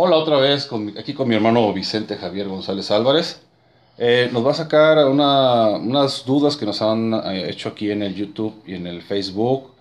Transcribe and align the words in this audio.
Hola 0.00 0.14
otra 0.16 0.36
vez, 0.36 0.64
con, 0.66 0.96
aquí 0.96 1.12
con 1.12 1.26
mi 1.26 1.34
hermano 1.34 1.72
Vicente 1.72 2.16
Javier 2.16 2.46
González 2.46 2.88
Álvarez. 2.92 3.40
Eh, 3.98 4.30
nos 4.32 4.46
va 4.46 4.52
a 4.52 4.54
sacar 4.54 4.96
una- 5.08 5.70
unas 5.70 6.24
dudas 6.24 6.56
que 6.56 6.64
nos 6.66 6.80
han 6.82 7.12
eh, 7.14 7.50
hecho 7.50 7.70
aquí 7.70 7.90
en 7.90 8.04
el 8.04 8.14
YouTube 8.14 8.62
y 8.64 8.74
en 8.74 8.86
el 8.86 9.02
Facebook 9.02 9.72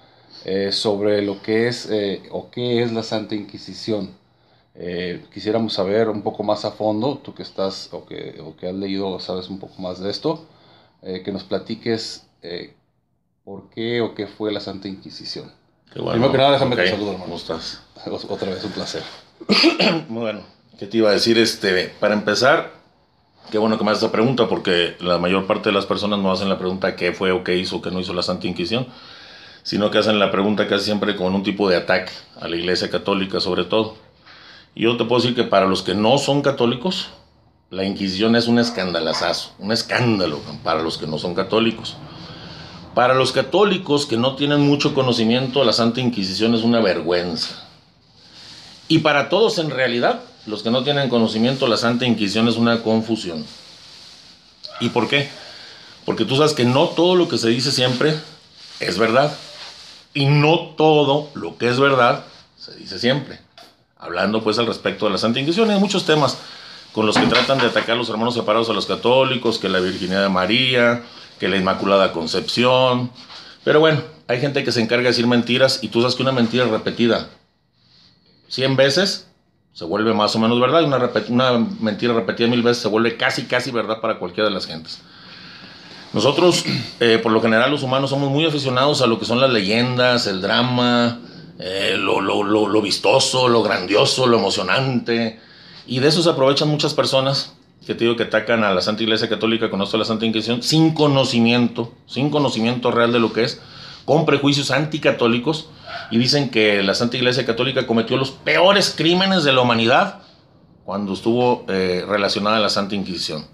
eh, 0.44 0.72
sobre 0.72 1.22
lo 1.22 1.40
que 1.44 1.68
es 1.68 1.88
o 2.32 2.50
qué 2.50 2.82
es 2.82 2.92
la 2.92 3.04
Santa 3.04 3.36
Inquisición. 3.36 4.10
Eh, 4.74 5.24
quisiéramos 5.32 5.74
saber 5.74 6.10
un 6.10 6.24
poco 6.24 6.42
más 6.42 6.66
a 6.66 6.72
fondo, 6.72 7.20
tú 7.24 7.36
que 7.36 7.44
estás 7.44 7.90
o 7.92 8.04
que, 8.08 8.42
o 8.44 8.56
que 8.56 8.70
has 8.70 8.74
leído 8.74 9.10
o 9.10 9.20
sabes 9.20 9.50
un 9.50 9.60
poco 9.60 9.80
más 9.80 10.00
de 10.00 10.10
esto, 10.10 10.46
eh, 11.04 11.22
que 11.24 11.32
nos 11.32 11.44
platiques 11.44 12.26
eh, 12.42 12.74
por 13.46 13.70
qué 13.70 14.02
o 14.02 14.16
qué 14.16 14.26
fue 14.26 14.52
la 14.52 14.62
Santa 14.62 14.88
Inquisición. 14.88 15.52
Qué 15.94 16.00
bueno. 16.00 16.14
Primero 16.14 16.32
que 16.32 16.38
nada, 16.40 16.52
déjame 16.54 16.74
Ok, 16.74 16.82
te 16.82 16.90
saludo, 16.90 17.12
hermano. 17.12 17.26
¿Cómo 17.26 17.38
estás? 17.38 17.84
Otra 18.30 18.50
vez 18.50 18.64
un 18.64 18.72
placer. 18.72 19.04
Bueno. 20.10 20.42
¿Qué 20.78 20.86
te 20.86 20.98
iba 20.98 21.10
a 21.10 21.14
decir? 21.14 21.40
Este, 21.40 21.92
para 22.00 22.14
empezar, 22.14 22.72
qué 23.50 23.58
bueno 23.58 23.80
que 23.80 23.84
me 23.84 23.92
haces 23.92 24.04
esa 24.04 24.12
pregunta, 24.12 24.48
porque 24.48 24.96
la 25.00 25.18
mayor 25.18 25.48
parte 25.48 25.70
de 25.70 25.74
las 25.74 25.88
personas 25.88 26.20
no 26.20 26.32
hacen 26.32 26.50
la 26.50 26.60
pregunta 26.60 26.96
qué 26.96 27.14
fue 27.14 27.32
o 27.32 27.44
qué 27.44 27.58
hizo 27.58 27.78
o 27.78 27.82
qué 27.82 27.90
no 27.90 28.00
hizo 28.00 28.14
la 28.14 28.22
Santa 28.22 28.46
Inquisición, 28.46 28.88
sino 29.64 29.90
que 29.90 29.98
hacen 29.98 30.20
la 30.20 30.30
pregunta 30.30 30.68
casi 30.68 30.86
siempre 30.86 31.16
con 31.16 31.34
un 31.34 31.42
tipo 31.42 31.68
de 31.68 31.78
ataque 31.78 32.12
a 32.40 32.48
la 32.48 32.56
Iglesia 32.56 32.92
Católica, 32.92 33.40
sobre 33.40 33.64
todo. 33.64 33.96
Yo 34.76 34.96
te 34.98 35.06
puedo 35.06 35.20
decir 35.20 35.36
que 35.36 35.44
para 35.44 35.66
los 35.66 35.82
que 35.82 35.96
no 35.96 36.20
son 36.20 36.44
católicos, 36.44 37.10
la 37.72 37.84
Inquisición 37.84 38.36
es 38.36 38.48
un 38.48 38.60
escandalazazo, 38.60 39.54
un 39.58 39.72
escándalo 39.72 40.40
para 40.64 40.84
los 40.84 41.00
que 41.00 41.08
no 41.08 41.18
son 41.18 41.34
católicos. 41.34 41.98
Para 42.94 43.16
los 43.16 43.32
católicos 43.32 44.06
que 44.06 44.18
no 44.18 44.36
tienen 44.36 44.62
mucho 44.62 44.94
conocimiento, 44.94 45.64
la 45.64 45.74
Santa 45.74 46.02
Inquisición 46.02 46.54
es 46.54 46.62
una 46.62 46.82
vergüenza. 46.82 47.67
Y 48.88 49.00
para 49.00 49.30
todos 49.30 49.58
en 49.58 49.70
realidad, 49.70 50.22
los 50.46 50.64
que 50.64 50.72
no 50.72 50.84
tienen 50.84 51.10
conocimiento, 51.10 51.68
la 51.68 51.78
Santa 51.78 52.06
Inquisición 52.06 52.48
es 52.48 52.56
una 52.56 52.82
confusión. 52.82 53.46
¿Y 54.80 54.90
por 54.90 55.10
qué? 55.10 55.30
Porque 56.06 56.24
tú 56.24 56.38
sabes 56.38 56.54
que 56.54 56.64
no 56.64 56.88
todo 56.88 57.16
lo 57.16 57.28
que 57.28 57.38
se 57.38 57.50
dice 57.50 57.72
siempre 57.72 58.16
es 58.80 58.98
verdad. 58.98 59.36
Y 60.14 60.26
no 60.26 60.74
todo 60.78 61.30
lo 61.34 61.58
que 61.58 61.70
es 61.70 61.80
verdad 61.80 62.24
se 62.58 62.76
dice 62.76 62.98
siempre. 62.98 63.40
Hablando 64.00 64.42
pues 64.42 64.58
al 64.58 64.68
respecto 64.68 65.06
de 65.06 65.12
la 65.12 65.18
Santa 65.18 65.40
Inquisición, 65.40 65.70
hay 65.70 65.80
muchos 65.80 66.06
temas 66.06 66.38
con 66.94 67.06
los 67.06 67.18
que 67.18 67.28
tratan 67.28 67.60
de 67.60 67.66
atacar 67.66 67.92
a 67.92 67.96
los 67.96 68.10
hermanos 68.10 68.34
separados 68.34 68.70
a 68.70 68.74
los 68.74 68.86
católicos, 68.86 69.60
que 69.60 69.70
la 69.70 69.80
Virginidad 69.80 70.24
de 70.24 70.30
María, 70.30 71.04
que 71.40 71.50
la 71.50 71.58
Inmaculada 71.58 72.14
Concepción. 72.14 73.12
Pero 73.64 73.80
bueno, 73.82 74.02
hay 74.28 74.40
gente 74.40 74.64
que 74.64 74.72
se 74.72 74.82
encarga 74.82 75.04
de 75.04 75.10
decir 75.10 75.28
mentiras 75.28 75.80
y 75.84 75.90
tú 75.90 76.02
sabes 76.02 76.16
que 76.16 76.24
una 76.24 76.32
mentira 76.32 76.66
repetida 76.66 77.30
100 78.50 78.76
veces 78.76 79.28
se 79.74 79.86
vuelve 79.86 80.14
más 80.14 80.36
o 80.36 80.40
menos 80.40 80.60
verdad 80.60 80.84
una, 80.84 80.98
una 81.30 81.68
mentira 81.80 82.14
repetida 82.14 82.48
mil 82.48 82.64
veces 82.64 82.82
se 82.82 82.88
vuelve 82.88 83.16
casi, 83.16 83.44
casi 83.44 83.70
verdad 83.72 84.02
para 84.02 84.18
cualquiera 84.18 84.50
de 84.50 84.56
las 84.56 84.66
gentes. 84.66 85.00
Nosotros, 86.14 86.64
eh, 87.00 87.20
por 87.22 87.32
lo 87.32 87.42
general, 87.42 87.72
los 87.72 87.84
humanos 87.84 88.10
somos 88.10 88.32
muy 88.32 88.46
aficionados 88.46 89.02
a 89.02 89.08
lo 89.08 89.20
que 89.20 89.26
son 89.26 89.40
las 89.40 89.52
leyendas, 89.52 90.26
el 90.28 90.42
drama, 90.42 91.20
eh, 91.60 91.96
lo, 91.98 92.22
lo- 92.22 92.44
lo- 92.44 92.68
lo 92.68 92.82
vistoso, 92.82 93.48
lo 93.48 93.62
grandioso, 93.64 94.26
lo 94.28 94.38
emocionante. 94.38 95.40
Y 95.86 96.00
de 96.00 96.08
eso 96.08 96.22
se 96.24 96.30
aprovechan 96.30 96.70
muchas 96.70 96.94
personas 96.94 97.54
que 97.86 97.96
te 97.96 98.04
digo 98.04 98.18
que 98.18 98.24
atacan 98.24 98.64
a 98.66 98.74
la 98.74 98.82
Santa 98.82 99.04
Iglesia 99.04 99.30
Católica 99.30 99.70
con 99.70 99.82
esto 99.82 99.96
de 99.96 100.00
la 100.00 100.06
Santa 100.06 100.26
Inquisición 100.26 100.62
sin 100.62 100.94
conocimiento, 100.94 101.94
sin 102.06 102.30
conocimiento 102.30 102.92
real 102.92 103.14
de 103.14 103.20
lo 103.20 103.32
que 103.32 103.44
es, 103.44 103.62
con 104.04 104.26
prejuicios 104.26 104.72
anticatólicos 104.72 105.70
y 106.12 106.18
dicen 106.18 106.50
que 106.50 106.82
la 106.84 106.94
Santa 106.94 107.18
Iglesia 107.18 107.46
Católica 107.46 107.86
cometió 107.88 108.18
los 108.18 108.32
peores 108.32 108.94
crímenes 108.96 109.44
de 109.44 109.54
la 109.54 109.62
humanidad 109.62 110.22
cuando 110.86 111.14
estuvo 111.14 111.66
eh, 111.68 112.06
relacionada 112.08 112.58
a 112.58 112.60
la 112.62 112.70
Santa 112.70 112.96
Inquisición. 112.96 113.46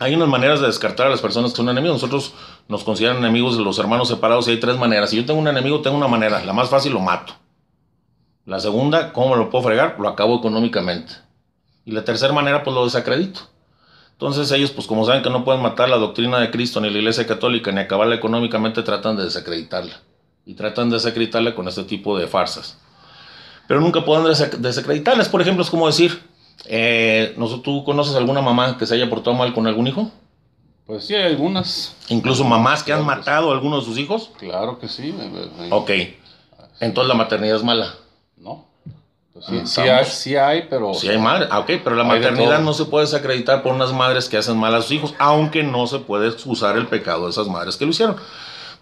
Hay 0.00 0.14
unas 0.16 0.28
maneras 0.28 0.60
de 0.60 0.66
descartar 0.66 1.06
a 1.06 1.10
las 1.10 1.20
personas 1.20 1.52
que 1.52 1.58
son 1.58 1.68
enemigos. 1.68 2.02
Nosotros 2.02 2.34
nos 2.66 2.82
consideran 2.82 3.18
enemigos 3.18 3.56
de 3.56 3.62
los 3.62 3.78
hermanos 3.78 4.08
separados 4.08 4.48
y 4.48 4.50
hay 4.50 4.56
tres 4.58 4.76
maneras. 4.76 5.10
Si 5.10 5.16
yo 5.16 5.24
tengo 5.24 5.38
un 5.38 5.46
enemigo, 5.46 5.80
tengo 5.80 5.96
una 5.96 6.08
manera. 6.08 6.44
La 6.44 6.52
más 6.52 6.68
fácil, 6.68 6.92
lo 6.92 6.98
mato. 6.98 7.34
La 8.44 8.58
segunda, 8.58 9.12
¿cómo 9.12 9.36
lo 9.36 9.48
puedo 9.48 9.62
fregar? 9.62 9.94
Lo 10.00 10.08
acabo 10.08 10.38
económicamente. 10.38 11.12
Y 11.84 11.92
la 11.92 12.04
tercera 12.04 12.32
manera, 12.32 12.64
pues 12.64 12.74
lo 12.74 12.84
desacredito. 12.84 13.42
Entonces 14.10 14.50
ellos, 14.50 14.72
pues 14.72 14.88
como 14.88 15.06
saben 15.06 15.22
que 15.22 15.30
no 15.30 15.44
pueden 15.44 15.62
matar 15.62 15.88
la 15.88 15.98
doctrina 15.98 16.40
de 16.40 16.50
Cristo, 16.50 16.80
ni 16.80 16.90
la 16.90 16.98
Iglesia 16.98 17.26
Católica, 17.26 17.70
ni 17.70 17.80
acabarla 17.80 18.16
económicamente, 18.16 18.82
tratan 18.82 19.16
de 19.16 19.24
desacreditarla. 19.24 20.00
Y 20.44 20.54
tratan 20.54 20.90
de 20.90 20.96
desacreditarla 20.96 21.54
con 21.54 21.68
este 21.68 21.84
tipo 21.84 22.18
de 22.18 22.26
farsas. 22.26 22.78
Pero 23.68 23.80
nunca 23.80 24.04
pueden 24.04 24.24
desac- 24.26 24.56
desacreditarlas. 24.58 25.28
Por 25.28 25.40
ejemplo, 25.40 25.62
es 25.62 25.70
como 25.70 25.86
decir, 25.86 26.22
eh, 26.66 27.34
¿no 27.36 27.46
sé, 27.48 27.58
¿tú 27.62 27.84
conoces 27.84 28.14
alguna 28.16 28.42
mamá 28.42 28.76
que 28.76 28.86
se 28.86 28.94
haya 28.94 29.08
portado 29.08 29.36
mal 29.36 29.54
con 29.54 29.66
algún 29.66 29.86
hijo? 29.86 30.10
Pues 30.86 31.04
sí, 31.06 31.14
hay 31.14 31.22
algunas. 31.24 31.94
Incluso 32.08 32.42
mamás 32.44 32.82
que 32.82 32.92
han 32.92 33.04
Claro 33.04 33.18
matado 33.18 33.50
a 33.50 33.54
algunos 33.54 33.84
de 33.84 33.90
sus 33.90 33.98
hijos. 33.98 34.30
Claro 34.38 34.78
que 34.80 34.88
sí. 34.88 35.14
Ok. 35.70 35.90
Entonces 36.80 37.08
la 37.08 37.14
maternidad 37.14 37.56
es 37.56 37.62
mala. 37.62 37.94
No. 38.36 38.66
Pues 39.32 39.46
sí, 39.46 39.60
sí 39.64 39.80
hay, 39.82 40.04
sí 40.04 40.36
hay, 40.36 40.66
pero. 40.68 40.92
Sí 40.92 41.08
hay 41.08 41.16
madre, 41.18 41.46
ah, 41.50 41.60
ok, 41.60 41.70
pero 41.84 41.94
la 41.96 42.04
maternidad 42.04 42.58
no 42.60 42.74
se 42.74 42.84
puede 42.84 43.06
desacreditar 43.06 43.62
por 43.62 43.72
unas 43.72 43.92
madres 43.92 44.28
que 44.28 44.36
hacen 44.36 44.58
mal 44.58 44.74
a 44.74 44.82
sus 44.82 44.90
hijos, 44.90 45.14
aunque 45.18 45.62
no 45.62 45.86
se 45.86 46.00
puede 46.00 46.28
excusar 46.28 46.76
el 46.76 46.88
pecado 46.88 47.24
de 47.24 47.30
esas 47.30 47.46
madres 47.46 47.76
que 47.76 47.84
lo 47.86 47.92
hicieron. 47.92 48.16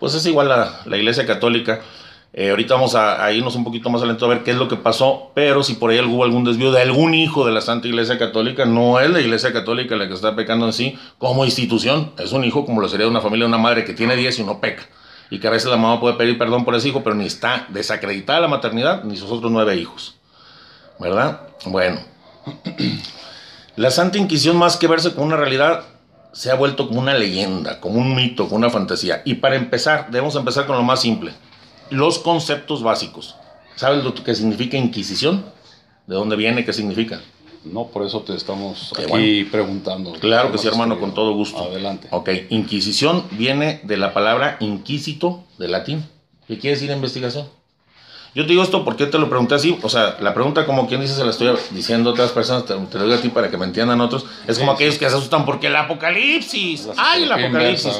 Pues 0.01 0.15
es 0.15 0.27
igual 0.27 0.49
la, 0.49 0.81
la 0.87 0.97
Iglesia 0.97 1.27
Católica. 1.27 1.83
Eh, 2.33 2.51
ahorita 2.51 2.75
vamos 2.75 2.95
a, 2.95 3.31
irnos 3.33 3.57
un 3.57 3.65
poquito 3.65 3.91
más 3.91 4.01
adelante 4.01 4.25
a 4.25 4.29
ver 4.29 4.45
qué 4.45 4.53
es 4.53 4.57
lo 4.57 4.69
que 4.69 4.77
pasó, 4.77 5.33
pero 5.35 5.65
si 5.65 5.75
por 5.75 5.91
ahí 5.91 6.01
hubo 6.01 6.23
algún 6.23 6.45
desvío 6.45 6.71
de 6.71 6.81
algún 6.81 7.13
hijo 7.13 7.45
de 7.45 7.53
la 7.53 7.61
Santa 7.61 7.89
Iglesia 7.89 8.19
Católica, 8.19 8.65
no 8.65 9.01
es 9.01 9.11
la 9.11 9.21
Iglesia 9.21 9.53
Católica 9.53 9.97
la 9.97 10.07
que 10.07 10.15
está 10.15 10.37
pecando 10.37 10.67
en 10.67 10.73
sí 10.73 10.97
como 11.19 11.45
institución, 11.45 12.13
es 12.19 12.31
un 12.31 12.45
hijo 12.45 12.65
como 12.65 12.81
lo 12.81 12.89
sería 12.89 13.07
de 13.07 13.11
una 13.11 13.21
familia, 13.21 13.45
de 13.45 13.49
una 13.49 13.59
madre 13.59 13.85
que 13.85 13.95
tiene 13.95 14.15
10 14.15 14.39
y 14.39 14.45
no 14.45 14.61
peca. 14.61 14.85
Y 15.29 15.41
que 15.41 15.49
a 15.49 15.51
veces 15.51 15.71
la 15.71 15.77
mamá 15.77 16.01
puede 16.01 16.15
pedir 16.15 16.39
perdón 16.39 16.65
por 16.65 16.75
ese 16.75 16.89
hijo, 16.89 17.03
pero 17.03 17.17
ni 17.17 17.27
está 17.27 17.67
desacreditada 17.69 18.41
la 18.41 18.49
maternidad, 18.49 19.03
ni 19.05 19.17
sus 19.17 19.31
otros 19.31 19.51
nueve 19.51 19.77
hijos. 19.77 20.17
¿Verdad? 20.99 21.41
Bueno. 21.67 22.01
La 23.77 23.91
Santa 23.91 24.19
Inquisición, 24.19 24.57
más 24.57 24.77
que 24.77 24.89
verse 24.89 25.15
como 25.15 25.27
una 25.27 25.37
realidad, 25.37 25.85
se 26.33 26.51
ha 26.51 26.55
vuelto 26.55 26.89
como 26.89 27.01
una 27.01 27.15
leyenda, 27.15 27.81
como 27.81 28.01
un 28.01 28.15
mito, 28.15 28.45
como 28.45 28.57
una 28.57 28.71
fantasía. 28.71 29.23
Y 29.25 29.35
para 29.35 29.57
empezar, 29.57 30.11
debemos 30.11 30.37
empezar 30.37 30.67
con 30.67 30.77
lo 30.77 30.83
más 30.83 31.01
simple. 31.01 31.33
Los 31.91 32.19
conceptos 32.19 32.83
básicos. 32.83 33.37
¿Sabes 33.77 34.05
lo 34.05 34.15
que 34.15 34.35
significa 34.35 34.77
Inquisición? 34.77 35.45
¿De 36.07 36.15
dónde 36.15 36.37
viene? 36.37 36.65
¿Qué 36.65 36.73
significa? 36.73 37.21
No, 37.65 37.89
por 37.89 38.07
eso 38.07 38.23
te 38.23 38.35
estamos 38.35 38.93
Qué 38.97 39.03
aquí 39.03 39.45
preguntando. 39.45 40.13
Claro 40.13 40.51
que 40.51 40.59
sí, 40.59 40.67
hermano, 40.67 40.99
con 40.99 41.13
todo 41.13 41.35
gusto. 41.35 41.63
Adelante. 41.63 42.09
Ok, 42.11 42.31
Inquisición 42.49 43.25
viene 43.33 43.81
de 43.85 43.97
la 43.97 44.15
palabra 44.15 44.57
inquisito, 44.61 45.45
de 45.59 45.69
latín. 45.69 46.07
¿Qué 46.47 46.59
quiere 46.59 46.77
decir 46.77 46.91
investigación? 46.91 47.49
Yo 48.35 48.45
te 48.45 48.51
digo 48.51 48.63
esto 48.63 48.85
porque 48.85 49.07
te 49.07 49.19
lo 49.19 49.29
pregunté 49.29 49.57
así, 49.57 49.77
o 49.83 49.89
sea, 49.89 50.17
la 50.21 50.33
pregunta 50.35 50.65
como 50.65 50.87
quien 50.87 51.01
dice 51.01 51.15
se 51.15 51.25
la 51.25 51.31
estoy 51.31 51.57
diciendo 51.73 52.11
a 52.11 52.13
otras 52.13 52.31
personas, 52.31 52.65
te, 52.65 52.75
te 52.75 52.99
lo 52.99 53.05
digo 53.05 53.17
a 53.17 53.21
ti 53.21 53.29
para 53.29 53.51
que 53.51 53.57
me 53.57 53.65
entiendan 53.65 54.01
otros, 54.01 54.25
es 54.47 54.59
como 54.59 54.71
Sí, 54.73 54.77
aquellos 54.77 54.99
que 54.99 55.11
se 55.11 55.17
asustan 55.17 55.45
porque 55.45 55.67
el 55.67 55.75
apocalipsis, 55.77 56.89
¡ay, 56.97 57.25
el 57.25 57.33
apocalipsis! 57.33 57.93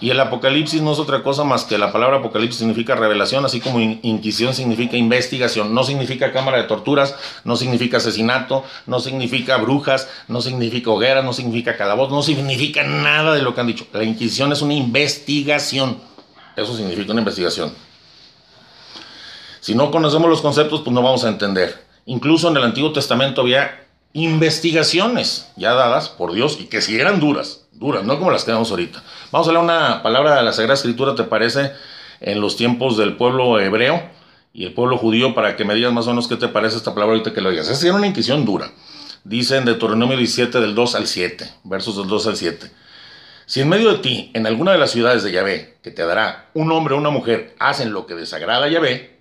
Y 0.00 0.10
el 0.10 0.18
apocalipsis 0.18 0.82
no 0.82 0.92
es 0.92 0.98
otra 0.98 1.22
cosa 1.22 1.44
más 1.44 1.62
que 1.64 1.78
la 1.78 1.92
palabra 1.92 2.16
apocalipsis 2.16 2.58
significa 2.58 2.96
revelación, 2.96 3.44
así 3.44 3.60
como 3.60 3.78
in- 3.78 4.00
inquisición 4.02 4.52
significa 4.52 4.96
investigación. 4.96 5.72
No 5.72 5.84
significa 5.84 6.32
cámara 6.32 6.56
de 6.56 6.64
torturas, 6.64 7.14
no 7.44 7.54
significa 7.54 7.98
asesinato, 7.98 8.64
no 8.86 8.98
significa 8.98 9.56
brujas, 9.58 10.08
no 10.26 10.40
significa 10.40 10.90
hogueras, 10.90 11.24
no 11.24 11.32
significa 11.32 11.76
calabozo, 11.76 12.12
no 12.12 12.22
significa 12.22 12.82
nada 12.82 13.34
de 13.34 13.42
lo 13.42 13.54
que 13.54 13.60
han 13.60 13.68
dicho. 13.68 13.86
La 13.92 14.02
inquisición 14.02 14.50
es 14.52 14.62
una 14.62 14.74
investigación. 14.74 15.98
Eso 16.56 16.76
significa 16.76 17.12
una 17.12 17.20
investigación. 17.20 17.72
Si 19.64 19.74
no 19.74 19.90
conocemos 19.90 20.28
los 20.28 20.42
conceptos, 20.42 20.82
pues 20.82 20.92
no 20.92 21.00
vamos 21.00 21.24
a 21.24 21.30
entender. 21.30 21.86
Incluso 22.04 22.50
en 22.50 22.56
el 22.58 22.64
Antiguo 22.64 22.92
Testamento 22.92 23.40
había 23.40 23.86
investigaciones 24.12 25.50
ya 25.56 25.72
dadas 25.72 26.10
por 26.10 26.34
Dios 26.34 26.58
y 26.60 26.66
que 26.66 26.82
si 26.82 27.00
eran 27.00 27.18
duras, 27.18 27.64
duras, 27.72 28.04
no 28.04 28.18
como 28.18 28.30
las 28.30 28.44
que 28.44 28.52
damos 28.52 28.70
ahorita. 28.70 29.02
Vamos 29.32 29.48
a 29.48 29.52
leer 29.52 29.64
una 29.64 30.02
palabra 30.02 30.36
de 30.36 30.42
la 30.42 30.52
Sagrada 30.52 30.74
Escritura, 30.74 31.14
¿te 31.14 31.24
parece? 31.24 31.72
En 32.20 32.42
los 32.42 32.56
tiempos 32.56 32.98
del 32.98 33.16
pueblo 33.16 33.58
hebreo 33.58 34.02
y 34.52 34.66
el 34.66 34.74
pueblo 34.74 34.98
judío, 34.98 35.34
para 35.34 35.56
que 35.56 35.64
me 35.64 35.74
digas 35.74 35.94
más 35.94 36.06
o 36.08 36.10
menos 36.10 36.28
qué 36.28 36.36
te 36.36 36.48
parece 36.48 36.76
esta 36.76 36.92
palabra 36.92 37.14
ahorita 37.14 37.32
que 37.32 37.40
lo 37.40 37.48
digas. 37.48 37.70
Esa 37.70 37.86
era 37.86 37.96
una 37.96 38.06
inquisición 38.06 38.44
dura. 38.44 38.70
Dice 39.24 39.56
en 39.56 39.64
Deuteronomio 39.64 40.18
17, 40.18 40.60
del 40.60 40.74
2 40.74 40.94
al 40.94 41.06
7, 41.06 41.50
versos 41.64 41.96
del 41.96 42.06
2 42.06 42.26
al 42.26 42.36
7. 42.36 42.70
Si 43.46 43.62
en 43.62 43.70
medio 43.70 43.90
de 43.92 44.00
ti, 44.00 44.30
en 44.34 44.46
alguna 44.46 44.72
de 44.72 44.78
las 44.78 44.90
ciudades 44.90 45.22
de 45.22 45.32
Yahvé, 45.32 45.78
que 45.82 45.90
te 45.90 46.04
dará 46.04 46.50
un 46.52 46.70
hombre 46.70 46.92
o 46.92 46.98
una 46.98 47.08
mujer, 47.08 47.56
hacen 47.58 47.94
lo 47.94 48.04
que 48.04 48.14
desagrada 48.14 48.66
a 48.66 48.68
Yahvé, 48.68 49.13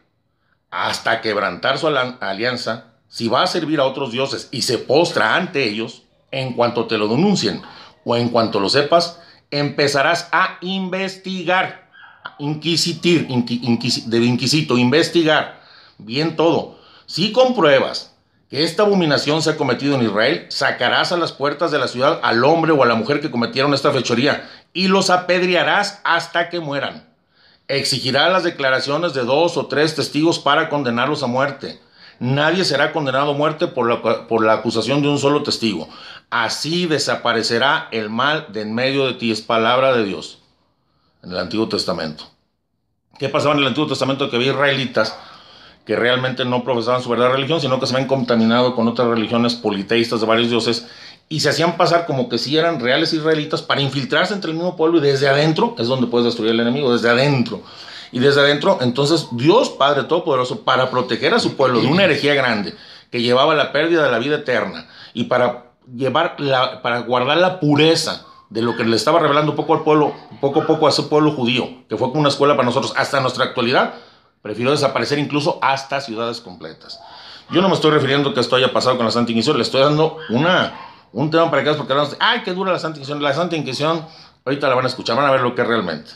hasta 0.74 1.22
quebrantar 1.22 1.78
su 1.78 1.88
alianza, 1.88 2.86
si 3.08 3.28
va 3.28 3.44
a 3.44 3.48
servir 3.48 3.80
a 3.80 3.86
otros 3.86 4.12
dioses 4.12 4.50
y 4.52 4.64
se 4.64 4.80
postra 4.80 5.36
ante 5.36 5.64
ellos, 5.70 6.02
en 6.32 6.54
cuanto 6.54 6.88
te 6.88 6.98
lo 6.98 7.08
denuncien 7.08 7.62
o 8.04 8.16
en 8.16 8.30
cuanto 8.30 8.60
lo 8.60 8.70
sepas, 8.70 9.20
empezarás 9.52 10.30
a 10.32 10.58
investigar, 10.62 11.92
inquisitir, 12.40 13.28
inqui- 13.28 14.06
de 14.06 14.18
inquisito, 14.18 14.80
investigar 14.80 15.62
bien 16.00 16.36
todo. 16.36 16.80
Si 17.06 17.32
compruebas 17.32 18.16
que 18.50 18.64
esta 18.64 18.82
abominación 18.82 19.44
se 19.44 19.52
ha 19.52 19.58
cometido 19.58 19.94
en 19.94 20.02
Israel, 20.04 20.48
sacarás 20.50 21.12
a 21.12 21.18
las 21.18 21.34
puertas 21.34 21.70
de 21.70 21.78
la 21.78 21.88
ciudad 21.88 22.20
al 22.24 22.44
hombre 22.44 22.72
o 22.72 22.82
a 22.82 22.88
la 22.88 22.96
mujer 22.96 23.22
que 23.22 23.30
cometieron 23.30 23.76
esta 23.76 23.92
fechoría 23.92 24.50
y 24.74 24.88
los 24.88 25.12
apedrearás 25.12 26.02
hasta 26.04 26.50
que 26.50 26.60
mueran. 26.60 27.13
Exigirá 27.68 28.30
las 28.30 28.44
declaraciones 28.44 29.14
de 29.14 29.24
dos 29.24 29.58
o 29.58 29.68
tres 29.68 29.96
testigos 29.96 30.40
para 30.40 30.70
condenarlos 30.70 31.24
a 31.24 31.28
muerte. 31.28 31.80
Nadie 32.20 32.66
será 32.66 32.94
condenado 32.94 33.32
a 33.32 33.36
muerte 33.36 33.68
por 33.68 33.90
la, 33.90 34.28
por 34.28 34.46
la 34.46 34.54
acusación 34.54 35.02
de 35.02 35.10
un 35.10 35.18
solo 35.18 35.44
testigo. 35.44 35.90
Así 36.30 36.86
desaparecerá 36.86 37.88
el 37.92 38.10
mal 38.10 38.48
de 38.50 38.62
en 38.62 38.76
medio 38.76 39.06
de 39.06 39.14
ti. 39.14 39.32
Es 39.32 39.42
palabra 39.42 39.96
de 39.96 40.06
Dios 40.06 40.40
en 41.24 41.32
el 41.32 41.38
Antiguo 41.38 41.68
Testamento. 41.68 42.26
¿Qué 43.18 43.30
pasaba 43.30 43.54
en 43.54 43.62
el 43.62 43.68
Antiguo 43.68 43.88
Testamento? 43.88 44.30
Que 44.30 44.36
había 44.36 44.52
israelitas 44.52 45.18
que 45.86 45.96
realmente 45.96 46.46
no 46.46 46.64
profesaban 46.64 47.02
su 47.02 47.10
verdadera 47.10 47.36
religión, 47.36 47.60
sino 47.60 47.80
que 47.80 47.88
se 47.88 47.94
habían 47.94 48.08
contaminado 48.08 48.74
con 48.76 48.88
otras 48.88 49.08
religiones 49.08 49.54
politeístas 49.56 50.22
de 50.22 50.26
varios 50.26 50.50
dioses 50.50 50.88
y 51.30 51.40
se 51.40 51.50
hacían 51.50 51.78
pasar 51.78 52.06
como 52.06 52.30
que 52.30 52.38
si 52.38 52.58
eran 52.58 52.80
reales 52.80 53.14
israelitas 53.14 53.62
para 53.62 53.82
infiltrarse 53.82 54.34
entre 54.34 54.52
el 54.52 54.58
mismo 54.58 54.76
pueblo 54.76 55.00
y 55.00 55.02
desde 55.02 55.28
adentro 55.28 55.76
es 55.80 55.88
donde 55.88 56.08
puedes 56.08 56.26
destruir 56.26 56.52
al 56.52 56.60
enemigo, 56.60 56.94
desde 56.94 57.10
adentro. 57.10 57.62
Y 58.12 58.20
desde 58.20 58.42
adentro, 58.42 58.78
entonces 58.82 59.28
Dios 59.32 59.70
Padre 59.70 60.04
Todopoderoso, 60.04 60.62
para 60.62 60.92
proteger 60.92 61.34
a 61.34 61.40
su 61.40 61.56
pueblo 61.56 61.82
de 61.82 61.88
una 61.88 62.04
herejía 62.04 62.36
grande 62.36 62.76
que 63.10 63.22
llevaba 63.22 63.56
la 63.56 63.72
pérdida 63.72 64.04
de 64.04 64.12
la 64.12 64.20
vida 64.20 64.36
eterna 64.36 64.88
y 65.14 65.24
para 65.26 65.72
llevar 65.96 66.36
la, 66.38 66.82
para 66.82 67.00
guardar 67.00 67.38
la 67.38 67.60
pureza 67.60 68.26
de 68.50 68.62
lo 68.62 68.76
que 68.76 68.84
le 68.84 68.96
estaba 68.96 69.20
revelando 69.20 69.56
poco 69.56 69.74
al 69.74 69.84
pueblo, 69.84 70.14
poco 70.40 70.62
a 70.62 70.68
poco 70.68 70.86
a 70.86 70.90
ese 70.90 71.04
pueblo 71.04 71.32
judío, 71.32 71.68
que 71.90 71.98
fue 71.98 72.10
como 72.10 72.20
una 72.20 72.30
escuela 72.30 72.56
para 72.56 72.68
nosotros 72.68 72.94
hasta 72.96 73.20
nuestra 73.20 73.46
actualidad, 73.46 73.96
prefirió 74.44 74.70
desaparecer 74.70 75.18
incluso 75.18 75.58
hasta 75.64 76.02
ciudades 76.02 76.40
completas. 76.40 77.00
Yo 77.50 77.62
no 77.62 77.68
me 77.70 77.74
estoy 77.74 77.92
refiriendo 77.92 78.34
que 78.34 78.40
esto 78.40 78.56
haya 78.56 78.72
pasado 78.72 78.96
con 78.98 79.06
la 79.06 79.12
Santa 79.12 79.32
Inquisición, 79.32 79.58
le 79.58 79.64
estoy 79.64 79.82
dando 79.82 80.18
una, 80.30 80.74
un 81.14 81.32
tema 81.32 81.50
para 81.50 81.64
que 81.64 81.74
porque 81.74 81.94
hablamos 81.94 82.18
ay, 82.20 82.42
qué 82.44 82.54
dura 82.54 82.74
la 82.74 82.80
Santa 82.80 82.98
Inquisición. 82.98 83.24
La 83.24 83.34
Santa 83.34 83.56
Inquisición, 83.56 84.06
ahorita 84.46 84.68
la 84.68 84.76
van 84.76 84.86
a 84.86 84.88
escuchar, 84.90 85.16
van 85.16 85.26
a 85.26 85.32
ver 85.32 85.42
lo 85.42 85.56
que 85.56 85.62
es 85.62 85.68
realmente. 85.68 86.12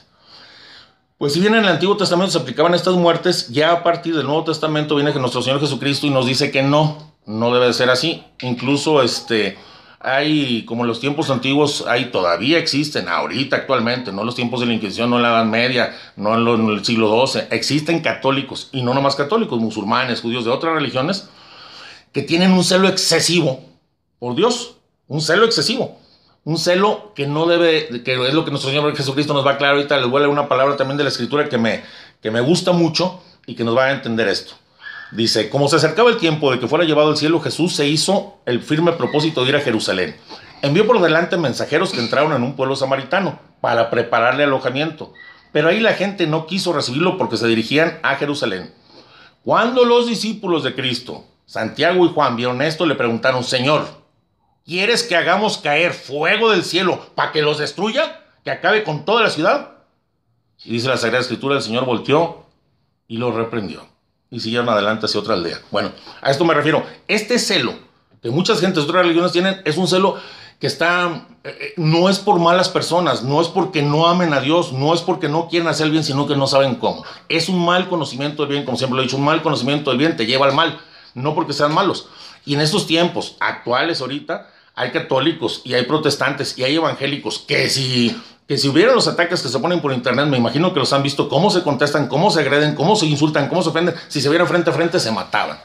Pues 1.18 1.34
si 1.34 1.40
bien 1.40 1.56
en 1.56 1.64
el 1.64 1.70
Antiguo 1.70 1.98
Testamento 1.98 2.32
se 2.32 2.38
aplicaban 2.38 2.76
estas 2.76 2.94
muertes, 2.96 3.48
ya 3.50 3.72
a 3.72 3.84
partir 3.84 4.16
del 4.16 4.28
Nuevo 4.28 4.44
Testamento 4.44 4.96
viene 4.96 5.14
que 5.14 5.20
nuestro 5.20 5.42
Señor 5.42 5.60
Jesucristo 5.60 6.06
y 6.06 6.12
nos 6.12 6.28
dice 6.28 6.52
que 6.52 6.62
no, 6.62 7.14
no 7.26 7.54
debe 7.54 7.68
de 7.68 7.74
ser 7.74 7.90
así. 7.90 8.24
Incluso 8.42 9.02
este, 9.02 9.58
hay, 10.00 10.64
como 10.66 10.84
en 10.84 10.88
los 10.88 11.00
tiempos 11.00 11.30
antiguos, 11.30 11.86
hay 11.88 12.12
todavía 12.12 12.60
existen, 12.60 13.10
ahorita 13.10 13.56
actualmente, 13.56 14.12
no 14.12 14.22
en 14.22 14.28
los 14.28 14.36
tiempos 14.36 14.60
de 14.60 14.68
la 14.68 14.74
Inquisición, 14.74 15.10
no 15.10 15.18
en 15.18 15.24
la 15.24 15.30
Edad 15.30 15.46
Media, 15.46 15.96
no 16.16 16.36
en, 16.36 16.70
el 16.70 16.86
siglo 16.86 17.26
XII, 17.26 17.44
existen 17.50 18.02
católicos, 18.02 18.70
y 18.72 18.84
no 18.84 18.94
nomás 18.94 19.16
católicos, 19.16 19.60
musulmanes, 19.60 20.22
judíos 20.22 20.46
de 20.46 20.52
otras 20.52 20.76
religiones, 20.76 21.30
que 22.14 22.22
tienen 22.22 22.52
un 22.52 22.64
celo 22.64 22.88
excesivo 22.88 23.60
por 24.20 24.36
Dios, 24.36 24.77
un 25.08 25.22
celo 25.22 25.46
excesivo, 25.46 25.98
un 26.44 26.58
celo 26.58 27.14
que 27.16 27.28
no 27.28 27.46
debe, 27.46 28.04
que 28.04 28.14
es 28.14 28.34
lo 28.34 28.46
que 28.46 28.52
nuestro 28.52 28.70
Señor 28.70 28.96
Jesucristo 28.96 29.34
nos 29.34 29.46
va 29.46 29.52
a 29.52 29.54
aclarar 29.56 29.76
ahorita, 29.76 29.98
les 29.98 30.10
voy 30.10 30.24
una 30.24 30.48
palabra 30.48 30.78
también 30.78 30.98
de 30.98 31.04
la 31.04 31.10
Escritura 31.10 31.50
que 31.50 31.58
me, 31.58 31.84
que 32.22 32.32
me 32.32 32.42
gusta 32.42 32.72
mucho 32.72 33.22
y 33.46 33.56
que 33.56 33.64
nos 33.64 33.76
va 33.76 33.86
a 33.86 33.92
entender 33.92 34.28
esto. 34.28 34.56
Dice, 35.12 35.50
como 35.50 35.70
se 35.70 35.78
acercaba 35.78 36.10
el 36.10 36.18
tiempo 36.18 36.52
de 36.52 36.60
que 36.60 36.68
fuera 36.68 36.84
llevado 36.84 37.10
al 37.10 37.18
cielo, 37.18 37.40
Jesús 37.40 37.76
se 37.76 37.88
hizo 37.88 38.38
el 38.46 38.62
firme 38.62 38.92
propósito 38.92 39.44
de 39.44 39.50
ir 39.50 39.56
a 39.56 39.62
Jerusalén. 39.62 40.18
Envió 40.62 40.86
por 40.86 41.02
delante 41.02 41.38
mensajeros 41.38 41.92
que 41.92 42.00
entraron 42.00 42.34
en 42.34 42.44
un 42.44 42.56
pueblo 42.56 42.76
samaritano 42.76 43.40
para 43.62 43.90
prepararle 43.90 44.44
alojamiento. 44.44 45.14
Pero 45.54 45.70
ahí 45.70 45.80
la 45.80 45.94
gente 45.94 46.28
no 46.28 46.46
quiso 46.46 46.74
recibirlo 46.74 47.18
porque 47.18 47.38
se 47.38 47.48
dirigían 47.48 48.00
a 48.04 48.16
Jerusalén. 48.16 48.74
Cuando 49.44 49.86
los 49.86 50.08
discípulos 50.08 50.64
de 50.64 50.76
Cristo, 50.76 51.24
Santiago 51.46 52.06
y 52.06 52.10
Juan, 52.10 52.36
vieron 52.36 52.62
esto, 52.62 52.86
le 52.86 52.96
preguntaron, 52.96 53.46
Señor, 53.46 53.88
¿quieres 54.68 55.02
que 55.02 55.16
hagamos 55.16 55.58
caer 55.58 55.94
fuego 55.94 56.52
del 56.52 56.64
cielo 56.64 57.04
para 57.16 57.32
que 57.32 57.42
los 57.42 57.58
destruya? 57.58 58.24
¿Que 58.44 58.52
acabe 58.52 58.84
con 58.84 59.06
toda 59.06 59.24
la 59.24 59.32
ciudad? 59.32 59.72
Y 60.64 60.74
dice 60.74 60.90
la 60.90 60.98
Sagrada 60.98 61.22
Escritura, 61.22 61.56
el 61.56 61.64
Señor 61.64 61.86
volteó 61.86 62.46
y 63.08 63.18
lo 63.18 63.32
reprendió 63.32 63.88
y 64.30 64.40
siguieron 64.40 64.70
adelante 64.70 65.06
hacia 65.06 65.20
otra 65.20 65.34
aldea. 65.34 65.62
Bueno, 65.72 65.92
a 66.22 66.30
esto 66.30 66.44
me 66.46 66.54
refiero. 66.54 66.86
Este 67.08 67.40
celo 67.40 67.74
que 68.22 68.30
muchas 68.30 68.60
gentes 68.60 68.84
de 68.84 68.90
otras 68.90 69.04
religiones 69.04 69.32
tienen 69.32 69.62
es 69.64 69.78
un 69.78 69.88
celo 69.88 70.18
que 70.60 70.68
está, 70.68 71.28
eh, 71.44 71.58
eh, 71.60 71.74
no 71.78 72.10
es 72.10 72.18
por 72.18 72.40
malas 72.40 72.68
personas, 72.68 73.24
no 73.24 73.40
es 73.42 73.48
porque 73.48 73.84
no 73.84 74.08
amen 74.08 74.34
a 74.34 74.42
Dios, 74.42 74.74
no 74.74 74.94
es 74.94 75.02
porque 75.02 75.30
no 75.30 75.48
quieren 75.48 75.68
hacer 75.68 75.86
el 75.86 75.92
bien, 75.92 76.04
sino 76.04 76.28
que 76.28 76.36
no 76.36 76.48
saben 76.48 76.76
cómo. 76.76 77.06
Es 77.30 77.48
un 77.48 77.64
mal 77.64 77.88
conocimiento 77.88 78.42
del 78.44 78.52
bien, 78.52 78.66
como 78.66 78.78
siempre 78.78 78.96
lo 78.96 79.02
he 79.02 79.06
dicho, 79.06 79.18
un 79.18 79.24
mal 79.24 79.44
conocimiento 79.44 79.92
del 79.92 80.00
bien 80.00 80.18
te 80.18 80.26
lleva 80.26 80.48
al 80.48 80.54
mal, 80.54 80.80
no 81.14 81.36
porque 81.36 81.54
sean 81.54 81.74
malos. 81.74 82.10
Y 82.44 82.56
en 82.56 82.62
estos 82.62 82.88
tiempos 82.88 83.36
actuales 83.40 84.02
ahorita, 84.02 84.50
hay 84.78 84.92
católicos 84.92 85.62
y 85.66 85.74
hay 85.74 85.84
protestantes 85.84 86.58
y 86.58 86.64
hay 86.64 86.76
evangélicos 86.76 87.40
que 87.40 87.68
si 87.68 88.16
que 88.48 88.58
si 88.58 88.70
hubiera 88.70 88.94
los 88.94 89.10
ataques 89.10 89.42
que 89.42 89.50
se 89.50 89.60
ponen 89.60 89.82
por 89.82 89.92
internet, 89.92 90.26
me 90.28 90.38
imagino 90.38 90.74
que 90.74 90.80
los 90.80 90.94
han 90.94 91.04
visto, 91.04 91.28
cómo 91.28 91.50
se 91.50 91.64
contestan, 91.64 92.08
cómo 92.08 92.32
se 92.32 92.40
agreden, 92.40 92.76
cómo 92.76 92.96
se 92.96 93.06
insultan, 93.06 93.50
cómo 93.50 93.62
se 93.62 93.70
ofenden. 93.70 93.94
Si 94.08 94.22
se 94.22 94.30
vieran 94.30 94.48
frente 94.48 94.70
a 94.70 94.74
frente, 94.74 95.02
se 95.02 95.12
mataban. 95.12 95.58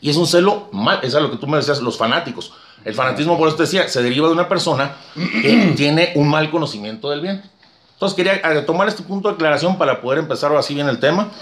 Y 0.00 0.10
es 0.10 0.16
un 0.16 0.28
celo 0.28 0.68
mal, 0.70 1.00
es 1.02 1.16
a 1.16 1.20
lo 1.20 1.28
que 1.32 1.38
tú 1.38 1.48
me 1.48 1.56
decías, 1.56 1.80
los 1.80 1.98
fanáticos. 1.98 2.52
El 2.84 2.94
fanatismo, 2.94 3.36
por 3.36 3.48
eso 3.48 3.56
te 3.56 3.64
decía, 3.64 3.88
se 3.88 4.00
deriva 4.00 4.28
de 4.28 4.34
una 4.34 4.48
persona 4.48 4.94
que 5.42 5.72
tiene 5.76 6.12
un 6.14 6.28
mal 6.28 6.52
conocimiento 6.52 7.10
del 7.10 7.20
bien. 7.20 7.42
Entonces 7.94 8.14
quería 8.14 8.34
eh, 8.34 8.62
tomar 8.62 8.86
este 8.86 9.02
punto 9.02 9.28
de 9.28 9.34
aclaración 9.34 9.76
para 9.76 10.00
poder 10.00 10.20
empezar 10.20 10.54
así 10.54 10.72
bien 10.72 10.88
el 10.88 11.00
tema 11.00 11.32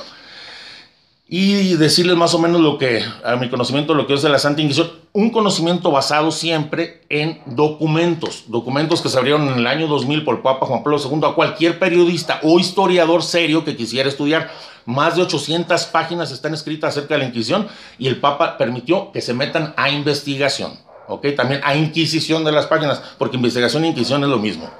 y 1.29 1.75
decirles 1.75 2.17
más 2.17 2.33
o 2.33 2.39
menos 2.39 2.63
lo 2.63 2.79
que, 2.79 3.05
a 3.23 3.37
mi 3.37 3.51
conocimiento, 3.51 3.93
lo 3.93 4.07
que 4.07 4.15
es 4.15 4.23
de 4.23 4.31
la 4.31 4.39
Santa 4.39 4.63
Inquisición, 4.63 4.91
un 5.19 5.31
conocimiento 5.31 5.91
basado 5.91 6.31
siempre 6.31 7.01
en 7.09 7.41
documentos, 7.45 8.45
documentos 8.47 9.03
que 9.03 9.09
se 9.09 9.19
abrieron 9.19 9.49
en 9.49 9.59
el 9.59 9.67
año 9.67 9.89
2000 9.89 10.23
por 10.23 10.37
el 10.37 10.43
Papa 10.43 10.65
Juan 10.65 10.85
Pablo 10.85 10.97
II 10.97 11.23
a 11.25 11.35
cualquier 11.35 11.81
periodista 11.81 12.39
o 12.45 12.61
historiador 12.61 13.25
serio 13.25 13.65
que 13.65 13.75
quisiera 13.75 14.09
estudiar. 14.09 14.49
Más 14.87 15.17
de 15.17 15.23
800 15.23 15.87
páginas 15.87 16.31
están 16.31 16.55
escritas 16.55 16.97
acerca 16.97 17.15
de 17.15 17.19
la 17.19 17.27
Inquisición 17.27 17.67
y 17.99 18.07
el 18.07 18.21
Papa 18.21 18.57
permitió 18.57 19.11
que 19.11 19.21
se 19.21 19.35
metan 19.35 19.75
a 19.77 19.91
investigación, 19.91 20.79
¿ok? 21.09 21.27
También 21.37 21.63
a 21.65 21.75
inquisición 21.75 22.45
de 22.45 22.53
las 22.53 22.67
páginas, 22.67 23.03
porque 23.19 23.39
investigación 23.39 23.85
e 23.85 23.89
inquisición 23.89 24.23
es 24.23 24.31
lo 24.31 24.39
mismo. 24.39 24.71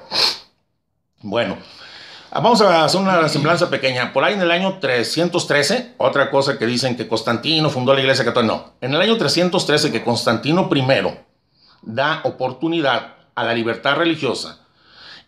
Bueno, 1.21 1.57
vamos 2.31 2.61
a 2.61 2.85
hacer 2.85 3.01
una 3.01 3.27
semblanza 3.29 3.69
pequeña. 3.69 4.13
Por 4.13 4.23
ahí 4.23 4.33
en 4.33 4.41
el 4.41 4.51
año 4.51 4.79
313, 4.79 5.95
otra 5.97 6.29
cosa 6.29 6.57
que 6.57 6.65
dicen 6.65 6.95
que 6.95 7.07
Constantino 7.07 7.69
fundó 7.69 7.93
la 7.93 8.01
iglesia 8.01 8.25
católica. 8.25 8.53
No, 8.53 8.73
en 8.81 8.93
el 8.93 9.01
año 9.01 9.17
313 9.17 9.91
que 9.91 10.03
Constantino 10.03 10.69
I 10.73 10.83
da 11.81 12.21
oportunidad 12.23 13.15
a 13.35 13.43
la 13.43 13.53
libertad 13.53 13.95
religiosa 13.95 14.59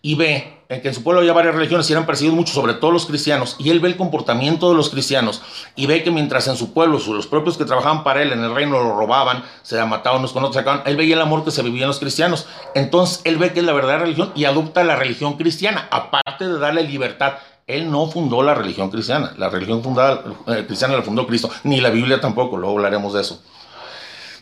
y 0.02 0.16
ve 0.16 0.61
en 0.72 0.82
que 0.82 0.88
en 0.88 0.94
su 0.94 1.04
pueblo 1.04 1.20
había 1.20 1.34
varias 1.34 1.54
religiones 1.54 1.90
y 1.90 1.94
eran 1.94 2.06
perseguidos 2.06 2.38
mucho, 2.38 2.54
sobre 2.54 2.74
todo 2.74 2.92
los 2.92 3.06
cristianos, 3.06 3.58
y 3.60 3.72
él 3.72 3.82
ve 3.82 3.90
el 3.90 3.98
comportamiento 3.98 4.70
de 4.70 4.76
los 4.76 4.90
cristianos 4.90 5.42
y 5.76 5.86
ve 5.86 6.02
que 6.02 6.12
mientras 6.12 6.48
en 6.48 6.56
su 6.56 6.72
pueblo 6.72 6.98
los 6.98 7.28
propios 7.28 7.58
que 7.58 7.66
trabajaban 7.66 8.06
para 8.06 8.22
él 8.22 8.32
en 8.32 8.42
el 8.42 8.56
reino 8.56 8.82
lo 8.82 8.96
robaban, 8.96 9.44
se 9.64 9.84
mataban 9.84 10.20
unos 10.20 10.32
con 10.32 10.46
otros, 10.46 10.56
sacaban, 10.56 10.84
él 10.86 10.96
veía 10.96 11.16
el 11.16 11.22
amor 11.22 11.44
que 11.44 11.52
se 11.52 11.62
vivía 11.62 11.82
en 11.82 11.90
los 11.90 12.00
cristianos. 12.00 12.48
Entonces 12.74 13.20
él 13.26 13.38
ve 13.38 13.52
que 13.52 13.60
es 13.60 13.66
la 13.66 13.74
verdadera 13.74 14.04
religión 14.04 14.32
y 14.34 14.46
adopta 14.46 14.86
la 14.86 14.96
religión 14.96 15.34
cristiana, 15.34 15.90
aparte 15.92 16.48
de 16.48 16.58
darle 16.58 16.84
libertad. 16.84 17.34
Él 17.68 17.92
no 17.92 18.08
fundó 18.08 18.42
la 18.42 18.54
religión 18.54 18.90
cristiana, 18.90 19.34
la 19.38 19.50
religión 19.50 19.84
fundada, 19.84 20.24
eh, 20.48 20.64
cristiana 20.66 20.96
la 20.96 21.02
fundó 21.02 21.28
Cristo, 21.28 21.50
ni 21.66 21.82
la 21.82 21.90
Biblia 21.90 22.22
tampoco, 22.22 22.56
luego 22.56 22.78
hablaremos 22.78 23.14
de 23.14 23.22
eso. 23.22 23.42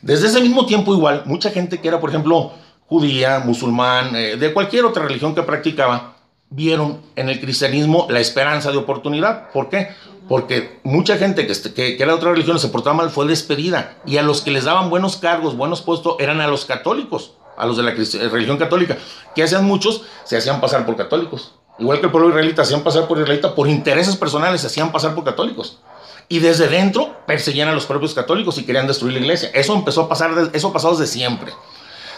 Desde 0.03 0.27
ese 0.27 0.41
mismo 0.41 0.67
tiempo 0.67 0.93
igual, 0.93 1.23
mucha 1.25 1.49
gente 1.49 1.79
que 1.79 1.87
era, 1.87 1.99
por 1.99 2.11
ejemplo, 2.11 2.53
judía, 2.85 3.39
musulmán, 3.39 4.15
eh, 4.15 4.35
de 4.35 4.53
cualquier 4.53 4.85
otra 4.85 5.03
religión 5.03 5.35
que 5.35 5.43
practicaba, 5.43 6.18
vieron 6.49 7.01
en 7.15 7.29
el 7.29 7.39
cristianismo 7.39 8.07
la 8.09 8.19
esperanza 8.19 8.71
de 8.71 8.77
oportunidad. 8.77 9.51
¿Por 9.51 9.69
qué? 9.69 9.89
Porque 10.27 10.79
mucha 10.83 11.17
gente 11.17 11.47
que, 11.47 11.73
que, 11.73 11.95
era 11.95 12.07
de 12.07 12.17
otra 12.17 12.31
religión 12.31 12.59
se 12.59 12.67
portaba 12.67 12.95
mal 12.95 13.09
fue 13.09 13.27
despedida 13.27 13.97
y 14.05 14.17
a 14.17 14.23
los 14.23 14.41
que 14.41 14.51
les 14.51 14.65
daban 14.65 14.89
buenos 14.89 15.17
cargos, 15.17 15.57
buenos 15.57 15.81
puestos, 15.81 16.15
eran 16.19 16.39
a 16.41 16.47
los 16.47 16.65
católicos, 16.65 17.33
a 17.57 17.65
los 17.65 17.77
de 17.77 17.83
la 17.83 17.91
eh, 17.91 18.29
religión 18.29 18.57
católica. 18.57 18.97
¿Qué 19.33 19.43
hacían 19.43 19.65
muchos? 19.65 20.03
Se 20.25 20.37
hacían 20.37 20.61
pasar 20.61 20.85
por 20.85 20.95
católicos. 20.95 21.55
Igual 21.79 21.99
que 21.99 22.07
el 22.07 22.11
pueblo 22.11 22.29
israelita, 22.29 22.61
hacían 22.61 22.81
pasar 22.81 23.07
por 23.07 23.17
israelita 23.17 23.55
por 23.55 23.67
intereses 23.67 24.15
personales, 24.15 24.61
se 24.61 24.67
hacían 24.67 24.91
pasar 24.91 25.15
por 25.15 25.23
católicos. 25.23 25.79
Y 26.27 26.39
desde 26.39 26.67
dentro 26.67 27.15
perseguían 27.25 27.69
a 27.69 27.73
los 27.73 27.87
propios 27.87 28.13
católicos 28.13 28.57
y 28.59 28.65
querían 28.65 28.85
destruir 28.85 29.13
la 29.13 29.19
iglesia. 29.19 29.49
Eso 29.53 29.73
empezó 29.73 30.01
a 30.01 30.09
pasar, 30.09 30.31
eso 30.53 30.73
desde 30.91 31.07
siempre. 31.07 31.53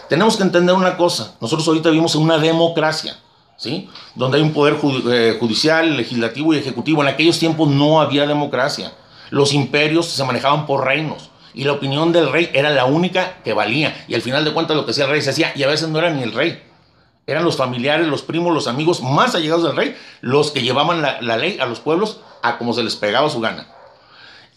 Tenemos 0.08 0.36
que 0.36 0.42
entender 0.42 0.74
una 0.74 0.98
cosa. 0.98 1.34
Nosotros 1.40 1.66
ahorita 1.66 1.88
vivimos 1.88 2.14
en 2.14 2.22
una 2.22 2.36
democracia. 2.36 3.16
Donde 4.14 4.38
hay 4.38 4.42
un 4.42 4.52
poder 4.52 4.76
eh, 5.10 5.36
judicial, 5.38 5.96
legislativo 5.96 6.54
y 6.54 6.58
ejecutivo. 6.58 7.02
En 7.02 7.08
aquellos 7.08 7.38
tiempos 7.38 7.68
no 7.68 8.00
había 8.00 8.26
democracia. 8.26 8.92
Los 9.30 9.52
imperios 9.52 10.06
se 10.06 10.24
manejaban 10.24 10.66
por 10.66 10.84
reinos 10.84 11.30
y 11.54 11.64
la 11.64 11.72
opinión 11.72 12.12
del 12.12 12.30
rey 12.30 12.50
era 12.52 12.70
la 12.70 12.84
única 12.84 13.42
que 13.42 13.52
valía. 13.52 14.04
Y 14.08 14.14
al 14.14 14.22
final 14.22 14.44
de 14.44 14.52
cuentas 14.52 14.76
lo 14.76 14.84
que 14.84 14.88
decía 14.88 15.04
el 15.04 15.10
rey 15.10 15.22
se 15.22 15.30
hacía 15.30 15.52
y 15.54 15.62
a 15.62 15.68
veces 15.68 15.88
no 15.88 15.98
era 15.98 16.10
ni 16.10 16.22
el 16.22 16.32
rey. 16.32 16.62
Eran 17.26 17.44
los 17.44 17.56
familiares, 17.56 18.06
los 18.08 18.22
primos, 18.22 18.52
los 18.52 18.66
amigos 18.66 19.02
más 19.02 19.34
allegados 19.34 19.62
del 19.62 19.76
rey 19.76 19.96
los 20.20 20.50
que 20.50 20.62
llevaban 20.62 21.02
la, 21.02 21.20
la 21.20 21.36
ley 21.36 21.58
a 21.60 21.66
los 21.66 21.80
pueblos 21.80 22.20
a 22.42 22.58
como 22.58 22.72
se 22.72 22.82
les 22.82 22.96
pegaba 22.96 23.30
su 23.30 23.40
gana. 23.40 23.68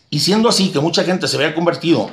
Y 0.09 0.19
siendo 0.19 0.49
así 0.49 0.71
que 0.71 0.79
mucha 0.79 1.03
gente 1.03 1.27
se 1.27 1.35
había 1.37 1.53
convertido 1.53 2.09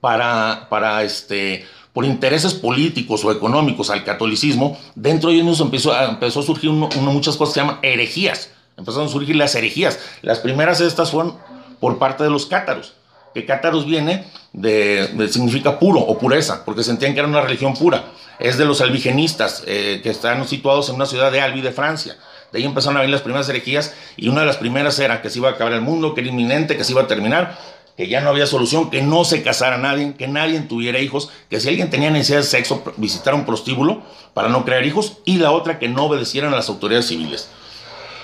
para, 0.00 0.66
para 0.68 1.02
este, 1.02 1.66
por 1.96 2.04
intereses 2.04 2.52
políticos 2.52 3.24
o 3.24 3.32
económicos 3.32 3.88
al 3.88 4.04
catolicismo, 4.04 4.78
dentro 4.94 5.30
de 5.30 5.36
ellos 5.36 5.60
empezó, 5.60 5.98
empezó 5.98 6.40
a 6.40 6.42
surgir 6.42 6.68
muchas 6.68 7.38
cosas 7.38 7.54
que 7.54 7.60
se 7.60 7.66
llaman 7.66 7.78
herejías. 7.80 8.50
Empezaron 8.76 9.08
a 9.08 9.10
surgir 9.10 9.34
las 9.34 9.54
herejías. 9.54 9.98
Las 10.20 10.40
primeras 10.40 10.78
de 10.78 10.88
estas 10.88 11.10
fueron 11.10 11.38
por 11.80 11.96
parte 11.96 12.22
de 12.22 12.28
los 12.28 12.44
cátaros, 12.44 12.92
que 13.32 13.46
cátaros 13.46 13.86
viene 13.86 14.26
de, 14.52 15.26
significa 15.32 15.78
puro 15.78 16.00
o 16.00 16.18
pureza, 16.18 16.66
porque 16.66 16.82
sentían 16.82 17.14
que 17.14 17.20
era 17.20 17.28
una 17.28 17.40
religión 17.40 17.72
pura. 17.72 18.04
Es 18.38 18.58
de 18.58 18.66
los 18.66 18.82
albigenistas, 18.82 19.64
eh, 19.66 20.00
que 20.02 20.10
están 20.10 20.46
situados 20.46 20.90
en 20.90 20.96
una 20.96 21.06
ciudad 21.06 21.32
de 21.32 21.40
Albi 21.40 21.62
de 21.62 21.72
Francia. 21.72 22.18
De 22.52 22.58
ahí 22.58 22.66
empezaron 22.66 22.98
a 22.98 23.00
venir 23.00 23.14
las 23.14 23.22
primeras 23.22 23.48
herejías 23.48 23.94
y 24.18 24.28
una 24.28 24.40
de 24.40 24.46
las 24.48 24.58
primeras 24.58 24.98
era 24.98 25.22
que 25.22 25.30
se 25.30 25.38
iba 25.38 25.48
a 25.48 25.52
acabar 25.52 25.72
el 25.72 25.80
mundo, 25.80 26.12
que 26.12 26.20
era 26.20 26.28
inminente, 26.28 26.76
que 26.76 26.84
se 26.84 26.92
iba 26.92 27.00
a 27.00 27.06
terminar, 27.06 27.58
que 27.96 28.08
ya 28.08 28.20
no 28.20 28.30
había 28.30 28.46
solución, 28.46 28.90
que 28.90 29.02
no 29.02 29.24
se 29.24 29.42
casara 29.42 29.78
nadie, 29.78 30.14
que 30.16 30.28
nadie 30.28 30.60
tuviera 30.60 31.00
hijos, 31.00 31.30
que 31.48 31.60
si 31.60 31.68
alguien 31.68 31.88
tenía 31.88 32.10
necesidad 32.10 32.38
de 32.38 32.44
sexo, 32.44 32.82
visitara 32.96 33.36
un 33.36 33.46
prostíbulo 33.46 34.02
para 34.34 34.48
no 34.48 34.64
crear 34.64 34.84
hijos, 34.84 35.18
y 35.24 35.38
la 35.38 35.50
otra 35.50 35.78
que 35.78 35.88
no 35.88 36.04
obedecieran 36.04 36.52
a 36.52 36.56
las 36.56 36.68
autoridades 36.68 37.06
civiles. 37.06 37.48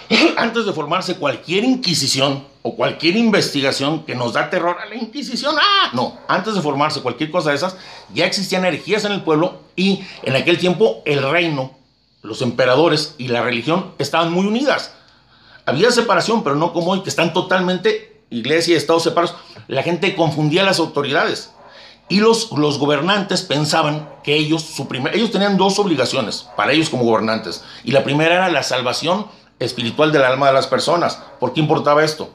Antes 0.36 0.66
de 0.66 0.72
formarse 0.72 1.16
cualquier 1.16 1.64
inquisición 1.64 2.44
o 2.60 2.76
cualquier 2.76 3.16
investigación 3.16 4.04
que 4.04 4.14
nos 4.14 4.34
da 4.34 4.50
terror 4.50 4.76
a 4.78 4.86
la 4.86 4.94
inquisición, 4.94 5.56
ah, 5.58 5.90
no, 5.94 6.18
antes 6.28 6.54
de 6.54 6.62
formarse 6.62 7.00
cualquier 7.00 7.30
cosa 7.32 7.50
de 7.50 7.56
esas, 7.56 7.76
ya 8.14 8.24
existían 8.24 8.64
herejías 8.64 9.04
en 9.04 9.10
el 9.10 9.22
pueblo 9.22 9.62
y 9.74 10.04
en 10.22 10.36
aquel 10.36 10.58
tiempo 10.58 11.02
el 11.04 11.28
reino, 11.28 11.72
los 12.22 12.40
emperadores 12.40 13.16
y 13.18 13.28
la 13.28 13.42
religión 13.42 13.94
estaban 13.98 14.32
muy 14.32 14.46
unidas. 14.46 14.94
Había 15.66 15.90
separación, 15.90 16.44
pero 16.44 16.54
no 16.54 16.72
como 16.72 16.92
hoy, 16.92 17.02
que 17.02 17.08
están 17.08 17.32
totalmente 17.32 18.11
iglesia 18.32 18.74
y 18.74 18.76
Estado 18.76 19.00
separados, 19.00 19.36
la 19.68 19.82
gente 19.82 20.16
confundía 20.16 20.62
las 20.62 20.78
autoridades. 20.78 21.52
Y 22.08 22.20
los, 22.20 22.50
los 22.52 22.78
gobernantes 22.78 23.42
pensaban 23.42 24.08
que 24.22 24.34
ellos, 24.34 24.62
su 24.62 24.88
primer, 24.88 25.14
ellos 25.14 25.30
tenían 25.30 25.56
dos 25.56 25.78
obligaciones 25.78 26.48
para 26.56 26.72
ellos 26.72 26.90
como 26.90 27.04
gobernantes. 27.04 27.64
Y 27.84 27.92
la 27.92 28.04
primera 28.04 28.34
era 28.34 28.48
la 28.48 28.62
salvación 28.62 29.26
espiritual 29.58 30.12
del 30.12 30.24
alma 30.24 30.48
de 30.48 30.52
las 30.52 30.66
personas. 30.66 31.22
¿Por 31.40 31.52
qué 31.52 31.60
importaba 31.60 32.04
esto? 32.04 32.34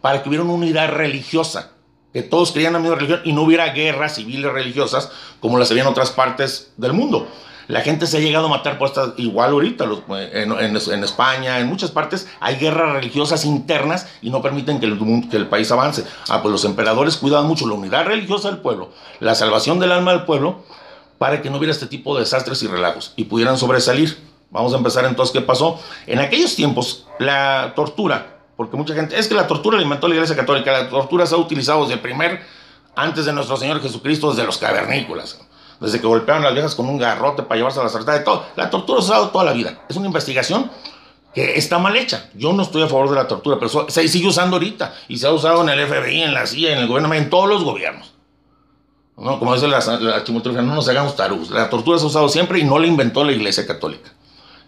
Para 0.00 0.22
que 0.22 0.28
hubiera 0.28 0.44
una 0.44 0.54
unidad 0.54 0.88
religiosa, 0.90 1.72
que 2.12 2.22
todos 2.22 2.52
creían 2.52 2.72
la 2.72 2.78
misma 2.78 2.96
religión 2.96 3.20
y 3.24 3.32
no 3.32 3.42
hubiera 3.42 3.72
guerras 3.72 4.14
civiles 4.14 4.50
religiosas 4.50 5.10
como 5.40 5.58
las 5.58 5.70
había 5.70 5.82
en 5.82 5.88
otras 5.88 6.10
partes 6.10 6.72
del 6.76 6.92
mundo. 6.92 7.28
La 7.68 7.82
gente 7.82 8.06
se 8.06 8.16
ha 8.16 8.20
llegado 8.20 8.46
a 8.46 8.48
matar 8.48 8.78
por 8.78 8.88
estas, 8.88 9.10
igual 9.18 9.50
ahorita, 9.50 9.86
en, 10.32 11.04
España, 11.04 11.60
en 11.60 11.66
muchas 11.66 11.90
partes, 11.90 12.26
hay 12.40 12.56
guerras 12.56 12.94
religiosas 12.94 13.44
internas 13.44 14.08
y 14.22 14.30
no 14.30 14.40
permiten 14.40 14.80
que 14.80 14.86
el, 14.86 15.28
que 15.30 15.36
el 15.36 15.48
país 15.48 15.70
avance. 15.70 16.02
Ah, 16.30 16.40
pues 16.40 16.50
los 16.50 16.64
emperadores 16.64 17.18
cuidaban 17.18 17.46
mucho 17.46 17.68
la 17.68 17.74
unidad 17.74 18.06
religiosa 18.06 18.50
del 18.50 18.60
pueblo, 18.60 18.88
la 19.20 19.34
salvación 19.34 19.78
del 19.80 19.92
alma 19.92 20.12
del 20.12 20.24
pueblo, 20.24 20.62
para 21.18 21.42
que 21.42 21.50
no 21.50 21.58
hubiera 21.58 21.70
este 21.70 21.86
tipo 21.86 22.14
de 22.14 22.20
desastres 22.20 22.62
y 22.62 22.68
relajos 22.68 23.12
y 23.16 23.24
pudieran 23.24 23.58
sobresalir. 23.58 24.16
Vamos 24.50 24.72
a 24.72 24.78
empezar 24.78 25.04
entonces, 25.04 25.34
¿qué 25.34 25.42
pasó? 25.42 25.78
En 26.06 26.20
aquellos 26.20 26.56
tiempos, 26.56 27.06
la 27.18 27.74
tortura, 27.76 28.38
porque 28.56 28.78
mucha 28.78 28.94
gente, 28.94 29.18
es 29.18 29.28
que 29.28 29.34
la 29.34 29.46
tortura 29.46 29.76
la 29.76 29.82
inventó 29.82 30.08
la 30.08 30.14
Iglesia 30.14 30.34
Católica, 30.34 30.72
la 30.72 30.88
tortura 30.88 31.26
se 31.26 31.34
ha 31.34 31.38
utilizado 31.38 31.82
desde 31.82 31.94
el 31.94 32.00
primer, 32.00 32.40
antes 32.96 33.26
de 33.26 33.32
nuestro 33.34 33.58
Señor 33.58 33.82
Jesucristo, 33.82 34.30
desde 34.30 34.44
los 34.44 34.56
cavernícolas 34.56 35.38
desde 35.80 36.00
que 36.00 36.06
golpearon 36.06 36.42
a 36.42 36.46
las 36.46 36.54
viejas 36.54 36.74
con 36.74 36.88
un 36.88 36.98
garrote 36.98 37.42
para 37.42 37.56
llevarse 37.56 37.80
a 37.80 37.84
la 37.84 37.88
sartén, 37.88 38.14
de 38.14 38.20
todo. 38.20 38.44
La 38.56 38.70
tortura 38.70 39.02
se 39.02 39.12
ha 39.12 39.16
dado 39.16 39.30
toda 39.30 39.44
la 39.44 39.52
vida. 39.52 39.82
Es 39.88 39.96
una 39.96 40.06
investigación 40.06 40.70
que 41.34 41.56
está 41.56 41.78
mal 41.78 41.96
hecha. 41.96 42.30
Yo 42.34 42.52
no 42.52 42.62
estoy 42.62 42.82
a 42.82 42.88
favor 42.88 43.10
de 43.10 43.16
la 43.16 43.28
tortura, 43.28 43.58
pero 43.58 43.88
se 43.88 44.08
sigue 44.08 44.26
usando 44.26 44.56
ahorita 44.56 44.94
y 45.08 45.18
se 45.18 45.26
ha 45.26 45.32
usado 45.32 45.62
en 45.62 45.68
el 45.68 45.86
FBI, 45.86 46.22
en 46.22 46.34
la 46.34 46.46
CIA, 46.46 46.72
en 46.72 46.78
el 46.78 46.88
gobierno, 46.88 47.14
en 47.14 47.30
todos 47.30 47.48
los 47.48 47.64
gobiernos. 47.64 48.12
¿No? 49.16 49.38
Como 49.38 49.52
dice 49.54 49.66
la, 49.66 49.80
la 49.80 50.62
no 50.62 50.74
nos 50.74 50.88
hagamos 50.88 51.16
tarugos. 51.16 51.50
La 51.50 51.68
tortura 51.68 51.98
se 51.98 52.04
ha 52.04 52.08
usado 52.08 52.28
siempre 52.28 52.60
y 52.60 52.64
no 52.64 52.78
la 52.78 52.86
inventó 52.86 53.24
la 53.24 53.32
Iglesia 53.32 53.66
Católica. 53.66 54.12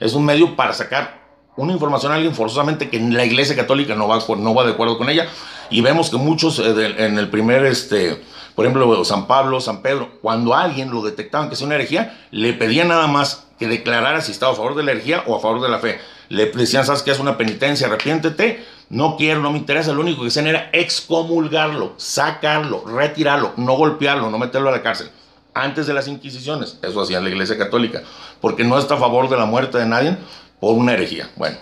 Es 0.01 0.15
un 0.15 0.25
medio 0.25 0.57
para 0.57 0.73
sacar 0.73 1.21
una 1.57 1.73
información 1.73 2.11
a 2.13 2.17
alguien 2.17 2.35
forzosamente 2.35 2.89
que 2.89 2.99
la 2.99 3.25
Iglesia 3.25 3.55
Católica 3.55 3.95
no 3.95 4.09
va, 4.09 4.19
no 4.37 4.55
va 4.55 4.65
de 4.65 4.73
acuerdo 4.73 4.99
con 4.99 5.09
ella. 5.09 5.29
Y 5.71 5.83
vemos 5.83 6.11
que 6.11 6.17
muchos 6.17 6.59
eh, 6.59 6.95
en 6.99 7.19
el 7.19 7.29
primer 7.29 7.65
este, 7.65 8.23
por 8.55 8.65
ejemplo, 8.65 9.05
San 9.05 9.27
Pablo, 9.27 9.61
San 9.61 9.83
Pedro, 9.83 10.11
cuando 10.23 10.55
alguien 10.55 10.91
lo 10.91 11.03
detectaban 11.03 11.49
que 11.49 11.55
es 11.55 11.61
una 11.63 11.77
herejía, 11.77 12.19
le 12.31 12.53
pedían 12.53 12.89
nada 12.89 13.07
más 13.07 13.47
que 13.59 13.69
declarara 13.69 14.21
si 14.21 14.33
estaba 14.33 14.53
a 14.53 14.57
favor 14.57 14.75
de 14.75 14.83
la 14.83 14.93
herejía 14.93 15.25
o 15.27 15.37
a 15.37 15.41
favor 15.41 15.61
de 15.61 15.69
la 15.69 15.79
fe. 15.79 16.01
Le 16.29 16.47
decían, 16.47 16.87
¿sabes 16.87 17.03
qué 17.03 17.11
es 17.11 17.19
una 17.19 17.37
penitencia? 17.37 17.87
Arrepiéntete. 17.87 18.65
No 18.89 19.17
quiero, 19.17 19.41
no 19.41 19.53
me 19.53 19.59
interesa. 19.59 19.93
Lo 19.93 20.01
único 20.01 20.23
que 20.23 20.29
hacían 20.29 20.47
era 20.47 20.71
excomulgarlo, 20.73 21.95
sacarlo, 21.97 22.85
retirarlo, 22.87 23.53
no 23.57 23.75
golpearlo, 23.75 24.31
no 24.31 24.39
meterlo 24.39 24.69
a 24.69 24.73
la 24.73 24.83
cárcel. 24.83 25.11
Antes 25.55 25.87
de 25.87 25.95
las 25.95 26.09
Inquisiciones, 26.09 26.79
eso 26.83 27.01
hacía 27.01 27.21
la 27.21 27.29
Iglesia 27.29 27.59
Católica, 27.59 28.03
porque 28.41 28.65
no 28.65 28.79
está 28.79 28.95
a 28.95 28.99
favor 28.99 29.29
de 29.29 29.37
la 29.37 29.45
muerte 29.45 29.79
de 29.79 29.87
nadie 29.87 30.17
por 30.61 30.75
una 30.77 30.93
herejía. 30.93 31.31
Bueno, 31.37 31.57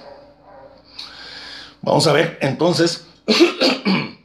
vamos 1.83 2.07
a 2.07 2.12
ver 2.12 2.38
entonces 2.40 3.07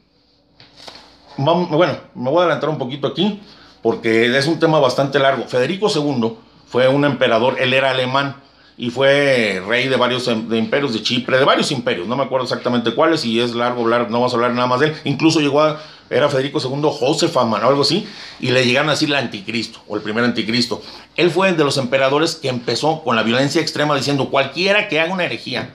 bueno, 1.37 1.97
me 2.15 2.29
voy 2.29 2.39
a 2.39 2.41
adelantar 2.41 2.69
un 2.69 2.77
poquito 2.77 3.07
aquí 3.07 3.41
porque 3.81 4.35
es 4.37 4.47
un 4.47 4.59
tema 4.59 4.79
bastante 4.79 5.19
largo. 5.19 5.45
Federico 5.45 5.87
II 5.93 6.33
fue 6.67 6.87
un 6.87 7.05
emperador, 7.05 7.57
él 7.59 7.73
era 7.73 7.91
alemán 7.91 8.37
y 8.77 8.89
fue 8.89 9.61
rey 9.67 9.87
de 9.87 9.95
varios 9.97 10.27
em, 10.27 10.51
imperios 10.55 10.93
de 10.93 11.03
Chipre, 11.03 11.37
de 11.37 11.45
varios 11.45 11.71
imperios, 11.71 12.07
no 12.07 12.15
me 12.15 12.23
acuerdo 12.23 12.45
exactamente 12.45 12.95
cuáles 12.95 13.23
y 13.23 13.39
es 13.39 13.53
largo 13.53 13.81
hablar, 13.81 14.09
no 14.09 14.17
vamos 14.17 14.33
a 14.33 14.35
hablar 14.35 14.53
nada 14.53 14.67
más 14.67 14.79
de 14.79 14.87
él. 14.87 14.95
Incluso 15.03 15.39
llegó 15.41 15.61
a, 15.61 15.79
era 16.09 16.29
Federico 16.29 16.59
II 16.59 16.89
Josefaman 16.89 17.63
o 17.63 17.67
algo 17.67 17.81
así, 17.81 18.07
y 18.39 18.49
le 18.49 18.65
llegaron 18.65 18.89
a 18.89 18.93
decir 18.93 19.09
el 19.09 19.15
anticristo 19.15 19.81
o 19.87 19.95
el 19.95 20.01
primer 20.01 20.23
anticristo. 20.23 20.81
Él 21.15 21.29
fue 21.29 21.53
de 21.53 21.63
los 21.63 21.77
emperadores 21.77 22.35
que 22.35 22.49
empezó 22.49 23.03
con 23.03 23.15
la 23.15 23.23
violencia 23.23 23.61
extrema 23.61 23.95
diciendo 23.95 24.29
cualquiera 24.29 24.87
que 24.87 24.99
haga 24.99 25.13
una 25.13 25.25
herejía 25.25 25.73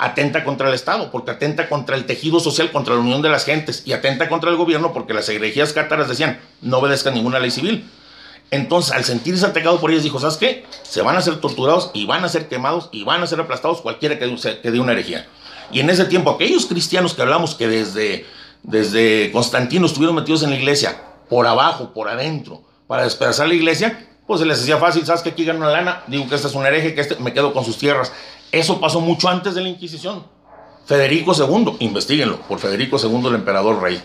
atenta 0.00 0.44
contra 0.44 0.68
el 0.68 0.74
Estado, 0.74 1.10
porque 1.10 1.30
atenta 1.30 1.68
contra 1.68 1.94
el 1.94 2.06
tejido 2.06 2.40
social, 2.40 2.72
contra 2.72 2.94
la 2.94 3.00
unión 3.00 3.20
de 3.20 3.28
las 3.28 3.44
gentes, 3.44 3.82
y 3.84 3.92
atenta 3.92 4.30
contra 4.30 4.50
el 4.50 4.56
gobierno 4.56 4.94
porque 4.94 5.12
las 5.12 5.28
herejías 5.28 5.74
cátaras 5.74 6.08
decían, 6.08 6.40
no 6.62 6.78
obedezcan 6.78 7.12
ninguna 7.12 7.38
ley 7.38 7.50
civil. 7.50 7.88
Entonces, 8.50 8.92
al 8.92 9.04
sentirse 9.04 9.44
atacado 9.44 9.78
por 9.78 9.90
ellos, 9.90 10.02
dijo, 10.02 10.18
¿sabes 10.18 10.38
qué? 10.38 10.64
Se 10.82 11.02
van 11.02 11.16
a 11.16 11.20
ser 11.20 11.36
torturados 11.36 11.90
y 11.92 12.06
van 12.06 12.24
a 12.24 12.30
ser 12.30 12.48
quemados 12.48 12.88
y 12.92 13.04
van 13.04 13.22
a 13.22 13.26
ser 13.26 13.40
aplastados 13.40 13.82
cualquiera 13.82 14.18
que, 14.18 14.34
que 14.62 14.70
dé 14.70 14.80
una 14.80 14.92
herejía. 14.92 15.28
Y 15.70 15.80
en 15.80 15.90
ese 15.90 16.06
tiempo, 16.06 16.30
aquellos 16.30 16.64
cristianos 16.64 17.12
que 17.12 17.20
hablamos 17.20 17.54
que 17.54 17.68
desde, 17.68 18.24
desde 18.62 19.30
Constantino 19.32 19.84
estuvieron 19.84 20.16
metidos 20.16 20.42
en 20.42 20.50
la 20.50 20.56
iglesia, 20.56 20.96
por 21.28 21.46
abajo, 21.46 21.92
por 21.92 22.08
adentro, 22.08 22.62
para 22.88 23.04
despedazar 23.04 23.46
la 23.46 23.54
iglesia, 23.54 24.08
pues 24.26 24.40
se 24.40 24.46
les 24.46 24.60
hacía 24.60 24.78
fácil, 24.78 25.04
¿sabes 25.04 25.22
que 25.22 25.28
Aquí 25.28 25.44
ganan 25.44 25.62
una 25.62 25.70
lana, 25.70 26.02
digo 26.06 26.26
que 26.26 26.34
este 26.34 26.48
es 26.48 26.54
un 26.54 26.64
hereje, 26.64 26.94
que 26.94 27.02
este 27.02 27.16
me 27.16 27.32
quedo 27.32 27.52
con 27.52 27.64
sus 27.64 27.76
tierras. 27.76 28.10
Eso 28.52 28.80
pasó 28.80 29.00
mucho 29.00 29.28
antes 29.28 29.54
de 29.54 29.62
la 29.62 29.68
Inquisición. 29.68 30.24
Federico 30.86 31.32
II, 31.36 31.76
investiguenlo, 31.80 32.40
por 32.42 32.58
Federico 32.58 32.96
II, 33.00 33.28
el 33.28 33.36
emperador 33.36 33.80
rey. 33.80 34.02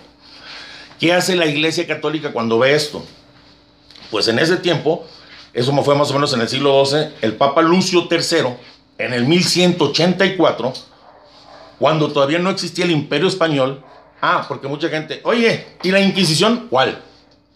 ¿Qué 0.99 1.13
hace 1.13 1.35
la 1.35 1.47
Iglesia 1.47 1.87
Católica 1.87 2.31
cuando 2.31 2.59
ve 2.59 2.75
esto? 2.75 3.03
Pues 4.11 4.27
en 4.27 4.37
ese 4.37 4.57
tiempo, 4.57 5.05
eso 5.51 5.73
fue 5.83 5.95
más 5.95 6.11
o 6.11 6.13
menos 6.13 6.31
en 6.33 6.41
el 6.41 6.47
siglo 6.47 6.85
XII, 6.85 7.15
el 7.21 7.35
Papa 7.35 7.61
Lucio 7.63 8.07
III, 8.09 8.55
en 8.99 9.13
el 9.13 9.25
1184, 9.25 10.73
cuando 11.79 12.11
todavía 12.11 12.39
no 12.39 12.51
existía 12.51 12.85
el 12.85 12.91
Imperio 12.91 13.27
Español, 13.27 13.83
ah, 14.21 14.45
porque 14.47 14.67
mucha 14.67 14.87
gente, 14.89 15.21
oye, 15.23 15.65
¿y 15.81 15.91
la 15.91 15.99
Inquisición? 15.99 16.67
¿Cuál? 16.69 17.01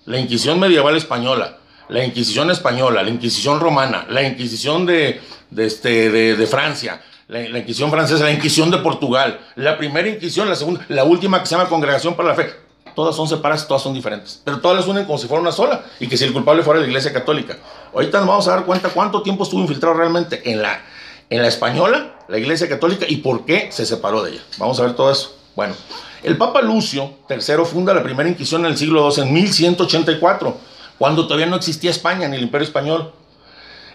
La 0.06 0.18
Inquisición 0.18 0.60
medieval 0.60 0.98
española, 0.98 1.59
la 1.90 2.04
Inquisición 2.06 2.50
española, 2.52 3.04
la 3.04 3.10
Inquisición 3.10 3.60
romana, 3.60 4.06
la 4.10 4.22
Inquisición 4.24 4.86
de, 4.86 5.20
este, 5.58 6.10
de, 6.10 6.48
Francia, 6.48 7.02
la, 7.28 7.42
Inquisición 7.42 7.90
francesa, 7.90 8.24
la 8.24 8.32
Inquisición 8.32 8.72
de 8.72 8.78
Portugal, 8.78 9.40
la 9.56 9.78
primera 9.78 10.08
Inquisición, 10.08 10.48
la 10.48 10.56
segunda, 10.56 10.86
la 10.88 11.04
última 11.04 11.40
que 11.40 11.48
se 11.48 11.56
llama 11.56 11.68
Congregación 11.68 12.16
para 12.16 12.30
la 12.30 12.36
Fe. 12.36 12.54
Todas 12.96 13.16
son 13.16 13.28
separadas, 13.28 13.68
todas 13.68 13.82
son 13.82 13.94
diferentes, 13.94 14.42
pero 14.44 14.60
todas 14.60 14.78
las 14.78 14.88
unen 14.88 15.06
como 15.06 15.18
si 15.18 15.28
fuera 15.28 15.42
una 15.42 15.52
sola 15.52 15.84
y 16.00 16.08
que 16.08 16.18
si 16.18 16.26
el 16.26 16.34
culpable 16.34 16.64
fuera 16.64 16.80
la 16.80 16.88
Iglesia 16.88 17.14
Católica. 17.14 17.58
Ahorita 17.94 18.20
nos 18.20 18.28
vamos 18.28 18.48
a 18.48 18.52
dar 18.52 18.66
cuenta 18.66 18.90
cuánto 18.90 19.22
tiempo 19.22 19.44
estuvo 19.44 19.62
infiltrado 19.62 19.96
realmente 19.96 20.52
en 20.52 20.62
la, 20.62 20.82
en 21.30 21.42
la 21.42 21.48
española, 21.48 22.20
la 22.28 22.38
Iglesia 22.38 22.68
Católica, 22.68 23.06
y 23.08 23.18
por 23.18 23.46
qué 23.46 23.70
se 23.72 23.86
separó 23.86 24.24
de 24.24 24.32
ella. 24.32 24.42
Vamos 24.58 24.80
a 24.80 24.84
ver 24.84 24.96
todo 24.96 25.12
eso. 25.12 25.36
Bueno, 25.56 25.76
el 26.24 26.38
Papa 26.38 26.62
Lucio 26.62 27.14
III 27.30 27.66
funda 27.66 27.94
la 27.94 28.04
primera 28.04 28.28
Inquisición 28.28 28.66
en 28.66 28.72
el 28.72 28.78
siglo 28.78 29.10
II, 29.10 29.24
en 29.24 29.34
1184 29.34 30.69
cuando 31.00 31.26
todavía 31.26 31.48
no 31.48 31.56
existía 31.56 31.90
España 31.90 32.28
ni 32.28 32.36
el 32.36 32.44
Imperio 32.44 32.68
Español. 32.68 33.14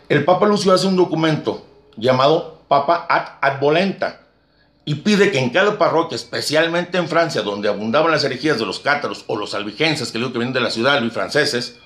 El 0.08 0.24
Papa 0.24 0.46
Lucio 0.46 0.72
hace 0.72 0.86
un 0.86 0.96
documento 0.96 1.64
llamado 1.96 2.62
Papa 2.66 3.06
ad 3.08 3.38
Advolenta 3.42 4.22
y 4.86 4.96
pide 4.96 5.30
que 5.30 5.38
en 5.38 5.50
cada 5.50 5.78
parroquia, 5.78 6.16
especialmente 6.16 6.98
en 6.98 7.08
Francia, 7.08 7.42
donde 7.42 7.68
abundaban 7.68 8.10
las 8.10 8.24
herejías 8.24 8.58
de 8.58 8.66
los 8.66 8.80
cátaros 8.80 9.24
o 9.28 9.36
los 9.36 9.54
albigenses, 9.54 10.10
que 10.10 10.18
digo 10.18 10.32
que 10.32 10.38
vienen 10.38 10.54
de 10.54 10.60
la 10.60 10.70
ciudad, 10.70 11.00
los 11.00 11.12
franceses, 11.12 11.76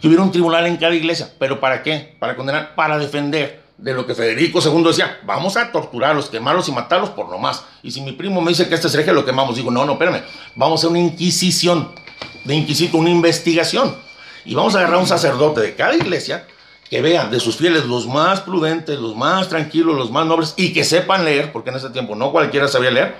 que 0.00 0.08
hubiera 0.08 0.22
un 0.22 0.30
tribunal 0.30 0.66
en 0.66 0.76
cada 0.76 0.94
iglesia. 0.94 1.30
¿Pero 1.38 1.58
para 1.58 1.82
qué? 1.82 2.16
Para 2.18 2.36
condenar, 2.36 2.74
para 2.74 2.98
defender 2.98 3.64
de 3.78 3.92
lo 3.92 4.06
que 4.06 4.14
Federico 4.14 4.60
II 4.62 4.84
decía, 4.84 5.18
vamos 5.24 5.56
a 5.56 5.72
torturarlos, 5.72 6.30
quemarlos 6.30 6.68
y 6.68 6.72
matarlos 6.72 7.10
por 7.10 7.30
lo 7.30 7.38
más. 7.38 7.64
Y 7.82 7.90
si 7.90 8.00
mi 8.02 8.12
primo 8.12 8.40
me 8.40 8.50
dice 8.50 8.68
que 8.68 8.74
este 8.74 8.86
es 8.88 8.94
hereje, 8.94 9.12
lo 9.12 9.24
quemamos. 9.24 9.56
Digo, 9.56 9.70
no, 9.70 9.84
no, 9.84 9.92
espérame, 9.92 10.22
vamos 10.54 10.84
a 10.84 10.88
una 10.88 10.98
inquisición 10.98 11.92
de 12.44 12.54
inquisito, 12.54 12.96
una 12.98 13.10
investigación. 13.10 14.05
Y 14.46 14.54
vamos 14.54 14.74
a 14.74 14.78
agarrar 14.78 14.96
a 14.96 15.00
un 15.00 15.08
sacerdote 15.08 15.60
de 15.60 15.74
cada 15.74 15.96
iglesia 15.96 16.46
que 16.88 17.02
vean 17.02 17.32
de 17.32 17.40
sus 17.40 17.56
fieles 17.56 17.84
los 17.84 18.06
más 18.06 18.40
prudentes, 18.42 18.96
los 18.98 19.16
más 19.16 19.48
tranquilos, 19.48 19.96
los 19.96 20.12
más 20.12 20.24
nobles 20.24 20.54
y 20.56 20.72
que 20.72 20.84
sepan 20.84 21.24
leer, 21.24 21.50
porque 21.50 21.70
en 21.70 21.76
ese 21.76 21.90
tiempo 21.90 22.14
no 22.14 22.30
cualquiera 22.30 22.68
sabía 22.68 22.92
leer, 22.92 23.16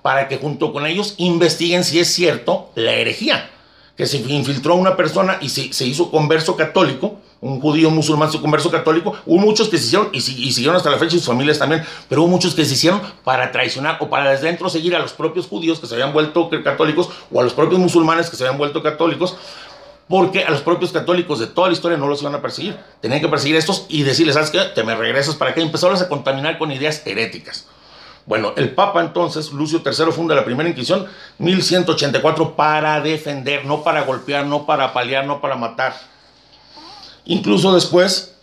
para 0.00 0.26
que 0.26 0.38
junto 0.38 0.72
con 0.72 0.86
ellos 0.86 1.14
investiguen 1.18 1.84
si 1.84 2.00
es 2.00 2.08
cierto 2.08 2.70
la 2.76 2.92
herejía, 2.92 3.50
que 3.94 4.06
se 4.06 4.16
infiltró 4.16 4.74
una 4.74 4.96
persona 4.96 5.36
y 5.42 5.50
se, 5.50 5.70
se 5.74 5.84
hizo 5.84 6.10
converso 6.10 6.56
católico, 6.56 7.18
un 7.42 7.60
judío 7.60 7.90
musulmán 7.90 8.32
se 8.32 8.40
converso 8.40 8.70
católico, 8.70 9.14
hubo 9.26 9.38
muchos 9.38 9.68
que 9.68 9.76
se 9.76 9.84
hicieron 9.84 10.08
y, 10.12 10.18
y, 10.18 10.52
siguieron 10.52 10.76
hasta 10.76 10.90
la 10.90 10.96
fecha 10.96 11.16
y 11.16 11.18
sus 11.18 11.28
familias 11.28 11.58
también, 11.58 11.84
pero 12.08 12.22
hubo 12.22 12.28
muchos 12.28 12.54
que 12.54 12.64
se 12.64 12.72
hicieron 12.72 13.02
para 13.22 13.52
traicionar 13.52 13.98
o 14.00 14.08
para 14.08 14.30
desde 14.30 14.46
dentro 14.46 14.70
seguir 14.70 14.96
a 14.96 14.98
los 14.98 15.12
propios 15.12 15.46
judíos 15.46 15.78
que 15.78 15.86
se 15.86 15.94
habían 15.94 16.14
vuelto 16.14 16.48
católicos 16.64 17.10
o 17.30 17.40
a 17.40 17.44
los 17.44 17.52
propios 17.52 17.78
musulmanes 17.78 18.30
que 18.30 18.36
se 18.36 18.44
habían 18.44 18.56
vuelto 18.56 18.82
católicos 18.82 19.36
porque 20.10 20.42
a 20.42 20.50
los 20.50 20.60
propios 20.62 20.90
católicos 20.90 21.38
de 21.38 21.46
toda 21.46 21.68
la 21.68 21.72
historia 21.72 21.96
no 21.96 22.08
los 22.08 22.20
iban 22.20 22.34
a 22.34 22.42
perseguir. 22.42 22.76
Tenían 23.00 23.20
que 23.20 23.28
perseguir 23.28 23.54
a 23.54 23.60
estos 23.60 23.86
y 23.88 24.02
decirles, 24.02 24.34
¿sabes 24.34 24.50
qué? 24.50 24.58
Te 24.74 24.82
me 24.82 24.96
regresas 24.96 25.36
para 25.36 25.54
que 25.54 25.62
empezaron 25.62 25.96
a 25.96 26.08
contaminar 26.08 26.58
con 26.58 26.72
ideas 26.72 27.06
heréticas. 27.06 27.68
Bueno, 28.26 28.52
el 28.56 28.74
Papa 28.74 29.02
entonces, 29.02 29.52
Lucio 29.52 29.82
III, 29.86 30.10
funda 30.10 30.34
la 30.34 30.44
primera 30.44 30.68
Inquisición, 30.68 31.06
1184, 31.38 32.56
para 32.56 33.00
defender, 33.00 33.64
no 33.64 33.84
para 33.84 34.02
golpear, 34.02 34.46
no 34.46 34.66
para 34.66 34.92
paliar, 34.92 35.26
no 35.26 35.40
para 35.40 35.54
matar. 35.54 35.94
Incluso 37.24 37.72
después, 37.72 38.34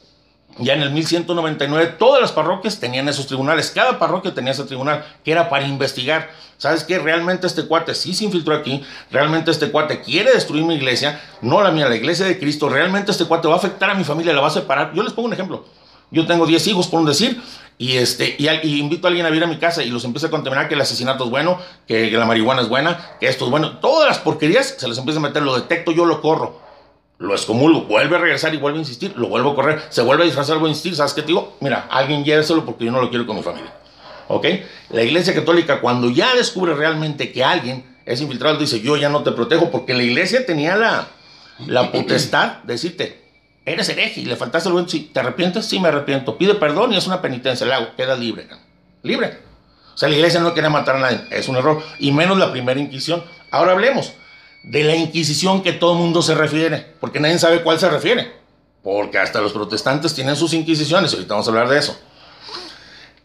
ya 0.60 0.74
en 0.74 0.82
el 0.82 0.92
1199, 0.92 1.96
todas 2.00 2.22
las 2.22 2.32
parroquias 2.32 2.80
tenían 2.80 3.08
esos 3.08 3.28
tribunales. 3.28 3.72
Cada 3.72 4.00
parroquia 4.00 4.34
tenía 4.34 4.52
ese 4.52 4.64
tribunal 4.64 5.06
que 5.24 5.32
era 5.32 5.50
para 5.50 5.68
investigar. 5.68 6.30
¿Sabes 6.58 6.84
qué? 6.84 6.98
Realmente 6.98 7.46
este 7.46 7.66
cuate 7.66 7.94
sí 7.94 8.14
se 8.14 8.26
infiltró 8.26 8.56
aquí. 8.56 8.84
Realmente 9.12 9.52
este 9.52 9.70
cuate 9.70 10.02
quiere 10.02 10.34
destruir 10.34 10.64
mi 10.64 10.76
iglesia. 10.76 11.22
No 11.42 11.62
la 11.62 11.72
mía, 11.72 11.88
la 11.88 11.96
iglesia 11.96 12.26
de 12.26 12.40
Cristo. 12.40 12.70
Realmente 12.70 13.12
este 13.12 13.26
cuate 13.26 13.48
va 13.48 13.56
a 13.56 13.58
afectar 13.58 13.90
a 13.90 13.94
mi 13.94 14.04
familia, 14.04 14.34
la 14.34 14.42
va 14.42 14.48
a 14.48 14.52
separar. 14.52 14.94
Yo 14.94 15.04
les 15.04 15.14
pongo 15.14 15.28
un 15.28 15.34
ejemplo. 15.34 15.66
Yo 16.10 16.26
tengo 16.26 16.46
10 16.46 16.68
hijos, 16.68 16.88
por 16.88 17.02
un 17.02 17.06
decir, 17.06 17.42
y, 17.78 17.98
este, 17.98 18.36
y, 18.40 18.80
invito 18.80 19.08
a 19.08 19.10
alguien 19.10 19.26
a 19.26 19.30
ir 19.30 19.44
a 19.44 19.48
mi 19.48 19.58
casa 19.58 19.84
y 19.84 19.90
los 19.90 20.06
empieza 20.06 20.28
a 20.28 20.30
contaminar 20.30 20.70
que 20.70 20.76
el 20.76 20.82
asesinato 20.82 21.26
es 21.26 21.30
bueno, 21.30 21.60
que 21.86 22.10
la 22.10 22.26
marihuana 22.26 22.62
es 22.62 22.70
buena, 22.70 23.18
que 23.20 23.28
esto 23.28 23.44
es 23.44 23.52
bueno. 23.52 23.80
Todas 23.80 24.08
las 24.08 24.20
porquerías 24.20 24.76
se 24.78 24.88
les 24.88 24.98
empieza 24.98 25.20
a 25.20 25.24
meter, 25.24 25.44
lo 25.44 25.54
detecto, 25.54 25.92
yo 25.92 26.06
lo 26.06 26.22
corro 26.22 26.67
lo 27.20 27.34
excomulgo, 27.34 27.82
vuelve 27.84 28.16
a 28.16 28.20
regresar 28.20 28.54
y 28.54 28.58
vuelve 28.58 28.78
a 28.78 28.82
insistir, 28.82 29.14
lo 29.18 29.28
vuelvo 29.28 29.52
a 29.52 29.56
correr, 29.56 29.82
se 29.90 30.02
vuelve 30.02 30.24
a 30.24 30.26
disfrazar, 30.26 30.58
vuelve 30.58 30.70
a 30.70 30.72
insistir, 30.72 30.96
¿sabes 30.96 31.14
qué 31.14 31.22
te 31.22 31.28
digo? 31.28 31.58
Mira, 31.62 31.88
alguien 31.90 32.24
lléveselo 32.24 32.64
porque 32.66 32.86
yo 32.86 32.92
no 32.92 33.02
lo 33.02 33.10
quiero 33.10 33.26
con 33.26 33.38
mi 33.38 33.44
familia. 33.44 33.74
¿Ok? 34.28 34.46
La 34.90 35.04
Iglesia 35.04 35.34
Católica, 35.34 35.80
cuando 35.82 36.12
ya 36.12 36.36
descubre 36.36 36.76
realmente 36.76 37.32
que 37.32 37.44
alguien 37.44 37.98
es 38.06 38.22
infiltrado, 38.22 38.58
dice, 38.58 38.82
yo 38.82 38.98
ya 38.98 39.10
no 39.10 39.24
te 39.24 39.32
protejo, 39.32 39.72
porque 39.72 39.94
la 39.94 40.04
Iglesia 40.04 40.46
tenía 40.46 40.76
la, 40.76 41.08
la 41.66 41.92
potestad 41.92 42.64
de 42.64 42.74
decirte, 42.74 43.24
eres 43.66 43.90
hereje 43.90 44.22
y 44.22 44.26
le 44.26 44.36
faltaste 44.36 44.70
el 44.70 44.74
buen, 44.74 44.88
sí, 44.88 45.10
¿te 45.14 45.20
arrepientes? 45.20 45.66
Sí, 45.66 45.80
me 45.80 45.88
arrepiento. 45.88 46.38
Pide 46.38 46.56
perdón 46.56 46.94
y 46.94 46.98
es 46.98 47.08
una 47.08 47.22
penitencia, 47.22 47.66
le 47.66 47.74
hago, 47.74 47.96
queda 47.96 48.16
libre. 48.16 48.48
Libre. 49.02 49.40
O 49.94 49.98
sea, 49.98 50.08
la 50.08 50.16
Iglesia 50.16 50.40
no 50.40 50.54
quería 50.54 50.70
matar 50.70 50.98
a 50.98 51.00
nadie, 51.00 51.22
es 51.32 51.48
un 51.48 51.56
error, 51.56 51.82
y 51.98 52.12
menos 52.12 52.38
la 52.38 52.52
primera 52.52 52.80
Inquisición. 52.80 53.24
Ahora 53.50 53.72
hablemos 53.72 54.14
de 54.64 54.84
la 54.84 54.96
Inquisición 54.96 55.64
que 55.64 55.74
todo 55.74 55.94
el 55.94 56.00
mundo 56.00 56.22
se 56.22 56.36
refiere, 56.36 56.94
porque 57.00 57.20
nadie 57.20 57.40
sabe 57.40 57.64
cuál 57.64 57.80
se 57.80 57.90
refiere, 57.90 58.34
porque 58.84 59.18
hasta 59.18 59.42
los 59.42 59.54
protestantes 59.54 60.14
tienen 60.14 60.36
sus 60.36 60.54
inquisiciones, 60.54 61.14
ahorita 61.14 61.34
vamos 61.34 61.48
a 61.48 61.52
hablar 61.52 61.70
de 61.70 61.80
eso. 61.80 61.98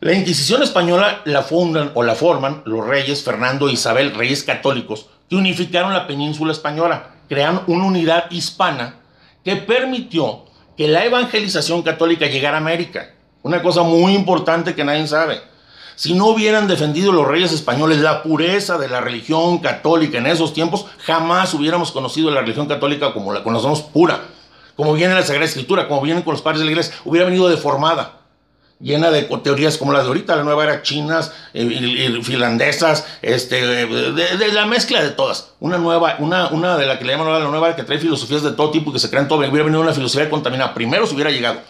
La 0.00 0.12
Inquisición 0.12 0.62
española 0.62 1.22
la 1.24 1.42
fundan 1.42 1.92
o 1.94 2.02
la 2.02 2.14
forman 2.14 2.62
los 2.64 2.86
reyes 2.86 3.22
Fernando 3.22 3.68
e 3.68 3.72
Isabel, 3.72 4.14
reyes 4.14 4.42
católicos, 4.42 5.06
que 5.30 5.36
unificaron 5.36 5.92
la 5.92 6.06
península 6.06 6.52
española, 6.52 7.14
crearon 7.28 7.62
una 7.66 7.84
unidad 7.84 8.30
hispana 8.30 8.96
que 9.44 9.56
permitió 9.56 10.44
que 10.76 10.88
la 10.88 11.04
evangelización 11.04 11.82
católica 11.82 12.26
llegara 12.26 12.56
a 12.56 12.60
América. 12.60 13.10
Una 13.42 13.62
cosa 13.62 13.82
muy 13.82 14.14
importante 14.14 14.74
que 14.74 14.84
nadie 14.84 15.06
sabe. 15.06 15.40
Si 16.02 16.14
no 16.14 16.26
hubieran 16.26 16.66
defendido 16.66 17.12
los 17.12 17.28
reyes 17.28 17.52
españoles 17.52 17.98
la 17.98 18.24
pureza 18.24 18.76
de 18.76 18.88
la 18.88 19.00
religión 19.00 19.58
católica 19.58 20.18
en 20.18 20.26
esos 20.26 20.52
tiempos, 20.52 20.86
jamás 20.98 21.54
hubiéramos 21.54 21.92
conocido 21.92 22.28
la 22.32 22.40
religión 22.40 22.66
católica 22.66 23.12
como 23.12 23.32
la 23.32 23.44
conocemos 23.44 23.82
pura, 23.82 24.20
como 24.74 24.94
viene 24.94 25.14
la 25.14 25.22
Sagrada 25.22 25.44
Escritura, 25.44 25.86
como 25.86 26.00
vienen 26.00 26.24
con 26.24 26.32
los 26.32 26.42
padres 26.42 26.58
de 26.58 26.64
la 26.64 26.72
iglesia, 26.72 26.92
hubiera 27.04 27.26
venido 27.26 27.48
deformada, 27.48 28.18
llena 28.80 29.12
de 29.12 29.22
teorías 29.44 29.78
como 29.78 29.92
la 29.92 30.02
de 30.02 30.08
ahorita, 30.08 30.34
la 30.34 30.42
nueva 30.42 30.64
era 30.64 30.82
chinas, 30.82 31.32
eh, 31.54 32.20
finlandesas, 32.24 33.06
este, 33.22 33.64
de, 33.64 34.52
la 34.52 34.66
mezcla 34.66 35.04
de 35.04 35.10
todas. 35.10 35.52
Una 35.60 35.78
nueva, 35.78 36.16
una, 36.18 36.48
una 36.48 36.76
de 36.78 36.86
la 36.86 36.98
que 36.98 37.04
le 37.04 37.12
llaman 37.12 37.32
la 37.32 37.48
nueva 37.48 37.68
era 37.68 37.76
que 37.76 37.84
trae 37.84 38.00
filosofías 38.00 38.42
de 38.42 38.50
todo 38.50 38.72
tipo 38.72 38.92
que 38.92 38.98
se 38.98 39.08
crean 39.08 39.28
todo, 39.28 39.38
hubiera 39.38 39.62
venido 39.62 39.80
una 39.80 39.92
filosofía 39.92 40.28
contaminada. 40.28 40.74
Primero 40.74 41.06
se 41.06 41.14
hubiera 41.14 41.30
llegado. 41.30 41.60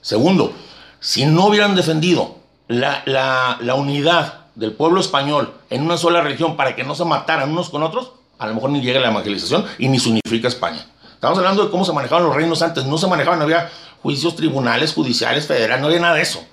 Segundo, 0.00 0.54
si 0.98 1.26
no 1.26 1.48
hubieran 1.48 1.76
defendido 1.76 2.45
la, 2.68 3.02
la, 3.06 3.74
unidad 3.74 4.46
del 4.54 4.72
pueblo 4.72 5.00
español 5.00 5.54
en 5.70 5.82
una 5.82 5.96
sola 5.96 6.20
región 6.20 6.56
para 6.56 6.74
que 6.74 6.84
no 6.84 6.94
se 6.94 7.04
mataran 7.04 7.50
unos 7.50 7.70
con 7.70 7.82
otros, 7.82 8.12
a 8.38 8.46
lo 8.46 8.54
mejor 8.54 8.70
ni 8.70 8.80
llega 8.80 9.00
la 9.00 9.10
evangelización 9.10 9.64
y 9.78 9.88
ni 9.88 9.98
se 9.98 10.10
unifica 10.10 10.48
España. 10.48 10.86
Estamos 11.14 11.38
hablando 11.38 11.64
de 11.64 11.70
cómo 11.70 11.84
se 11.84 11.92
manejaban 11.92 12.24
los 12.24 12.34
reinos 12.34 12.60
antes. 12.62 12.84
No 12.84 12.98
se 12.98 13.06
manejaban, 13.06 13.38
no 13.38 13.44
había 13.44 13.70
juicios 14.02 14.36
tribunales, 14.36 14.92
judiciales, 14.92 15.46
federales, 15.46 15.80
no 15.80 15.86
había 15.86 16.00
nada 16.00 16.14
de 16.14 16.22
eso. 16.22 16.44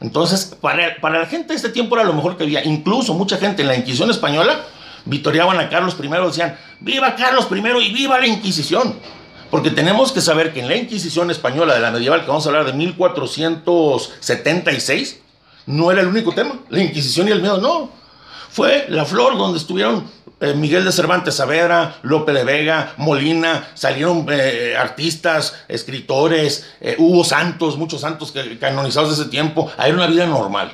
Entonces, 0.00 0.56
para, 0.60 1.00
para 1.00 1.20
la 1.20 1.26
gente 1.26 1.48
de 1.48 1.54
este 1.54 1.70
tiempo 1.70 1.96
era 1.96 2.04
lo 2.04 2.12
mejor 2.12 2.36
que 2.36 2.44
había. 2.44 2.62
Incluso 2.64 3.14
mucha 3.14 3.38
gente 3.38 3.62
en 3.62 3.68
la 3.68 3.76
Inquisición 3.76 4.10
española 4.10 4.60
vitoriaban 5.06 5.58
a 5.58 5.70
Carlos 5.70 5.96
I, 6.00 6.08
decían, 6.08 6.58
viva 6.80 7.16
Carlos 7.16 7.48
I 7.50 7.62
y 7.86 7.94
viva 7.94 8.20
la 8.20 8.26
Inquisición. 8.26 8.94
Porque 9.50 9.70
tenemos 9.70 10.12
que 10.12 10.20
saber 10.20 10.52
que 10.52 10.60
en 10.60 10.68
la 10.68 10.76
Inquisición 10.76 11.30
española 11.30 11.72
de 11.74 11.80
la 11.80 11.90
medieval, 11.90 12.20
que 12.20 12.26
vamos 12.26 12.44
a 12.44 12.50
hablar 12.50 12.66
de 12.66 12.74
1476, 12.74 15.20
no 15.66 15.90
era 15.90 16.00
el 16.00 16.06
único 16.06 16.32
tema, 16.32 16.60
la 16.68 16.82
Inquisición 16.82 17.28
y 17.28 17.32
el 17.32 17.42
miedo, 17.42 17.58
no. 17.58 17.90
Fue 18.50 18.86
la 18.88 19.04
flor 19.04 19.36
donde 19.36 19.58
estuvieron 19.58 20.04
eh, 20.38 20.54
Miguel 20.54 20.84
de 20.84 20.92
Cervantes 20.92 21.36
Saavedra, 21.36 21.98
Lope 22.02 22.32
de 22.32 22.44
Vega, 22.44 22.92
Molina, 22.98 23.68
salieron 23.74 24.26
eh, 24.30 24.74
artistas, 24.78 25.64
escritores, 25.66 26.66
eh, 26.80 26.96
hubo 26.98 27.24
santos, 27.24 27.78
muchos 27.78 28.02
santos 28.02 28.34
canonizados 28.60 29.16
de 29.16 29.22
ese 29.22 29.30
tiempo. 29.30 29.70
Era 29.78 29.94
una 29.94 30.06
vida 30.06 30.26
normal, 30.26 30.72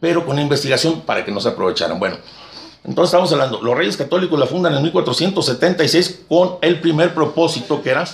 pero 0.00 0.24
con 0.24 0.38
investigación 0.38 1.02
para 1.02 1.24
que 1.24 1.30
no 1.30 1.38
se 1.40 1.50
aprovecharan. 1.50 1.98
Bueno, 1.98 2.16
entonces 2.84 3.10
estamos 3.10 3.30
hablando, 3.32 3.60
los 3.60 3.76
reyes 3.76 3.96
católicos 3.98 4.38
la 4.38 4.46
fundan 4.46 4.74
en 4.74 4.82
1476 4.82 6.20
con 6.26 6.56
el 6.62 6.80
primer 6.80 7.12
propósito 7.12 7.82
que 7.82 7.90
era 7.90 8.06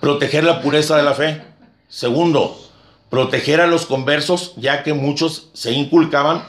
proteger 0.00 0.44
la 0.44 0.60
pureza 0.60 0.96
de 0.96 1.02
la 1.02 1.14
fe. 1.14 1.42
Segundo, 1.88 2.58
proteger 3.12 3.60
a 3.60 3.66
los 3.66 3.84
conversos, 3.84 4.54
ya 4.56 4.82
que 4.82 4.94
muchos 4.94 5.48
se 5.52 5.70
inculcaban, 5.70 6.44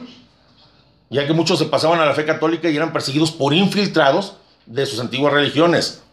ya 1.10 1.28
que 1.28 1.34
muchos 1.34 1.60
se 1.60 1.65
pasaban 1.65 1.99
a 1.99 2.06
la 2.06 2.13
fe 2.13 2.23
católica 2.23 2.69
y 2.69 2.78
eran 2.78 2.93
perseguidos 2.93 3.34
por 3.34 3.54
infiltrados 3.54 4.38
de 4.65 4.86
sus 4.86 5.02
antiguas 5.02 5.34
religiones. 5.34 6.04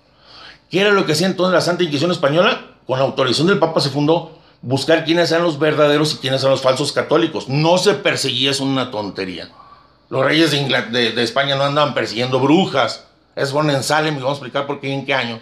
¿Qué 0.68 0.80
era 0.80 0.90
lo 0.90 1.06
que 1.06 1.12
hacía 1.12 1.28
entonces 1.28 1.54
la 1.54 1.60
Santa 1.60 1.84
Inquisición 1.84 2.10
Española? 2.10 2.66
Con 2.84 2.98
la 2.98 3.04
autorización 3.04 3.46
del 3.46 3.60
Papa 3.60 3.80
se 3.80 3.90
fundó 3.90 4.40
buscar 4.60 5.04
quiénes 5.04 5.30
eran 5.30 5.44
los 5.44 5.56
verdaderos 5.56 6.14
y 6.14 6.16
quiénes 6.16 6.40
eran 6.40 6.50
los 6.50 6.62
falsos 6.62 6.90
católicos. 6.90 7.48
No 7.48 7.78
se 7.78 7.94
perseguía, 7.94 8.50
es 8.50 8.58
una 8.58 8.90
tontería. 8.90 9.50
Los 10.08 10.24
reyes 10.24 10.50
de, 10.50 11.22
España 11.22 11.54
no 11.54 11.62
andaban 11.62 11.94
persiguiendo 11.94 12.40
brujas. 12.40 13.04
Es 13.36 13.54
en 13.54 13.82
Salem 13.84 14.16
y 14.16 14.18
vamos 14.18 14.30
a 14.30 14.38
explicar 14.38 14.66
por 14.66 14.80
qué 14.80 14.92
en 14.92 15.06
qué 15.06 15.14
año. 15.14 15.38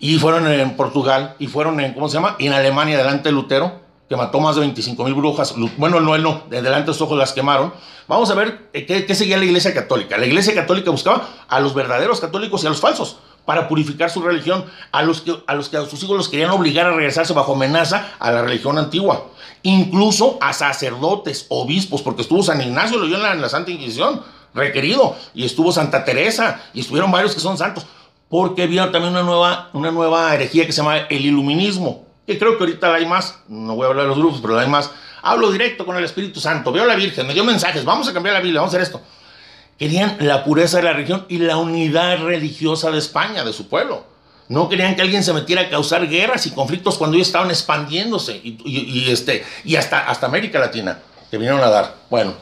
Y 0.00 0.18
fueron 0.18 0.48
en 0.48 0.76
Portugal 0.76 1.36
y 1.38 1.46
fueron 1.46 1.78
en, 1.78 1.94
¿cómo 1.94 2.08
se 2.08 2.14
llama? 2.14 2.34
En 2.40 2.52
Alemania 2.52 2.98
delante 2.98 3.28
de 3.28 3.32
Lutero 3.32 3.86
que 4.08 4.16
mató 4.16 4.40
más 4.40 4.54
de 4.54 4.62
25 4.62 5.04
mil 5.04 5.14
brujas. 5.14 5.54
Bueno, 5.76 6.00
no, 6.00 6.14
él 6.14 6.22
no, 6.22 6.44
de 6.48 6.62
delante 6.62 6.88
de 6.88 6.92
sus 6.94 7.02
ojos 7.02 7.18
las 7.18 7.32
quemaron. 7.32 7.72
Vamos 8.06 8.30
a 8.30 8.34
ver 8.34 8.70
qué, 8.72 9.14
seguía 9.14 9.36
la 9.36 9.44
iglesia 9.44 9.74
católica. 9.74 10.16
La 10.16 10.24
iglesia 10.24 10.54
católica 10.54 10.90
buscaba 10.90 11.28
a 11.46 11.60
los 11.60 11.74
verdaderos 11.74 12.20
católicos 12.20 12.64
y 12.64 12.66
a 12.66 12.70
los 12.70 12.80
falsos 12.80 13.18
para 13.44 13.68
purificar 13.68 14.10
su 14.10 14.22
religión, 14.22 14.64
a 14.92 15.02
los 15.02 15.22
que 15.22 15.34
a, 15.46 15.54
los 15.54 15.68
que 15.68 15.76
a 15.76 15.86
sus 15.86 16.02
hijos 16.02 16.16
los 16.16 16.28
querían 16.28 16.50
obligar 16.50 16.86
a 16.86 16.92
regresarse 16.92 17.32
bajo 17.32 17.54
amenaza 17.54 18.14
a 18.18 18.30
la 18.30 18.42
religión 18.42 18.78
antigua. 18.78 19.28
Incluso 19.62 20.38
a 20.40 20.52
sacerdotes, 20.52 21.46
obispos, 21.48 22.02
porque 22.02 22.22
estuvo 22.22 22.42
San 22.42 22.60
Ignacio, 22.60 22.98
lo 22.98 23.06
dio 23.06 23.16
en 23.16 23.22
la, 23.22 23.32
en 23.32 23.42
la 23.42 23.48
Santa 23.48 23.70
Inquisición, 23.70 24.22
requerido, 24.54 25.16
y 25.34 25.44
estuvo 25.44 25.72
Santa 25.72 26.04
Teresa, 26.04 26.62
y 26.72 26.80
estuvieron 26.80 27.10
varios 27.10 27.34
que 27.34 27.40
son 27.40 27.58
santos, 27.58 27.86
porque 28.28 28.66
vieron 28.66 28.92
también 28.92 29.12
una 29.12 29.22
nueva, 29.22 29.70
una 29.72 29.90
nueva 29.90 30.34
herejía 30.34 30.66
que 30.66 30.72
se 30.72 30.82
llama 30.82 30.98
el 30.98 31.24
iluminismo 31.24 32.07
que 32.28 32.38
creo 32.38 32.58
que 32.58 32.64
ahorita 32.64 32.94
hay 32.94 33.06
más, 33.06 33.36
no 33.48 33.74
voy 33.74 33.86
a 33.86 33.88
hablar 33.88 34.04
de 34.04 34.10
los 34.10 34.18
grupos, 34.18 34.40
pero 34.42 34.58
hay 34.58 34.68
más. 34.68 34.90
Hablo 35.22 35.50
directo 35.50 35.86
con 35.86 35.96
el 35.96 36.04
Espíritu 36.04 36.40
Santo, 36.40 36.70
veo 36.70 36.84
a 36.84 36.86
la 36.86 36.94
Virgen, 36.94 37.26
me 37.26 37.32
dio 37.32 37.42
mensajes, 37.42 37.86
vamos 37.86 38.06
a 38.06 38.12
cambiar 38.12 38.34
la 38.34 38.42
Biblia, 38.42 38.60
vamos 38.60 38.74
a 38.74 38.76
hacer 38.76 38.86
esto. 38.86 39.00
Querían 39.78 40.18
la 40.20 40.44
pureza 40.44 40.76
de 40.76 40.82
la 40.82 40.92
religión 40.92 41.24
y 41.30 41.38
la 41.38 41.56
unidad 41.56 42.22
religiosa 42.22 42.90
de 42.90 42.98
España, 42.98 43.44
de 43.44 43.54
su 43.54 43.68
pueblo. 43.70 44.04
No 44.48 44.68
querían 44.68 44.94
que 44.94 45.00
alguien 45.00 45.24
se 45.24 45.32
metiera 45.32 45.62
a 45.62 45.70
causar 45.70 46.06
guerras 46.06 46.44
y 46.46 46.50
conflictos 46.50 46.98
cuando 46.98 47.16
ellos 47.16 47.28
estaban 47.28 47.48
expandiéndose 47.48 48.38
y, 48.44 49.10
este, 49.10 49.42
y 49.64 49.76
hasta, 49.76 50.00
hasta 50.00 50.26
América 50.26 50.58
Latina, 50.58 50.98
que 51.30 51.38
vinieron 51.38 51.62
a 51.62 51.70
dar. 51.70 51.94
Bueno, 52.10 52.34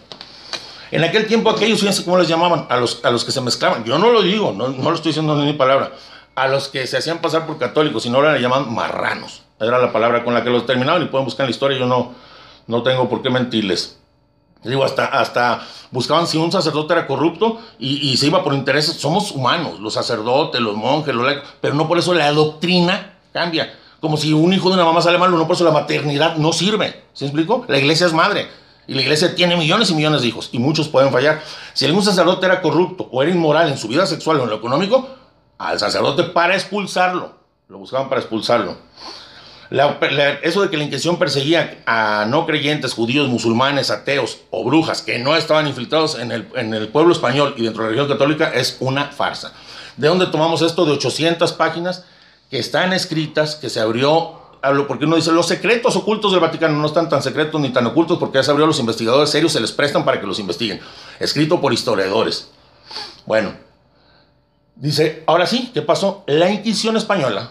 En 0.90 1.04
aquel 1.04 1.28
tiempo 1.28 1.50
aquellos, 1.50 1.78
fíjense 1.78 2.04
cómo 2.04 2.18
les 2.18 2.26
llamaban, 2.26 2.66
a 2.70 2.76
los, 2.76 3.04
a 3.04 3.10
los 3.10 3.24
que 3.24 3.30
se 3.30 3.40
mezclaban. 3.40 3.84
Yo 3.84 3.98
no 3.98 4.10
lo 4.10 4.22
digo, 4.22 4.52
no, 4.52 4.68
no 4.68 4.90
lo 4.90 4.96
estoy 4.96 5.10
diciendo 5.10 5.36
ni 5.36 5.52
palabra. 5.52 5.92
A 6.34 6.48
los 6.48 6.66
que 6.66 6.88
se 6.88 6.96
hacían 6.96 7.18
pasar 7.18 7.46
por 7.46 7.56
católicos, 7.56 8.04
y 8.04 8.10
no 8.10 8.20
le 8.20 8.40
llamaban 8.40 8.74
marranos. 8.74 9.45
Era 9.58 9.78
la 9.78 9.92
palabra 9.92 10.22
con 10.24 10.34
la 10.34 10.44
que 10.44 10.50
los 10.50 10.66
terminaban 10.66 11.02
y 11.02 11.06
pueden 11.06 11.24
buscar 11.24 11.46
la 11.46 11.50
historia, 11.50 11.78
yo 11.78 11.86
no, 11.86 12.12
no 12.66 12.82
tengo 12.82 13.08
por 13.08 13.22
qué 13.22 13.30
mentirles. 13.30 13.98
Digo, 14.62 14.84
hasta, 14.84 15.06
hasta 15.06 15.66
buscaban 15.90 16.26
si 16.26 16.38
un 16.38 16.50
sacerdote 16.50 16.92
era 16.92 17.06
corrupto 17.06 17.60
y, 17.78 18.10
y, 18.10 18.16
se 18.16 18.26
iba 18.26 18.42
por 18.42 18.52
intereses. 18.52 18.96
Somos 18.96 19.30
humanos, 19.30 19.80
los 19.80 19.94
sacerdotes, 19.94 20.60
los 20.60 20.76
monjes, 20.76 21.14
los 21.14 21.24
laicos, 21.24 21.44
pero 21.60 21.74
no 21.74 21.86
por 21.86 21.98
eso 21.98 22.12
la 22.12 22.32
doctrina 22.32 23.18
cambia. 23.32 23.72
Como 24.00 24.16
si 24.16 24.32
un 24.32 24.52
hijo 24.52 24.68
de 24.68 24.74
una 24.74 24.84
mamá 24.84 25.00
sale 25.00 25.18
malo, 25.18 25.38
no 25.38 25.46
por 25.46 25.56
eso 25.56 25.64
la 25.64 25.70
maternidad 25.70 26.36
no 26.36 26.52
sirve. 26.52 27.04
¿Se 27.12 27.24
explico? 27.24 27.64
La 27.68 27.78
iglesia 27.78 28.06
es 28.06 28.12
madre. 28.12 28.48
Y 28.88 28.94
la 28.94 29.02
iglesia 29.02 29.34
tiene 29.34 29.56
millones 29.56 29.90
y 29.90 29.94
millones 29.94 30.22
de 30.22 30.28
hijos 30.28 30.48
y 30.52 30.58
muchos 30.58 30.88
pueden 30.88 31.10
fallar. 31.10 31.42
Si 31.72 31.84
algún 31.86 32.02
sacerdote 32.02 32.46
era 32.46 32.62
corrupto 32.62 33.08
o 33.10 33.22
era 33.22 33.32
inmoral 33.32 33.68
en 33.68 33.78
su 33.78 33.88
vida 33.88 34.06
sexual 34.06 34.38
o 34.40 34.44
en 34.44 34.50
lo 34.50 34.56
económico, 34.56 35.08
al 35.58 35.78
sacerdote 35.78 36.24
para 36.24 36.54
expulsarlo. 36.54 37.32
Lo 37.68 37.78
buscaban 37.78 38.08
para 38.08 38.20
expulsarlo. 38.20 38.76
La, 39.70 39.98
la, 40.10 40.30
eso 40.34 40.62
de 40.62 40.70
que 40.70 40.76
la 40.76 40.84
Inquisición 40.84 41.18
perseguía 41.18 41.82
a 41.86 42.26
no 42.28 42.46
creyentes, 42.46 42.94
judíos, 42.94 43.28
musulmanes, 43.28 43.90
ateos 43.90 44.38
o 44.50 44.64
brujas 44.64 45.02
que 45.02 45.18
no 45.18 45.36
estaban 45.36 45.66
infiltrados 45.66 46.18
en 46.18 46.30
el, 46.30 46.48
en 46.54 46.72
el 46.74 46.88
pueblo 46.88 47.12
español 47.12 47.54
y 47.56 47.62
dentro 47.64 47.82
de 47.82 47.90
la 47.90 47.96
religión 47.96 48.16
católica 48.16 48.52
es 48.54 48.76
una 48.80 49.06
farsa. 49.06 49.52
¿De 49.96 50.08
dónde 50.08 50.26
tomamos 50.26 50.62
esto 50.62 50.84
de 50.84 50.92
800 50.92 51.52
páginas 51.54 52.04
que 52.50 52.58
están 52.58 52.92
escritas, 52.92 53.56
que 53.56 53.70
se 53.70 53.80
abrió 53.80 54.46
porque 54.88 55.04
uno 55.04 55.16
dice, 55.16 55.32
los 55.32 55.46
secretos 55.46 55.96
ocultos 55.96 56.32
del 56.32 56.40
Vaticano 56.40 56.76
no 56.76 56.86
están 56.86 57.08
tan 57.08 57.22
secretos 57.22 57.60
ni 57.60 57.70
tan 57.70 57.86
ocultos 57.86 58.18
porque 58.18 58.38
ya 58.38 58.42
se 58.42 58.50
abrió 58.50 58.66
los 58.66 58.80
investigadores 58.80 59.30
serios, 59.30 59.52
se 59.52 59.60
les 59.60 59.72
prestan 59.72 60.04
para 60.04 60.20
que 60.20 60.26
los 60.26 60.38
investiguen. 60.38 60.80
Escrito 61.20 61.60
por 61.60 61.72
historiadores. 61.72 62.48
Bueno, 63.26 63.54
dice, 64.74 65.22
ahora 65.26 65.46
sí, 65.46 65.70
¿qué 65.72 65.82
pasó? 65.82 66.24
La 66.26 66.50
Inquisición 66.50 66.96
española. 66.96 67.50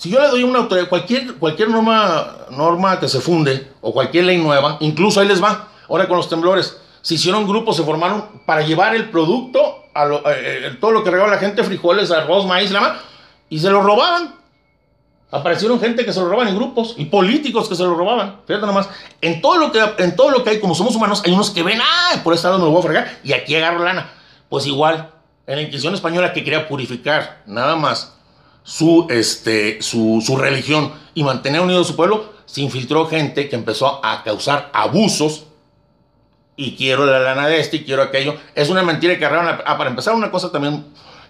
Si 0.00 0.08
yo 0.08 0.18
le 0.18 0.28
doy 0.28 0.44
una 0.44 0.60
autoridad, 0.60 0.88
cualquier, 0.88 1.34
cualquier 1.34 1.68
norma, 1.68 2.46
norma 2.52 2.98
que 2.98 3.06
se 3.06 3.20
funde 3.20 3.70
o 3.82 3.92
cualquier 3.92 4.24
ley 4.24 4.38
nueva, 4.38 4.78
incluso 4.80 5.20
ahí 5.20 5.28
les 5.28 5.44
va, 5.44 5.68
ahora 5.90 6.08
con 6.08 6.16
los 6.16 6.26
temblores, 6.26 6.80
se 7.02 7.16
hicieron 7.16 7.46
grupos, 7.46 7.76
se 7.76 7.82
formaron 7.82 8.24
para 8.46 8.62
llevar 8.62 8.94
el 8.94 9.10
producto, 9.10 9.84
a 9.92 10.06
lo, 10.06 10.20
eh, 10.20 10.68
eh 10.68 10.76
todo 10.80 10.92
lo 10.92 11.04
que 11.04 11.10
regaba 11.10 11.28
la 11.28 11.36
gente, 11.36 11.62
frijoles, 11.64 12.10
arroz, 12.10 12.46
maíz, 12.46 12.70
lama, 12.70 12.98
y 13.50 13.58
se 13.58 13.68
lo 13.68 13.82
robaban. 13.82 14.36
Aparecieron 15.30 15.78
gente 15.78 16.02
que 16.06 16.14
se 16.14 16.20
lo 16.20 16.30
roban 16.30 16.48
en 16.48 16.56
grupos 16.56 16.94
y 16.96 17.04
políticos 17.04 17.68
que 17.68 17.74
se 17.74 17.82
lo 17.82 17.94
robaban. 17.94 18.40
Fíjate 18.46 18.64
nomás, 18.64 18.88
en 19.20 19.42
todo 19.42 19.58
lo 19.58 19.70
que, 19.70 19.82
en 19.98 20.16
todo 20.16 20.30
lo 20.30 20.42
que 20.42 20.48
hay, 20.48 20.60
como 20.60 20.74
somos 20.74 20.96
humanos, 20.96 21.22
hay 21.26 21.32
unos 21.32 21.50
que 21.50 21.62
ven, 21.62 21.78
ah, 21.78 22.18
por 22.24 22.32
este 22.32 22.46
lado 22.46 22.58
me 22.58 22.64
lo 22.64 22.70
voy 22.70 22.80
a 22.80 22.84
fregar 22.84 23.18
y 23.22 23.34
aquí 23.34 23.54
agarro 23.54 23.84
lana. 23.84 24.10
Pues 24.48 24.64
igual, 24.64 25.10
en 25.46 25.56
la 25.56 25.60
Inquisición 25.60 25.92
española 25.92 26.32
que 26.32 26.42
quería 26.42 26.66
purificar 26.66 27.42
nada 27.44 27.76
más 27.76 28.16
su, 28.62 29.06
este, 29.10 29.82
su, 29.82 30.22
su 30.24 30.36
religión 30.36 30.92
y 31.14 31.24
mantener 31.24 31.60
unido 31.60 31.80
a 31.80 31.84
su 31.84 31.96
pueblo, 31.96 32.32
se 32.46 32.60
infiltró 32.60 33.06
gente 33.06 33.48
que 33.48 33.56
empezó 33.56 34.04
a 34.04 34.22
causar 34.22 34.70
abusos 34.72 35.44
y 36.56 36.76
quiero 36.76 37.06
la 37.06 37.20
lana 37.20 37.46
de 37.46 37.58
este 37.58 37.78
y 37.78 37.84
quiero 37.84 38.02
aquello. 38.02 38.34
Es 38.54 38.68
una 38.68 38.82
mentira 38.82 39.18
que 39.18 39.24
agarraron. 39.24 39.60
Ah, 39.64 39.78
para 39.78 39.88
empezar, 39.88 40.14
una 40.14 40.30
cosa 40.30 40.52
también 40.52 40.84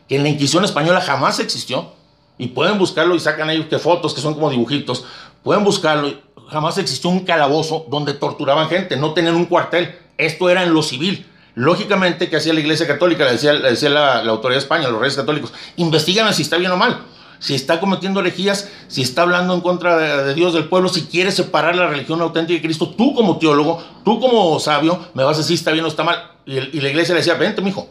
que 0.09 0.17
en 0.17 0.25
la 0.25 0.29
Inquisición 0.29 0.65
española 0.65 1.01
jamás 1.01 1.39
existió 1.39 1.93
y 2.37 2.49
pueden 2.49 2.79
buscarlo 2.79 3.15
y 3.15 3.21
sacan 3.21 3.49
ellos 3.51 3.67
que 3.67 3.79
fotos 3.79 4.13
que 4.13 4.21
son 4.21 4.35
como 4.35 4.51
dibujitos. 4.51 5.05
Pueden 5.45 5.63
buscarlo. 5.63 6.13
Jamás 6.49 6.79
existió 6.79 7.11
un 7.11 7.21
calabozo 7.21 7.87
donde 7.89 8.15
torturaban 8.15 8.69
gente, 8.69 8.97
no 8.97 9.13
tenían 9.13 9.37
un 9.37 9.45
cuartel. 9.45 9.95
Esto 10.19 10.51
era 10.51 10.65
en 10.65 10.75
lo 10.75 10.83
civil. 10.83 11.27
Lógicamente, 11.55 12.29
que 12.29 12.37
hacía 12.37 12.53
la 12.53 12.61
Iglesia 12.61 12.87
Católica? 12.87 13.25
Le 13.25 13.33
decía, 13.33 13.53
le 13.53 13.71
decía 13.71 13.91
la, 13.91 14.21
autoridad 14.23 14.59
de 14.59 14.63
España, 14.63 14.89
los 14.89 15.01
reyes 15.01 15.17
católicos, 15.17 15.53
investigan 15.77 16.33
si 16.35 16.43
está 16.43 16.57
bien 16.57 16.71
o 16.73 16.77
mal, 16.77 17.05
si 17.41 17.55
está 17.55 17.81
cometiendo 17.81 18.21
herejías, 18.21 18.71
si 18.87 19.03
está 19.03 19.23
hablando 19.23 19.55
en 19.55 19.63
contra 19.63 19.97
de, 19.97 20.35
Dios 20.35 20.53
del 20.55 20.69
pueblo, 20.69 20.89
si 20.89 21.07
quiere 21.07 21.33
separar 21.33 21.75
la 21.75 21.89
religión 21.89 22.21
auténtica 22.21 22.57
de 22.57 22.63
Cristo. 22.63 22.91
Tú 22.91 23.15
como 23.15 23.39
teólogo, 23.39 23.83
tú 24.05 24.21
como 24.21 24.61
sabio, 24.61 25.07
me 25.15 25.25
vas 25.25 25.37
a 25.37 25.41
decir 25.41 25.55
está 25.55 25.73
bien 25.73 25.85
o 25.85 25.89
está 25.89 26.05
mal. 26.05 26.33
Y, 26.47 26.59
y 26.59 26.81
la 26.81 26.91
iglesia 26.91 27.15
le 27.15 27.21
decía, 27.21 27.35
vente, 27.35 27.63
mijo, 27.63 27.89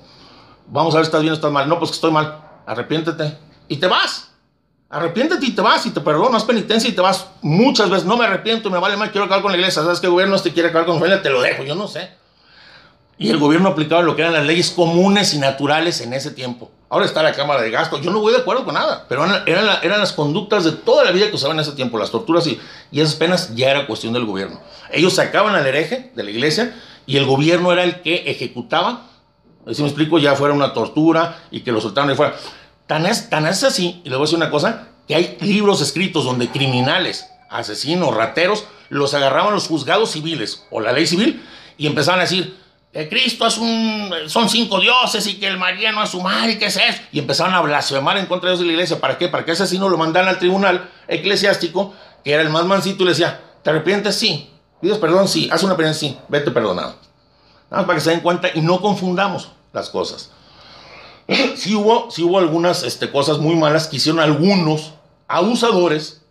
vamos 0.68 0.94
a 0.94 0.98
ver 0.98 1.06
si 1.06 1.10
estás 1.10 1.22
bien 1.22 1.32
o 1.32 1.36
estás 1.36 1.52
mal. 1.52 1.68
No, 1.68 1.78
pues 1.80 1.92
que 1.92 1.96
estoy 1.96 2.12
mal, 2.12 2.38
arrepiéntete. 2.66 3.38
Y 3.68 3.78
te 3.78 3.88
vas. 3.88 4.28
Arrepiéntete 4.92 5.46
y 5.46 5.52
te 5.52 5.62
vas 5.62 5.86
y 5.86 5.92
te 5.92 6.02
perdonas 6.02 6.44
penitencia 6.44 6.90
y 6.90 6.94
te 6.94 7.02
vas 7.02 7.28
muchas 7.42 7.90
veces. 7.90 8.06
No 8.06 8.18
me 8.18 8.26
arrepiento, 8.26 8.72
me 8.72 8.80
vale 8.80 8.98
más, 8.98 9.10
quiero 9.10 9.26
acabar 9.26 9.44
con 9.44 9.52
la 9.52 9.58
iglesia. 9.58 9.84
¿Sabes 9.84 10.00
qué 10.00 10.08
gobierno 10.08 10.36
este 10.36 10.52
quiere 10.52 10.70
acabar 10.70 10.88
con 10.88 10.96
la 10.96 11.02
familia? 11.02 11.22
Te 11.22 11.30
lo 11.30 11.42
dejo, 11.42 11.64
yo 11.64 11.76
no 11.76 11.88
sé. 11.88 12.12
Y 13.20 13.30
el 13.30 13.38
gobierno 13.38 13.68
aplicaba 13.68 14.02
lo 14.02 14.16
que 14.16 14.22
eran 14.22 14.34
las 14.34 14.46
leyes 14.46 14.72
comunes 14.72 15.34
y 15.34 15.40
naturales 15.40 16.00
en 16.00 16.14
ese 16.14 16.32
tiempo. 16.32 16.72
Ahora 16.88 17.06
está 17.06 17.22
la 17.22 17.34
Cámara 17.34 17.62
de 17.62 17.70
Gasto. 17.70 18.00
Yo 18.02 18.12
no 18.12 18.22
voy 18.22 18.32
de 18.32 18.40
acuerdo 18.40 18.64
con 18.64 18.76
nada, 18.76 19.06
pero 19.10 19.26
eran, 19.26 19.44
eran, 19.46 19.66
la, 19.66 19.80
eran 19.84 20.00
las 20.00 20.14
conductas 20.14 20.64
de 20.64 20.72
toda 20.72 21.04
la 21.04 21.12
vida 21.12 21.28
que 21.28 21.36
usaban 21.36 21.58
en 21.58 21.62
ese 21.62 21.74
tiempo, 21.74 22.00
las 22.00 22.12
torturas 22.12 22.48
y, 22.48 22.58
y 22.92 23.02
esas 23.02 23.16
penas 23.16 23.54
ya 23.56 23.72
era 23.72 23.88
cuestión 23.88 24.14
del 24.14 24.26
gobierno. 24.26 24.62
Ellos 24.90 25.14
sacaban 25.16 25.54
al 25.54 25.68
hereje 25.68 26.14
de 26.16 26.24
la 26.24 26.32
iglesia 26.32 26.74
y 27.06 27.18
el 27.18 27.26
gobierno 27.26 27.74
era 27.74 27.84
el 27.84 28.02
que 28.02 28.32
ejecutaba. 28.32 29.10
Si 29.70 29.82
me 29.82 29.90
explico, 29.90 30.18
ya 30.18 30.36
fuera 30.36 30.54
una 30.54 30.72
tortura 30.72 31.44
y 31.52 31.60
que 31.60 31.74
lo 31.74 31.82
soltaran 31.82 32.08
de 32.08 32.16
fuera. 32.16 32.36
Tan 32.88 33.06
es, 33.06 33.30
tan 33.30 33.46
es 33.46 33.66
así, 33.66 34.02
y 34.06 34.10
le 34.10 34.16
voy 34.16 34.24
a 34.24 34.26
decir 34.28 34.38
una 34.38 34.50
cosa, 34.50 34.88
que 35.10 35.16
hay 35.16 35.38
libros 35.42 35.82
escritos 35.82 36.24
donde 36.24 36.48
criminales, 36.48 37.30
asesinos, 37.50 38.16
rateros, 38.16 38.64
los 38.88 39.14
agarraban 39.14 39.54
los 39.54 39.68
juzgados 39.68 40.12
civiles 40.12 40.66
o 40.72 40.80
la 40.80 40.94
ley 40.94 41.06
civil 41.06 41.44
y 41.78 41.86
empezaban 41.86 42.22
a 42.22 42.24
decir, 42.24 42.58
que 42.92 43.08
Cristo 43.08 43.46
es 43.46 43.58
un, 43.58 44.12
son 44.28 44.50
cinco 44.50 44.80
dioses 44.80 45.28
y 45.28 45.40
que 45.40 45.48
el 45.48 45.58
mariano 45.58 46.04
es 46.04 46.10
su 46.10 46.22
madre 46.22 46.54
y 46.54 46.58
que 46.58 46.66
es 46.66 46.78
eso. 46.78 47.02
Y 47.12 47.20
empezaban 47.20 47.54
a 47.54 47.62
blasfemar 47.62 48.18
en 48.18 48.26
contra 48.26 48.50
de 48.50 48.56
Dios 48.56 48.64
y 48.64 48.68
la 48.68 48.74
iglesia. 48.74 49.00
¿Para 49.00 49.18
qué? 49.18 49.28
Para 49.28 49.46
que 49.46 49.52
ese 49.52 49.64
asesino 49.64 49.90
lo 49.90 49.98
mandaran 49.98 50.30
al 50.30 50.40
tribunal 50.40 50.90
eclesiástico, 51.08 51.94
que 52.24 52.34
era 52.34 52.42
el 52.42 52.50
más 52.50 52.66
mansito, 52.66 53.04
y 53.04 53.06
le 53.06 53.12
decía, 53.12 53.42
¿te 53.64 53.70
arrepientes? 53.70 54.16
Sí. 54.16 54.50
¿Pides 54.82 54.98
perdón? 54.98 55.28
Sí. 55.28 55.50
¿Haz 55.52 55.62
una 55.64 55.78
penitencia? 55.78 56.10
Sí. 56.10 56.18
Vete 56.30 56.50
perdonado. 56.50 56.96
Nada 57.70 57.82
más 57.82 57.86
para 57.86 57.98
que 57.98 58.04
se 58.04 58.10
den 58.10 58.22
cuenta 58.22 58.50
y 58.54 58.62
no 58.62 58.82
confundamos 58.82 59.50
las 59.72 59.90
cosas. 59.90 60.32
sí 61.56 61.76
hubo, 61.76 62.10
sí 62.10 62.24
hubo 62.24 62.40
algunas 62.40 62.82
este, 62.82 63.12
cosas 63.12 63.38
muy 63.38 63.56
malas 63.56 63.88
que 63.88 63.98
hicieron 63.98 64.20
algunos 64.20 64.94
abusadores 65.28 66.22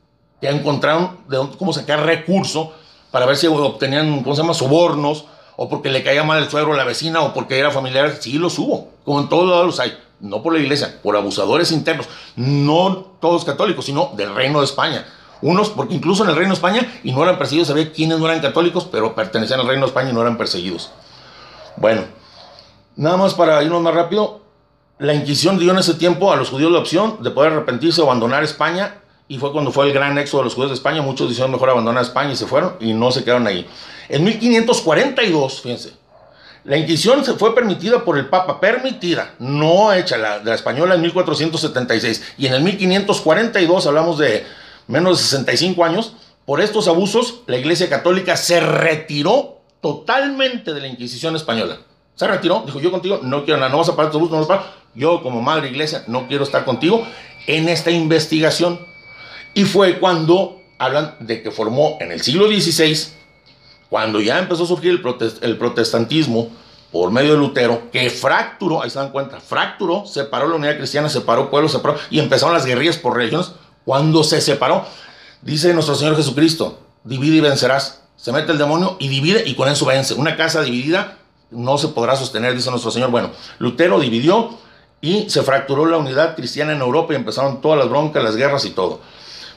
que 0.41 0.49
encontraron 0.49 1.19
de 1.29 1.39
cómo 1.57 1.73
sacar 1.73 2.05
recurso 2.05 2.75
para 3.13 3.27
ver 3.27 3.37
si 3.37 3.47
obtenían, 3.47 4.23
¿cómo 4.23 4.35
se 4.35 4.43
llama?, 4.43 4.55
sobornos, 4.55 5.25
o 5.61 5.69
porque 5.69 5.91
le 5.91 6.05
caía 6.05 6.23
mal 6.23 6.41
el 6.41 6.49
suegro 6.49 6.73
a 6.73 6.77
la 6.77 6.85
vecina, 6.85 7.21
o 7.21 7.35
porque 7.35 7.59
era 7.59 7.73
familiar. 7.73 8.15
Sí 8.21 8.39
los 8.39 8.61
hubo, 8.61 8.93
como 9.05 9.19
en 9.19 9.29
todos 9.29 9.51
lados 9.51 9.67
los 9.67 9.81
hay. 9.81 9.99
No 10.21 10.41
por 10.41 10.53
la 10.53 10.61
iglesia, 10.61 11.01
por 11.03 11.17
abusadores 11.17 11.73
internos. 11.73 12.09
No 12.37 13.07
todos 13.21 13.45
católicos, 13.45 13.85
sino 13.85 14.13
del 14.17 14.37
reino 14.37 14.61
de 14.61 14.67
España. 14.67 15.05
Unos, 15.43 15.71
porque 15.71 15.95
incluso 15.95 16.23
en 16.23 16.31
el 16.31 16.37
reino 16.37 16.51
de 16.51 16.55
España, 16.55 17.01
y 17.03 17.11
no 17.11 17.25
eran 17.25 17.39
perseguidos, 17.39 17.67
sabía 17.67 17.91
quiénes 17.91 18.21
no 18.21 18.27
eran 18.27 18.41
católicos, 18.41 18.87
pero 18.91 19.17
pertenecían 19.17 19.59
al 19.59 19.67
reino 19.67 19.83
de 19.83 19.89
España 19.89 20.11
y 20.11 20.13
no 20.13 20.21
eran 20.21 20.39
perseguidos. 20.39 20.93
Bueno, 21.77 22.03
nada 22.95 23.17
más 23.17 23.35
para 23.35 23.61
irnos 23.61 23.83
más 23.83 23.95
rápido, 23.95 24.43
la 24.99 25.13
Inquisición 25.13 25.59
dio 25.59 25.73
en 25.73 25.79
ese 25.79 25.95
tiempo 25.95 26.33
a 26.33 26.37
los 26.37 26.51
judíos 26.51 26.71
la 26.71 26.79
opción 26.79 27.21
de 27.21 27.33
poder 27.33 27.53
arrepentirse 27.53 28.01
o 28.01 28.05
abandonar 28.05 28.45
España 28.45 28.99
y 29.27 29.39
fue 29.39 29.51
cuando 29.51 29.73
fue 29.73 29.87
el 29.87 29.93
gran 29.93 30.19
éxodo 30.19 30.43
de 30.43 30.45
los 30.45 30.55
judíos 30.55 30.71
de 30.71 30.77
España. 30.77 31.03
Muchos 31.03 31.29
dijeron 31.29 31.51
mejor 31.51 31.71
abandonar 31.71 32.03
España 32.03 32.31
y 32.31 32.37
se 32.37 32.47
fueron 32.47 32.75
y 32.79 32.95
no 32.95 33.11
se 33.11 33.25
quedaron 33.25 33.47
ahí. 33.49 33.67
En 34.09 34.25
1542, 34.25 35.61
fíjense, 35.61 35.93
la 36.65 36.77
Inquisición 36.77 37.25
se 37.25 37.35
fue 37.35 37.55
permitida 37.55 38.05
por 38.05 38.19
el 38.19 38.29
Papa, 38.29 38.61
permitida, 38.61 39.35
no 39.39 39.93
hecha 39.93 40.19
la, 40.19 40.43
la 40.43 40.55
española 40.55 40.95
en 40.95 41.03
1476. 41.03 42.35
Y 42.39 42.47
en 42.47 42.55
el 42.55 42.63
1542, 42.63 43.87
hablamos 43.87 44.19
de 44.19 44.45
menos 44.87 45.19
de 45.19 45.25
65 45.25 45.85
años, 45.85 46.15
por 46.45 46.61
estos 46.63 46.89
abusos, 46.89 47.43
la 47.47 47.59
Iglesia 47.59 47.91
Católica 47.91 48.37
se 48.37 48.61
retiró 48.61 49.61
totalmente 49.83 50.73
de 50.73 50.81
la 50.81 50.87
Inquisición 50.89 51.37
española. 51.37 51.79
Se 52.15 52.27
retiró, 52.27 52.65
dijo 52.67 52.81
yo 52.81 52.91
contigo 52.91 53.21
no 53.23 53.45
quiero 53.45 53.61
nada, 53.61 53.71
no 53.71 53.79
vas 53.79 53.91
a 53.91 53.95
pagar 53.97 54.11
tu 54.11 54.19
abusos, 54.19 54.33
no 54.33 54.39
vas 54.39 54.47
a 54.47 54.49
pagar. 54.49 54.79
Yo 54.95 55.23
como 55.23 55.41
madre 55.41 55.69
iglesia 55.69 56.03
no 56.09 56.27
quiero 56.27 56.43
estar 56.43 56.65
contigo 56.65 57.07
en 57.47 57.69
esta 57.69 57.91
investigación. 57.91 58.81
Y 59.55 59.65
fue 59.65 60.01
cuando 60.01 60.61
hablan 60.79 61.17
de 61.21 61.43
que 61.43 61.51
formó 61.51 61.97
en 62.01 62.11
el 62.11 62.23
siglo 62.23 62.49
XVI, 62.49 63.18
cuando 63.91 64.21
ya 64.21 64.39
empezó 64.39 64.65
a 64.65 64.67
surgir 64.67 64.91
el, 64.91 65.01
protest 65.01 65.43
el 65.43 65.57
protestantismo 65.57 66.51
por 66.93 67.11
medio 67.11 67.33
de 67.33 67.39
Lutero, 67.39 67.91
que 67.91 68.09
fracturó, 68.09 68.83
ahí 68.83 68.91
se 68.91 68.99
dan 68.99 69.11
cuenta, 69.11 69.41
fracturó, 69.41 70.07
separó 70.07 70.49
la 70.49 70.57
unidad 70.57 70.77
cristiana, 70.77 71.09
separó 71.09 71.51
pueblos, 71.51 71.73
separó, 71.73 71.97
y 72.11 72.19
empezaron 72.19 72.55
las 72.55 72.65
guerrillas 72.65 72.97
por 72.97 73.17
religiones. 73.17 73.53
Cuando 73.85 74.25
se 74.25 74.41
separó, 74.41 74.85
dice 75.43 75.73
nuestro 75.75 75.95
Señor 75.95 76.17
Jesucristo, 76.17 76.79
divide 77.05 77.37
y 77.37 77.41
vencerás. 77.41 78.03
Se 78.17 78.33
mete 78.33 78.53
el 78.53 78.59
demonio 78.59 78.97
y 78.99 79.09
divide 79.09 79.45
y 79.47 79.55
con 79.55 79.69
eso 79.69 79.87
vence. 79.87 80.15
Una 80.15 80.37
casa 80.37 80.63
dividida 80.63 81.19
no 81.51 81.79
se 81.79 81.89
podrá 81.89 82.17
sostener, 82.17 82.55
dice 82.55 82.71
nuestro 82.71 82.91
Señor. 82.91 83.11
Bueno, 83.11 83.31
Lutero 83.59 84.01
dividió 84.01 84.59
y 85.01 85.31
se 85.31 85.43
fracturó 85.43 85.87
la 85.87 85.99
unidad 85.99 86.35
cristiana 86.35 86.73
en 86.73 86.81
Europa 86.81 87.13
y 87.13 87.17
empezaron 87.17 87.61
todas 87.61 87.79
las 87.79 87.89
broncas, 87.89 88.23
las 88.23 88.37
guerras 88.37 88.65
y 88.65 88.71
todo. 88.71 89.01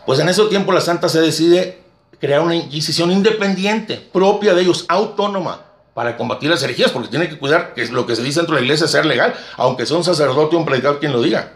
Pues 0.06 0.20
en 0.20 0.30
ese 0.30 0.44
tiempo 0.46 0.72
la 0.72 0.82
Santa 0.82 1.10
se 1.10 1.22
decide 1.22 1.82
crear 2.22 2.42
una 2.42 2.56
Inquisición 2.56 3.12
independiente, 3.12 3.98
propia 3.98 4.54
de 4.54 4.62
ellos, 4.62 4.86
autónoma. 4.88 5.66
para 5.94 6.16
combatir 6.16 6.50
las 6.50 6.64
herejías, 6.64 6.90
porque 6.92 7.10
tiene 7.10 7.28
que 7.28 7.38
cuidar 7.38 7.74
que 7.74 7.86
lo 7.88 8.06
que 8.06 8.16
se 8.16 8.24
dice 8.24 8.40
dentro 8.40 8.56
de 8.56 8.62
la 8.62 8.66
iglesia 8.66 8.88
sea 8.88 9.04
legal, 9.04 9.34
aunque 9.58 9.86
sea 9.86 9.98
un 9.98 10.06
sacerdote 10.06 10.56
o 10.56 10.60
un 10.60 10.64
predicador 10.64 11.02
quien 11.02 11.12
lo 11.12 11.22
diga. 11.22 11.52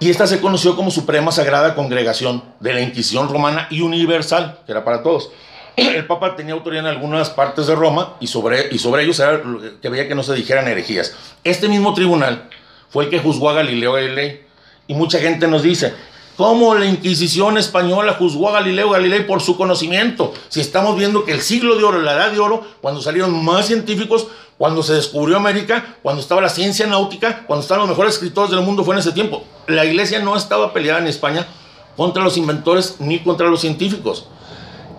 Y 0.00 0.10
esta 0.10 0.26
se 0.26 0.40
conoció 0.40 0.74
como 0.74 0.90
Suprema 0.90 1.30
Sagrada 1.30 1.76
Congregación 1.76 2.42
de 2.58 2.74
la 2.74 2.80
Inquisición 2.80 3.28
Romana 3.28 3.68
y 3.70 3.82
Universal, 3.82 4.58
que 4.66 4.72
era 4.72 4.82
para 4.82 5.04
todos. 5.04 5.30
El 5.76 6.06
Papa 6.06 6.34
tenía 6.34 6.54
autoridad 6.54 6.84
en 6.84 6.90
algunas 6.90 7.30
partes 7.30 7.68
de 7.68 7.76
Roma 7.76 8.16
y 8.18 8.26
sobre, 8.26 8.68
y 8.72 8.78
sobre 8.78 9.04
ellos 9.04 9.20
era 9.20 9.40
que 9.80 9.88
veía 9.88 10.08
que 10.08 10.16
no 10.16 10.24
se 10.24 10.34
dijeran 10.34 10.66
herejías. 10.66 11.14
Este 11.44 11.68
mismo 11.68 11.94
tribunal 11.94 12.48
fue 12.88 13.04
el 13.04 13.10
que 13.10 13.20
juzgó 13.20 13.50
a 13.50 13.54
Galileo 13.54 13.92
Galilei. 13.92 14.42
Y 14.88 14.94
mucha 14.94 15.20
gente 15.20 15.46
nos 15.46 15.62
dice, 15.62 15.94
cómo 16.40 16.74
la 16.74 16.86
Inquisición 16.86 17.58
española 17.58 18.14
juzgó 18.18 18.48
a 18.48 18.52
Galileo 18.52 18.88
Galilei 18.88 19.26
por 19.26 19.42
su 19.42 19.58
conocimiento. 19.58 20.32
Si 20.48 20.62
estamos 20.62 20.96
viendo 20.96 21.26
que 21.26 21.32
el 21.32 21.42
siglo 21.42 21.76
de 21.76 21.84
oro, 21.84 22.00
la 22.00 22.14
edad 22.14 22.32
de 22.32 22.38
oro, 22.38 22.64
cuando 22.80 23.02
salieron 23.02 23.44
más 23.44 23.66
científicos, 23.66 24.26
cuando 24.56 24.82
se 24.82 24.94
descubrió 24.94 25.36
América, 25.36 25.98
cuando 26.02 26.22
estaba 26.22 26.40
la 26.40 26.48
ciencia 26.48 26.86
náutica, 26.86 27.44
cuando 27.46 27.60
estaban 27.60 27.82
los 27.82 27.90
mejores 27.90 28.14
escritores 28.14 28.50
del 28.50 28.62
mundo, 28.62 28.84
fue 28.84 28.94
en 28.94 29.00
ese 29.00 29.12
tiempo. 29.12 29.44
La 29.66 29.84
iglesia 29.84 30.20
no 30.20 30.34
estaba 30.34 30.72
peleada 30.72 31.00
en 31.00 31.08
España 31.08 31.46
contra 31.94 32.24
los 32.24 32.38
inventores 32.38 32.96
ni 33.00 33.18
contra 33.18 33.46
los 33.48 33.60
científicos. 33.60 34.26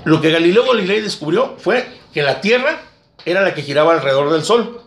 Lo 0.03 0.21
que 0.21 0.29
Galileo 0.29 0.63
Galilei 0.71 1.01
descubrió 1.01 1.55
fue 1.57 1.87
que 2.13 2.21
la 2.21 2.39
Tierra 2.39 2.83
era 3.25 3.41
la 3.41 3.55
que 3.55 3.63
giraba 3.63 3.93
alrededor 3.93 4.31
del 4.31 4.43
Sol 4.43 4.79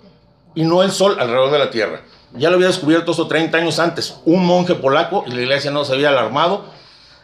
y 0.54 0.62
no 0.62 0.84
el 0.84 0.92
Sol 0.92 1.16
alrededor 1.18 1.50
de 1.50 1.58
la 1.58 1.70
Tierra. 1.72 2.02
Ya 2.34 2.50
lo 2.50 2.56
había 2.56 2.66
descubierto 2.66 3.12
eso 3.12 3.28
30 3.28 3.56
años 3.56 3.78
antes, 3.78 4.16
un 4.24 4.44
monje 4.44 4.74
polaco 4.74 5.24
y 5.26 5.30
la 5.30 5.42
iglesia 5.42 5.70
no 5.70 5.84
se 5.84 5.92
había 5.92 6.08
alarmado, 6.08 6.64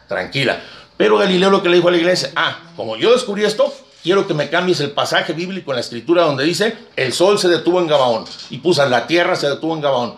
tranquila. 0.07 0.61
Pero 0.95 1.17
Galileo 1.17 1.49
lo 1.49 1.61
que 1.61 1.69
le 1.69 1.75
dijo 1.75 1.89
a 1.89 1.91
la 1.91 1.97
iglesia, 1.97 2.31
ah, 2.35 2.59
como 2.75 2.95
yo 2.95 3.11
descubrí 3.11 3.43
esto, 3.43 3.73
quiero 4.03 4.25
que 4.27 4.33
me 4.33 4.49
cambies 4.49 4.79
el 4.79 4.91
pasaje 4.91 5.33
bíblico 5.33 5.71
en 5.71 5.75
la 5.75 5.81
escritura 5.81 6.23
donde 6.23 6.43
dice, 6.43 6.77
el 6.95 7.11
sol 7.11 7.39
se 7.39 7.49
detuvo 7.49 7.79
en 7.79 7.87
Gabaón 7.87 8.25
y 8.49 8.59
puso 8.59 8.85
la 8.87 9.07
tierra 9.07 9.35
se 9.35 9.49
detuvo 9.49 9.75
en 9.75 9.81
Gabaón, 9.81 10.15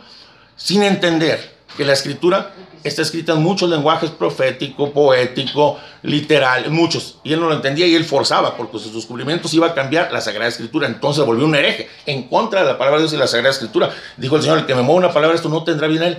sin 0.55 0.83
entender 0.83 1.52
que 1.77 1.85
la 1.85 1.93
escritura 1.93 2.53
está 2.83 3.01
escrita 3.01 3.33
en 3.33 3.41
muchos 3.41 3.69
lenguajes 3.69 4.09
profético, 4.09 4.91
poético, 4.91 5.79
literal, 6.01 6.69
muchos. 6.69 7.19
Y 7.23 7.33
él 7.33 7.39
no 7.39 7.47
lo 7.47 7.55
entendía 7.55 7.87
y 7.87 7.95
él 7.95 8.05
forzaba, 8.05 8.57
porque 8.57 8.79
sus 8.79 8.93
descubrimientos 8.93 9.53
iba 9.53 9.67
a 9.67 9.73
cambiar 9.73 10.11
la 10.11 10.21
Sagrada 10.21 10.49
Escritura. 10.49 10.87
Entonces 10.87 11.25
volvió 11.25 11.45
un 11.45 11.55
hereje, 11.55 11.89
en 12.05 12.23
contra 12.23 12.61
de 12.61 12.67
la 12.67 12.77
palabra 12.77 12.99
de 12.99 13.03
Dios 13.03 13.13
y 13.13 13.17
la 13.17 13.27
Sagrada 13.27 13.51
Escritura. 13.51 13.91
Dijo 14.17 14.35
el 14.35 14.41
Señor, 14.41 14.59
el 14.59 14.65
que 14.65 14.75
me 14.75 14.81
mueva 14.81 14.99
una 14.99 15.13
palabra, 15.13 15.35
esto 15.35 15.49
no 15.49 15.63
tendrá 15.63 15.87
bien 15.87 16.03
a 16.03 16.07
él. 16.07 16.17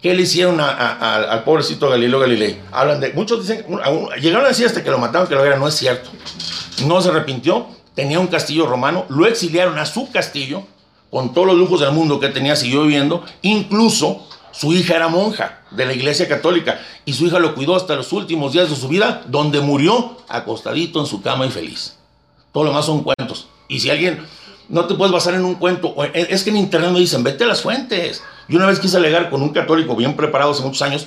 ¿Qué 0.00 0.14
le 0.14 0.22
hicieron 0.22 0.60
al 0.60 1.42
pobrecito 1.42 1.88
Galileo 1.88 2.20
Galilei? 2.20 2.60
Hablan 2.70 3.00
de, 3.00 3.12
muchos 3.14 3.40
dicen, 3.40 3.64
llegaron 4.20 4.44
a 4.44 4.48
decir 4.48 4.66
hasta 4.66 4.84
que 4.84 4.90
lo 4.90 4.98
mataron, 4.98 5.26
que 5.26 5.34
lo 5.34 5.44
era, 5.44 5.56
no 5.56 5.66
es 5.66 5.74
cierto. 5.74 6.10
No 6.86 7.00
se 7.00 7.08
arrepintió, 7.08 7.66
tenía 7.94 8.20
un 8.20 8.26
castillo 8.26 8.66
romano, 8.66 9.06
lo 9.08 9.26
exiliaron 9.26 9.78
a 9.78 9.86
su 9.86 10.10
castillo, 10.12 10.64
con 11.10 11.32
todos 11.32 11.46
los 11.46 11.56
lujos 11.56 11.80
del 11.80 11.92
mundo 11.92 12.20
que 12.20 12.28
tenía, 12.28 12.56
siguió 12.56 12.82
viviendo, 12.82 13.24
incluso 13.40 14.28
su 14.56 14.72
hija 14.72 14.96
era 14.96 15.08
monja 15.08 15.60
de 15.70 15.84
la 15.84 15.92
iglesia 15.92 16.26
católica 16.28 16.80
y 17.04 17.12
su 17.12 17.26
hija 17.26 17.38
lo 17.38 17.54
cuidó 17.54 17.76
hasta 17.76 17.94
los 17.94 18.12
últimos 18.12 18.52
días 18.52 18.70
de 18.70 18.76
su 18.76 18.88
vida, 18.88 19.22
donde 19.26 19.60
murió 19.60 20.16
acostadito 20.28 20.98
en 20.98 21.06
su 21.06 21.20
cama 21.20 21.44
y 21.44 21.50
feliz. 21.50 21.96
Todo 22.52 22.64
lo 22.64 22.70
demás 22.70 22.86
son 22.86 23.02
cuentos. 23.02 23.48
Y 23.68 23.80
si 23.80 23.90
alguien 23.90 24.24
no 24.70 24.86
te 24.86 24.94
puedes 24.94 25.12
basar 25.12 25.34
en 25.34 25.44
un 25.44 25.56
cuento, 25.56 25.94
es 26.14 26.42
que 26.42 26.50
en 26.50 26.56
internet 26.56 26.90
me 26.90 27.00
dicen, 27.00 27.22
vete 27.22 27.44
a 27.44 27.48
las 27.48 27.60
fuentes. 27.60 28.22
Yo 28.48 28.56
una 28.56 28.66
vez 28.66 28.78
quise 28.78 28.96
alegar 28.96 29.28
con 29.28 29.42
un 29.42 29.50
católico 29.50 29.94
bien 29.94 30.16
preparado 30.16 30.52
hace 30.52 30.62
muchos 30.62 30.80
años, 30.80 31.06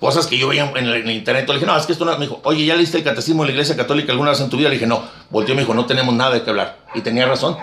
cosas 0.00 0.26
que 0.26 0.36
yo 0.36 0.48
veía 0.48 0.68
en 0.74 0.86
el, 0.88 1.08
internet. 1.08 1.46
Le 1.46 1.54
dije, 1.54 1.66
no, 1.66 1.76
es 1.76 1.86
que 1.86 1.92
esto 1.92 2.04
no. 2.04 2.12
Me 2.18 2.26
dijo, 2.26 2.40
oye, 2.42 2.64
¿ya 2.66 2.74
leíste 2.74 2.98
el 2.98 3.04
catecismo 3.04 3.44
de 3.44 3.50
la 3.50 3.52
iglesia 3.52 3.76
católica 3.76 4.10
alguna 4.10 4.30
vez 4.30 4.40
en 4.40 4.50
tu 4.50 4.56
vida? 4.56 4.70
Le 4.70 4.74
dije, 4.74 4.88
no. 4.88 5.04
Volteó 5.30 5.52
y 5.52 5.56
me 5.56 5.62
dijo, 5.62 5.74
no 5.74 5.86
tenemos 5.86 6.14
nada 6.14 6.34
de 6.34 6.42
qué 6.42 6.50
hablar. 6.50 6.78
Y 6.96 7.00
tenía 7.02 7.26
razón. 7.26 7.56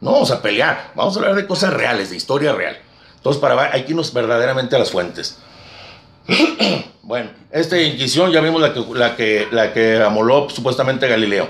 No 0.00 0.10
vamos 0.10 0.32
a 0.32 0.42
pelear, 0.42 0.90
vamos 0.96 1.14
a 1.14 1.20
hablar 1.20 1.36
de 1.36 1.46
cosas 1.46 1.72
reales, 1.72 2.10
de 2.10 2.16
historia 2.16 2.52
real. 2.52 2.76
Entonces, 3.22 3.40
para, 3.40 3.72
hay 3.72 3.84
que 3.84 3.92
irnos 3.92 4.12
verdaderamente 4.12 4.74
a 4.74 4.80
las 4.80 4.90
fuentes. 4.90 5.36
bueno, 7.02 7.30
esta 7.52 7.80
Inquisición 7.80 8.32
ya 8.32 8.40
vimos 8.40 8.60
la 8.60 8.74
que, 8.74 8.84
la 8.94 9.14
que, 9.14 9.46
la 9.52 9.72
que 9.72 10.02
amoló 10.02 10.50
supuestamente 10.50 11.06
Galileo. 11.06 11.48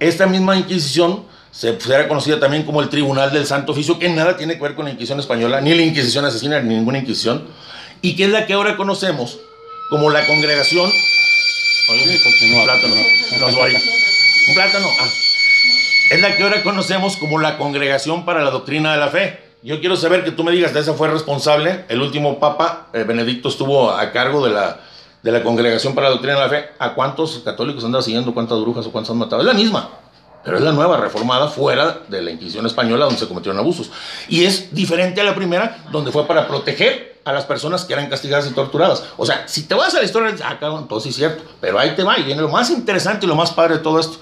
Esta 0.00 0.26
misma 0.26 0.56
Inquisición 0.56 1.24
se 1.52 1.78
era 1.88 2.08
conocida 2.08 2.40
también 2.40 2.64
como 2.64 2.82
el 2.82 2.88
Tribunal 2.88 3.32
del 3.32 3.46
Santo 3.46 3.70
Oficio, 3.70 4.00
que 4.00 4.08
nada 4.08 4.36
tiene 4.36 4.56
que 4.56 4.62
ver 4.62 4.74
con 4.74 4.86
la 4.86 4.90
Inquisición 4.90 5.20
española, 5.20 5.60
ni 5.60 5.72
la 5.74 5.82
Inquisición 5.82 6.24
asesina, 6.24 6.60
ni 6.60 6.74
ninguna 6.74 6.98
Inquisición, 6.98 7.46
y 8.00 8.16
que 8.16 8.24
es 8.24 8.30
la 8.30 8.44
que 8.44 8.54
ahora 8.54 8.76
conocemos 8.76 9.38
como 9.90 10.10
la 10.10 10.26
Congregación. 10.26 10.90
un 10.90 12.64
plátano. 12.64 12.94
Un 14.48 14.54
plátano. 14.54 14.88
Ah. 14.98 15.08
Es 16.10 16.20
la 16.20 16.36
que 16.36 16.42
ahora 16.42 16.64
conocemos 16.64 17.16
como 17.16 17.38
la 17.38 17.58
Congregación 17.58 18.24
para 18.24 18.42
la 18.42 18.50
Doctrina 18.50 18.92
de 18.92 18.98
la 18.98 19.08
Fe 19.08 19.51
yo 19.62 19.78
quiero 19.78 19.96
saber 19.96 20.24
que 20.24 20.32
tú 20.32 20.42
me 20.42 20.50
digas, 20.50 20.74
de 20.74 20.80
esa 20.80 20.94
fue 20.94 21.08
responsable. 21.08 21.84
El 21.88 22.02
último 22.02 22.40
papa, 22.40 22.88
eh, 22.92 23.04
Benedicto, 23.04 23.48
estuvo 23.48 23.90
a 23.90 24.10
cargo 24.10 24.44
de 24.44 24.52
la, 24.52 24.80
de 25.22 25.30
la 25.30 25.42
Congregación 25.42 25.94
para 25.94 26.08
la 26.08 26.12
Doctrina 26.12 26.34
de 26.34 26.40
la 26.40 26.48
Fe. 26.48 26.70
¿A 26.80 26.94
cuántos 26.94 27.38
católicos 27.44 27.84
anda 27.84 28.02
siguiendo? 28.02 28.34
¿Cuántas 28.34 28.60
brujas 28.60 28.86
o 28.86 28.92
cuántas 28.92 29.12
han 29.12 29.18
matado? 29.18 29.42
Es 29.42 29.46
la 29.46 29.54
misma, 29.54 29.88
pero 30.44 30.56
es 30.56 30.64
la 30.64 30.72
nueva, 30.72 30.96
reformada 30.96 31.46
fuera 31.46 32.00
de 32.08 32.22
la 32.22 32.32
Inquisición 32.32 32.66
española 32.66 33.04
donde 33.04 33.20
se 33.20 33.28
cometieron 33.28 33.58
abusos. 33.60 33.92
Y 34.28 34.44
es 34.44 34.74
diferente 34.74 35.20
a 35.20 35.24
la 35.24 35.34
primera, 35.34 35.84
donde 35.92 36.10
fue 36.10 36.26
para 36.26 36.48
proteger 36.48 37.20
a 37.24 37.32
las 37.32 37.44
personas 37.44 37.84
que 37.84 37.92
eran 37.92 38.08
castigadas 38.10 38.50
y 38.50 38.54
torturadas. 38.54 39.04
O 39.16 39.24
sea, 39.24 39.46
si 39.46 39.62
te 39.62 39.76
vas 39.76 39.94
a 39.94 39.98
la 39.98 40.04
historia, 40.04 40.34
ah, 40.44 40.58
cabrón, 40.58 40.88
todo 40.88 40.98
sí 40.98 41.10
es 41.10 41.14
cierto, 41.14 41.44
pero 41.60 41.78
ahí 41.78 41.94
te 41.94 42.02
va 42.02 42.18
y 42.18 42.24
viene 42.24 42.42
lo 42.42 42.48
más 42.48 42.68
interesante 42.70 43.26
y 43.26 43.28
lo 43.28 43.36
más 43.36 43.52
padre 43.52 43.76
de 43.76 43.80
todo 43.80 44.00
esto. 44.00 44.18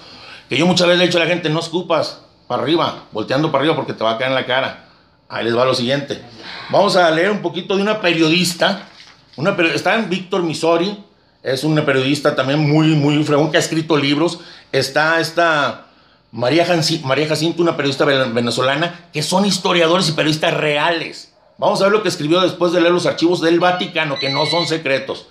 Que 0.47 0.55
yo 0.55 0.67
muchas 0.67 0.85
veces 0.85 0.99
le 0.99 1.05
he 1.05 1.07
dicho 1.07 1.17
a 1.17 1.23
la 1.23 1.27
gente, 1.27 1.49
no 1.49 1.61
escupas 1.61 2.19
para 2.45 2.61
arriba, 2.61 3.05
volteando 3.11 3.51
para 3.51 3.63
arriba 3.63 3.75
porque 3.75 3.93
te 3.93 4.03
va 4.03 4.11
a 4.11 4.17
caer 4.19 4.29
en 4.29 4.35
la 4.35 4.45
cara 4.45 4.90
Ahí 5.31 5.45
les 5.45 5.55
va 5.55 5.63
lo 5.63 5.73
siguiente. 5.73 6.21
Vamos 6.69 6.97
a 6.97 7.09
leer 7.09 7.31
un 7.31 7.41
poquito 7.41 7.77
de 7.77 7.81
una 7.81 8.01
periodista. 8.01 8.89
Una, 9.37 9.55
está 9.73 9.95
en 9.95 10.09
Víctor 10.09 10.43
Misori. 10.43 11.05
Es 11.41 11.63
una 11.63 11.85
periodista 11.85 12.35
también 12.35 12.59
muy, 12.69 12.87
muy 12.95 13.23
fregón 13.23 13.49
que 13.49 13.55
ha 13.55 13.61
escrito 13.61 13.95
libros. 13.95 14.41
Está 14.73 15.21
esta 15.21 15.85
María, 16.31 16.67
María 17.05 17.29
Jacinto, 17.29 17.61
una 17.61 17.77
periodista 17.77 18.03
venezolana, 18.03 19.07
que 19.13 19.23
son 19.23 19.45
historiadores 19.45 20.09
y 20.09 20.11
periodistas 20.11 20.53
reales. 20.53 21.33
Vamos 21.57 21.79
a 21.79 21.85
ver 21.85 21.93
lo 21.93 22.03
que 22.03 22.09
escribió 22.09 22.41
después 22.41 22.73
de 22.73 22.81
leer 22.81 22.93
los 22.93 23.05
archivos 23.05 23.39
del 23.39 23.61
Vaticano, 23.61 24.19
que 24.19 24.29
no 24.29 24.45
son 24.45 24.67
secretos. 24.67 25.27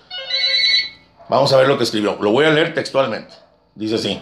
Vamos 1.29 1.53
a 1.53 1.59
ver 1.59 1.69
lo 1.69 1.77
que 1.77 1.85
escribió. 1.85 2.17
Lo 2.23 2.31
voy 2.31 2.47
a 2.47 2.51
leer 2.51 2.73
textualmente. 2.73 3.35
Dice 3.75 3.97
así. 3.97 4.19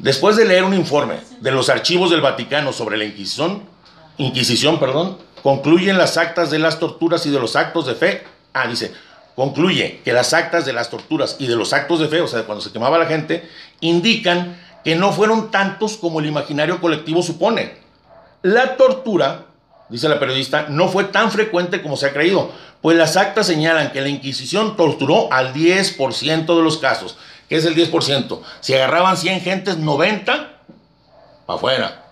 Después 0.00 0.34
de 0.34 0.46
leer 0.46 0.64
un 0.64 0.74
informe 0.74 1.20
de 1.40 1.52
los 1.52 1.68
archivos 1.68 2.10
del 2.10 2.20
Vaticano 2.20 2.72
sobre 2.72 2.96
la 2.96 3.04
Inquisición, 3.04 3.75
Inquisición, 4.18 4.78
perdón, 4.78 5.18
concluyen 5.42 5.98
las 5.98 6.16
actas 6.16 6.50
de 6.50 6.58
las 6.58 6.78
torturas 6.78 7.26
y 7.26 7.30
de 7.30 7.38
los 7.38 7.56
actos 7.56 7.86
de 7.86 7.94
fe. 7.94 8.24
Ah, 8.52 8.66
dice, 8.66 8.92
concluye 9.34 10.00
que 10.04 10.12
las 10.12 10.32
actas 10.32 10.64
de 10.64 10.72
las 10.72 10.90
torturas 10.90 11.36
y 11.38 11.46
de 11.46 11.56
los 11.56 11.72
actos 11.72 12.00
de 12.00 12.08
fe, 12.08 12.20
o 12.20 12.28
sea, 12.28 12.44
cuando 12.44 12.62
se 12.62 12.72
quemaba 12.72 12.98
la 12.98 13.06
gente, 13.06 13.48
indican 13.80 14.58
que 14.82 14.96
no 14.96 15.12
fueron 15.12 15.50
tantos 15.50 15.96
como 15.96 16.20
el 16.20 16.26
imaginario 16.26 16.80
colectivo 16.80 17.22
supone. 17.22 17.74
La 18.42 18.76
tortura, 18.76 19.46
dice 19.88 20.08
la 20.08 20.18
periodista, 20.18 20.66
no 20.68 20.88
fue 20.88 21.04
tan 21.04 21.30
frecuente 21.30 21.82
como 21.82 21.96
se 21.96 22.06
ha 22.06 22.12
creído, 22.12 22.50
pues 22.80 22.96
las 22.96 23.16
actas 23.16 23.46
señalan 23.46 23.92
que 23.92 24.00
la 24.00 24.08
Inquisición 24.08 24.76
torturó 24.76 25.32
al 25.32 25.52
10% 25.52 26.46
de 26.46 26.62
los 26.62 26.78
casos. 26.78 27.18
¿Qué 27.48 27.56
es 27.56 27.64
el 27.64 27.74
10%? 27.74 28.40
Si 28.60 28.74
agarraban 28.74 29.16
100 29.16 29.40
gentes, 29.40 29.76
90 29.76 30.60
para 31.46 31.56
afuera. 31.56 32.04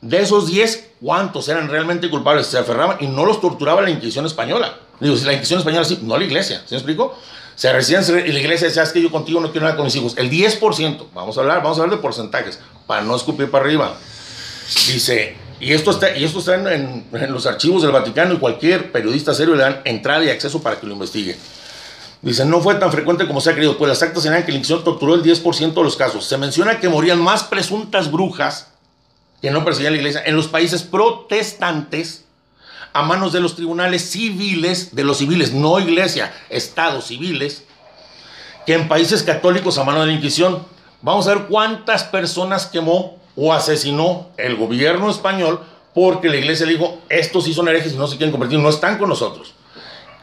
De 0.00 0.20
esos 0.20 0.46
10, 0.46 0.89
¿cuántos 1.00 1.48
eran 1.48 1.68
realmente 1.68 2.10
culpables? 2.10 2.46
Se 2.46 2.58
aferraban 2.58 2.98
y 3.00 3.06
no 3.06 3.24
los 3.24 3.40
torturaba 3.40 3.82
la 3.82 3.90
Inquisición 3.90 4.26
española. 4.26 4.78
Digo, 5.00 5.16
si 5.16 5.24
la 5.24 5.32
Inquisición 5.32 5.60
española 5.60 5.84
sí, 5.84 5.98
no 6.02 6.18
la 6.18 6.24
iglesia, 6.24 6.62
¿se 6.66 6.74
me 6.74 6.78
explico? 6.78 7.16
Se 7.54 7.72
resistían 7.72 8.26
y 8.26 8.32
la 8.32 8.38
iglesia 8.38 8.68
decía, 8.68 8.82
es 8.82 8.92
que 8.92 9.02
yo 9.02 9.10
contigo 9.10 9.40
no 9.40 9.50
quiero 9.50 9.66
nada 9.66 9.76
con 9.76 9.84
mis 9.84 9.94
hijos. 9.94 10.14
El 10.16 10.30
10%, 10.30 11.06
vamos 11.14 11.36
a 11.36 11.40
hablar, 11.40 11.62
vamos 11.62 11.78
a 11.78 11.82
hablar 11.82 11.96
de 11.96 12.02
porcentajes, 12.02 12.58
para 12.86 13.02
no 13.02 13.14
escupir 13.14 13.50
para 13.50 13.64
arriba. 13.64 13.94
Dice, 14.86 15.36
y 15.60 15.74
esto 15.74 15.90
está, 15.90 16.16
y 16.16 16.24
esto 16.24 16.38
está 16.38 16.54
en, 16.54 17.04
los 17.28 17.44
archivos 17.44 17.82
del 17.82 17.92
Vaticano 17.92 18.32
y 18.32 18.38
cualquier 18.38 18.90
periodista 18.92 19.34
serio 19.34 19.54
le 19.54 19.62
dan 19.62 19.82
entrada 19.84 20.24
y 20.24 20.30
acceso 20.30 20.62
para 20.62 20.80
que 20.80 20.86
lo 20.86 20.94
investigue. 20.94 21.36
Dice, 22.22 22.46
no 22.46 22.60
fue 22.60 22.76
tan 22.76 22.90
frecuente 22.90 23.26
como 23.26 23.42
se 23.42 23.50
ha 23.50 23.54
creído, 23.54 23.76
pues 23.76 23.88
las 23.90 24.02
actas 24.02 24.22
señalan 24.22 24.44
que 24.44 24.52
la 24.52 24.56
Inquisición 24.58 24.82
torturó 24.82 25.14
el 25.14 25.22
10% 25.22 25.74
de 25.74 25.82
los 25.82 25.96
casos. 25.96 26.24
Se 26.24 26.38
menciona 26.38 26.80
que 26.80 26.88
morían 26.88 27.20
más 27.20 27.42
presuntas 27.42 28.10
brujas 28.10 28.69
que 29.40 29.50
no 29.50 29.64
perseguía 29.64 29.90
la 29.90 29.96
iglesia, 29.96 30.22
en 30.24 30.36
los 30.36 30.48
países 30.48 30.82
protestantes, 30.82 32.24
a 32.92 33.02
manos 33.02 33.32
de 33.32 33.40
los 33.40 33.54
tribunales 33.54 34.10
civiles, 34.10 34.94
de 34.94 35.04
los 35.04 35.18
civiles, 35.18 35.52
no 35.52 35.78
iglesia, 35.78 36.32
estados 36.48 37.06
civiles, 37.06 37.64
que 38.66 38.74
en 38.74 38.88
países 38.88 39.22
católicos 39.22 39.78
a 39.78 39.84
mano 39.84 40.00
de 40.00 40.06
la 40.06 40.12
Inquisición. 40.12 40.64
Vamos 41.02 41.26
a 41.26 41.34
ver 41.34 41.46
cuántas 41.46 42.04
personas 42.04 42.66
quemó 42.66 43.18
o 43.36 43.52
asesinó 43.52 44.28
el 44.36 44.56
gobierno 44.56 45.10
español 45.10 45.60
porque 45.94 46.28
la 46.28 46.36
iglesia 46.36 46.66
le 46.66 46.72
dijo, 46.72 46.98
estos 47.08 47.44
sí 47.44 47.54
son 47.54 47.68
herejes 47.68 47.94
y 47.94 47.96
no 47.96 48.06
se 48.06 48.16
quieren 48.16 48.32
convertir, 48.32 48.58
no 48.58 48.68
están 48.68 48.98
con 48.98 49.08
nosotros. 49.08 49.54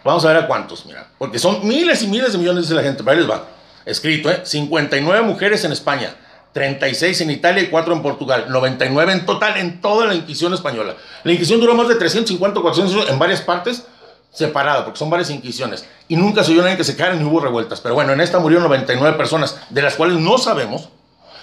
Vamos 0.03 0.23
a 0.25 0.30
ver 0.30 0.38
a 0.38 0.47
cuántos, 0.47 0.86
mira, 0.86 1.08
porque 1.17 1.39
son 1.39 1.67
miles 1.67 2.01
y 2.03 2.08
miles 2.08 2.32
de 2.32 2.38
millones 2.38 2.69
de 2.69 2.75
la 2.75 2.84
gente, 2.84 3.03
para 3.03 3.17
les 3.17 3.30
va. 3.30 3.47
Escrito, 3.86 4.30
¿eh? 4.30 4.41
59 4.43 5.25
mujeres 5.25 5.63
en 5.63 5.71
España, 5.71 6.15
36 6.53 7.21
en 7.21 7.31
Italia 7.31 7.63
y 7.63 7.67
4 7.67 7.93
en 7.93 8.01
Portugal, 8.01 8.45
99 8.49 9.13
en 9.13 9.25
total 9.25 9.57
en 9.57 9.81
toda 9.81 10.05
la 10.07 10.15
Inquisición 10.15 10.53
española. 10.53 10.95
La 11.23 11.31
Inquisición 11.31 11.60
duró 11.60 11.75
más 11.75 11.88
de 11.88 11.95
350 11.95 12.62
400 12.62 12.95
años 12.95 13.10
en 13.10 13.19
varias 13.19 13.41
partes 13.41 13.86
separadas, 14.31 14.83
porque 14.83 14.99
son 14.99 15.10
varias 15.10 15.29
Inquisiciones, 15.29 15.86
y 16.07 16.15
nunca 16.15 16.43
se 16.43 16.51
oyó 16.51 16.63
nadie 16.63 16.77
que 16.77 16.83
se 16.83 16.95
quedaran 16.95 17.19
ni 17.19 17.25
hubo 17.25 17.39
revueltas. 17.39 17.81
Pero 17.81 17.95
bueno, 17.95 18.13
en 18.13 18.21
esta 18.21 18.39
murieron 18.39 18.63
99 18.63 19.17
personas, 19.17 19.60
de 19.69 19.81
las 19.81 19.95
cuales 19.95 20.17
no 20.17 20.38
sabemos 20.38 20.89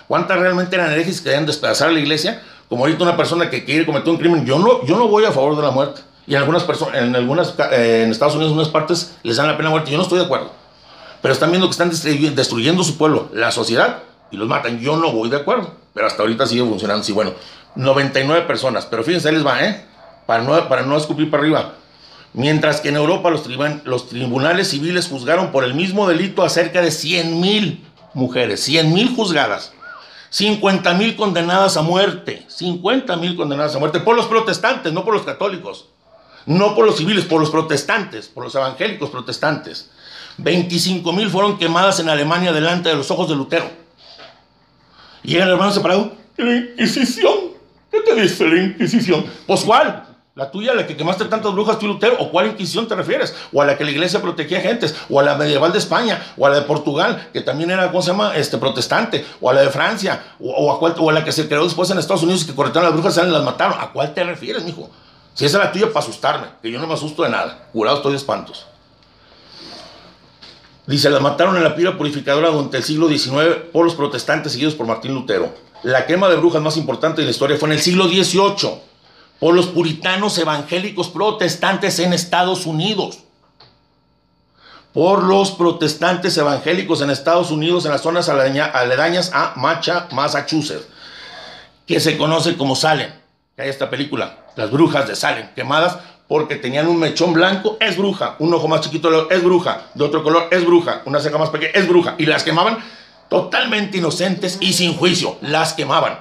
cuántas 0.09 0.39
realmente 0.39 0.77
eran 0.77 0.93
herejes 0.93 1.19
que 1.19 1.25
querían 1.25 1.47
despedazar 1.47 1.89
a 1.89 1.93
la 1.93 2.01
iglesia, 2.01 2.43
como 2.69 2.85
ahorita 2.85 3.05
una 3.05 3.17
persona 3.17 3.51
que 3.51 3.65
quiere 3.65 3.87
cometer 3.87 4.09
un 4.09 4.17
crimen. 4.17 4.47
Yo 4.47 4.59
no, 4.59 4.85
yo 4.85 4.97
no 4.97 5.09
voy 5.09 5.25
a 5.25 5.33
favor 5.33 5.57
de 5.57 5.63
la 5.63 5.71
muerte. 5.71 6.01
Y 6.27 6.35
en 6.35 6.41
algunas 6.41 6.65
personas, 6.65 6.97
en 6.97 7.15
algunas, 7.15 7.55
eh, 7.73 8.03
en 8.05 8.11
Estados 8.11 8.35
Unidos, 8.35 8.53
en 8.53 8.59
unas 8.59 8.71
partes 8.71 9.15
les 9.23 9.37
dan 9.37 9.47
la 9.47 9.57
pena 9.57 9.69
de 9.69 9.75
muerte. 9.75 9.91
Yo 9.91 9.99
no 9.99 10.03
estoy 10.03 10.19
de 10.19 10.25
acuerdo. 10.25 10.51
Pero 11.21 11.33
están 11.33 11.51
viendo 11.51 11.67
que 11.67 11.73
están 11.73 11.91
destruyendo 11.91 12.83
su 12.83 12.97
pueblo, 12.97 13.29
la 13.33 13.51
sociedad, 13.51 14.03
y 14.35 14.37
los 14.37 14.49
matan. 14.49 14.81
Yo 14.81 14.97
no 14.97 15.13
voy 15.13 15.31
de 15.31 15.37
acuerdo, 15.37 15.73
pero 15.95 16.07
hasta 16.07 16.23
ahorita 16.23 16.47
sigue 16.47 16.63
funcionando 16.63 17.03
así. 17.03 17.13
Bueno, 17.13 17.33
99 17.77 18.43
personas, 18.43 18.87
pero 18.87 19.03
fíjense, 19.03 19.33
les 19.33 19.47
va, 19.47 19.65
¿eh? 19.65 19.87
Para 20.27 20.43
no, 20.43 20.69
para 20.69 20.83
no 20.83 20.97
escupir 20.97 21.31
para 21.31 21.43
arriba. 21.43 21.75
Mientras 22.33 22.81
que 22.81 22.89
en 22.89 22.97
Europa 22.97 23.31
los, 23.31 23.47
los 23.85 24.09
tribunales 24.09 24.69
civiles 24.69 25.09
juzgaron 25.09 25.53
por 25.53 25.65
el 25.65 25.75
mismo 25.75 26.09
delito 26.09 26.43
a 26.43 26.49
cerca 26.49 26.83
de 26.83 26.91
100 26.91 27.41
mil 27.41 27.85
mujeres, 28.13 28.61
100 28.65 28.93
mil 28.93 29.15
juzgadas, 29.15 29.73
50 30.31 30.95
mil 30.95 31.15
condenadas 31.15 31.77
a 31.77 31.83
muerte, 31.83 32.45
50 32.49 33.17
mil 33.19 33.37
condenadas 33.37 33.77
a 33.77 33.79
muerte 33.79 34.01
por 34.01 34.17
los 34.17 34.27
protestantes, 34.27 34.93
no 34.93 35.05
por 35.05 35.15
los 35.15 35.23
católicos, 35.23 35.87
no 36.47 36.75
por 36.75 36.87
los 36.87 36.97
civiles, 36.97 37.25
por 37.25 37.41
los 37.41 37.51
protestantes, 37.51 38.27
por 38.27 38.43
los 38.43 38.55
evangélicos 38.55 39.11
protestantes. 39.11 39.91
25 40.39 41.13
mil 41.13 41.31
fueron 41.31 41.57
quemadas 41.57 42.01
en 42.01 42.09
Alemania 42.09 42.53
delante 42.53 42.89
de 42.89 42.97
los 42.97 43.13
ojos 43.13 43.29
de 43.29 43.37
Lutero. 43.37 43.84
Y 45.25 45.33
llega 45.33 45.45
el 45.45 45.51
hermano 45.51 45.73
separado. 45.73 46.13
La 46.37 46.55
Inquisición. 46.55 47.55
¿Qué 47.91 48.01
te 48.03 48.15
dice 48.15 48.47
la 48.47 48.63
Inquisición? 48.63 49.25
Pues 49.47 49.63
cuál? 49.65 50.05
La 50.35 50.51
tuya, 50.51 50.75
la 50.75 50.85
que 50.85 50.97
quemaste 50.97 51.25
tantas 51.27 51.53
brujas, 51.53 51.79
tú 51.79 51.87
Lutero, 51.87 52.17
o 52.19 52.31
cuál 52.31 52.49
Inquisición 52.49 52.87
te 52.89 52.95
refieres? 52.95 53.35
O 53.53 53.63
a 53.63 53.65
la 53.65 53.79
que 53.79 53.85
la 53.85 53.93
iglesia 53.93 54.21
protegía 54.21 54.61
gentes, 54.61 54.95
o 55.09 55.21
a 55.21 55.23
la 55.23 55.37
medieval 55.37 55.73
de 55.73 55.79
España, 55.79 56.21
o 56.37 56.45
a 56.45 56.51
la 56.51 56.57
de 56.57 56.63
Portugal, 56.63 57.31
que 57.33 57.41
también 57.41 57.71
era, 57.71 57.87
¿cómo 57.89 58.03
se 58.03 58.11
llama? 58.11 58.37
Este, 58.37 58.59
protestante, 58.59 59.25
o 59.41 59.49
a 59.49 59.55
la 59.55 59.63
de 59.63 59.71
Francia, 59.71 60.25
o, 60.41 60.73
a, 60.73 60.79
cuál, 60.79 60.95
o 60.99 61.09
a 61.09 61.13
la 61.13 61.25
que 61.25 61.33
se 61.33 61.49
creó 61.49 61.65
después 61.65 61.89
en 61.91 61.99
Estados 61.99 62.25
Unidos 62.25 62.43
y 62.43 62.47
que 62.47 62.55
corretaron 62.55 62.91
las 62.91 62.93
brujas 62.93 63.17
y 63.17 63.31
las 63.31 63.45
mataron. 63.45 63.79
¿A 63.81 63.93
cuál 63.93 64.13
te 64.13 64.25
refieres, 64.25 64.65
mijo? 64.65 64.91
Si 65.35 65.45
esa 65.45 65.59
es 65.59 65.65
la 65.65 65.73
tuya, 65.73 65.87
para 65.87 66.01
asustarme, 66.01 66.47
que 66.61 66.71
yo 66.71 66.81
no 66.81 66.87
me 66.87 66.95
asusto 66.95 67.23
de 67.23 67.31
nada. 67.31 67.69
Curado 67.73 67.97
estoy 67.99 68.13
de 68.13 68.19
espantos. 68.19 68.67
Dice, 70.87 71.09
la 71.09 71.21
mataron 71.21 71.57
en 71.57 71.65
la 71.65 71.75
pira 71.75 71.97
purificadora 71.97 72.51
durante 72.51 72.77
el 72.77 72.83
siglo 72.83 73.09
XIX 73.09 73.71
por 73.73 73.85
los 73.85 73.95
protestantes 73.95 74.53
seguidos 74.53 74.75
por 74.75 74.87
Martín 74.87 75.15
Lutero. 75.15 75.55
La 75.83 76.07
quema 76.07 76.29
de 76.29 76.37
brujas 76.37 76.63
más 76.63 76.77
importante 76.77 77.21
de 77.21 77.27
la 77.27 77.31
historia 77.31 77.57
fue 77.57 77.69
en 77.69 77.75
el 77.75 77.81
siglo 77.81 78.07
XVIII 78.09 78.81
por 79.41 79.55
los 79.55 79.67
puritanos 79.67 80.37
evangélicos 80.39 81.09
protestantes 81.09 81.99
en 81.99 82.13
Estados 82.13 82.67
Unidos. 82.67 83.19
Por 84.93 85.25
los 85.25 85.51
protestantes 85.51 86.37
evangélicos 86.37 87.01
en 87.01 87.11
Estados 87.11 87.51
Unidos 87.51 87.85
en 87.85 87.91
las 87.91 88.03
zonas 88.03 88.29
aledañas 88.29 89.31
a 89.35 89.55
Macha, 89.57 90.09
Massachusetts, 90.13 90.87
que 91.87 91.99
se 91.99 92.17
conoce 92.17 92.57
como 92.57 92.77
Salem. 92.77 93.11
Hay 93.57 93.69
esta 93.69 93.91
película, 93.91 94.39
Las 94.57 94.71
brujas 94.71 95.09
de 95.09 95.17
Salem, 95.17 95.49
quemadas 95.55 95.99
porque 96.29 96.57
tenían 96.57 96.89
un 96.89 96.99
mechón 96.99 97.33
blanco, 97.33 97.77
es 97.81 97.97
bruja, 97.97 98.37
un 98.39 98.53
ojo 98.55 98.67
más 98.67 98.81
chiquito 98.81 99.31
es 99.31 99.43
bruja, 99.43 99.89
de 99.95 100.05
otro 100.05 100.23
color 100.23 100.49
es 100.51 100.65
bruja, 100.65 101.03
una 101.05 101.21
ceja 101.21 101.39
más 101.39 101.51
pequeña 101.51 101.73
es 101.75 101.87
bruja, 101.87 102.15
y 102.19 102.27
las 102.27 102.43
quemaban 102.43 102.79
totalmente 103.29 103.99
inocentes 103.99 104.59
y 104.61 104.73
sin 104.73 104.95
juicio, 104.95 105.37
las 105.43 105.75
quemaban. 105.75 106.21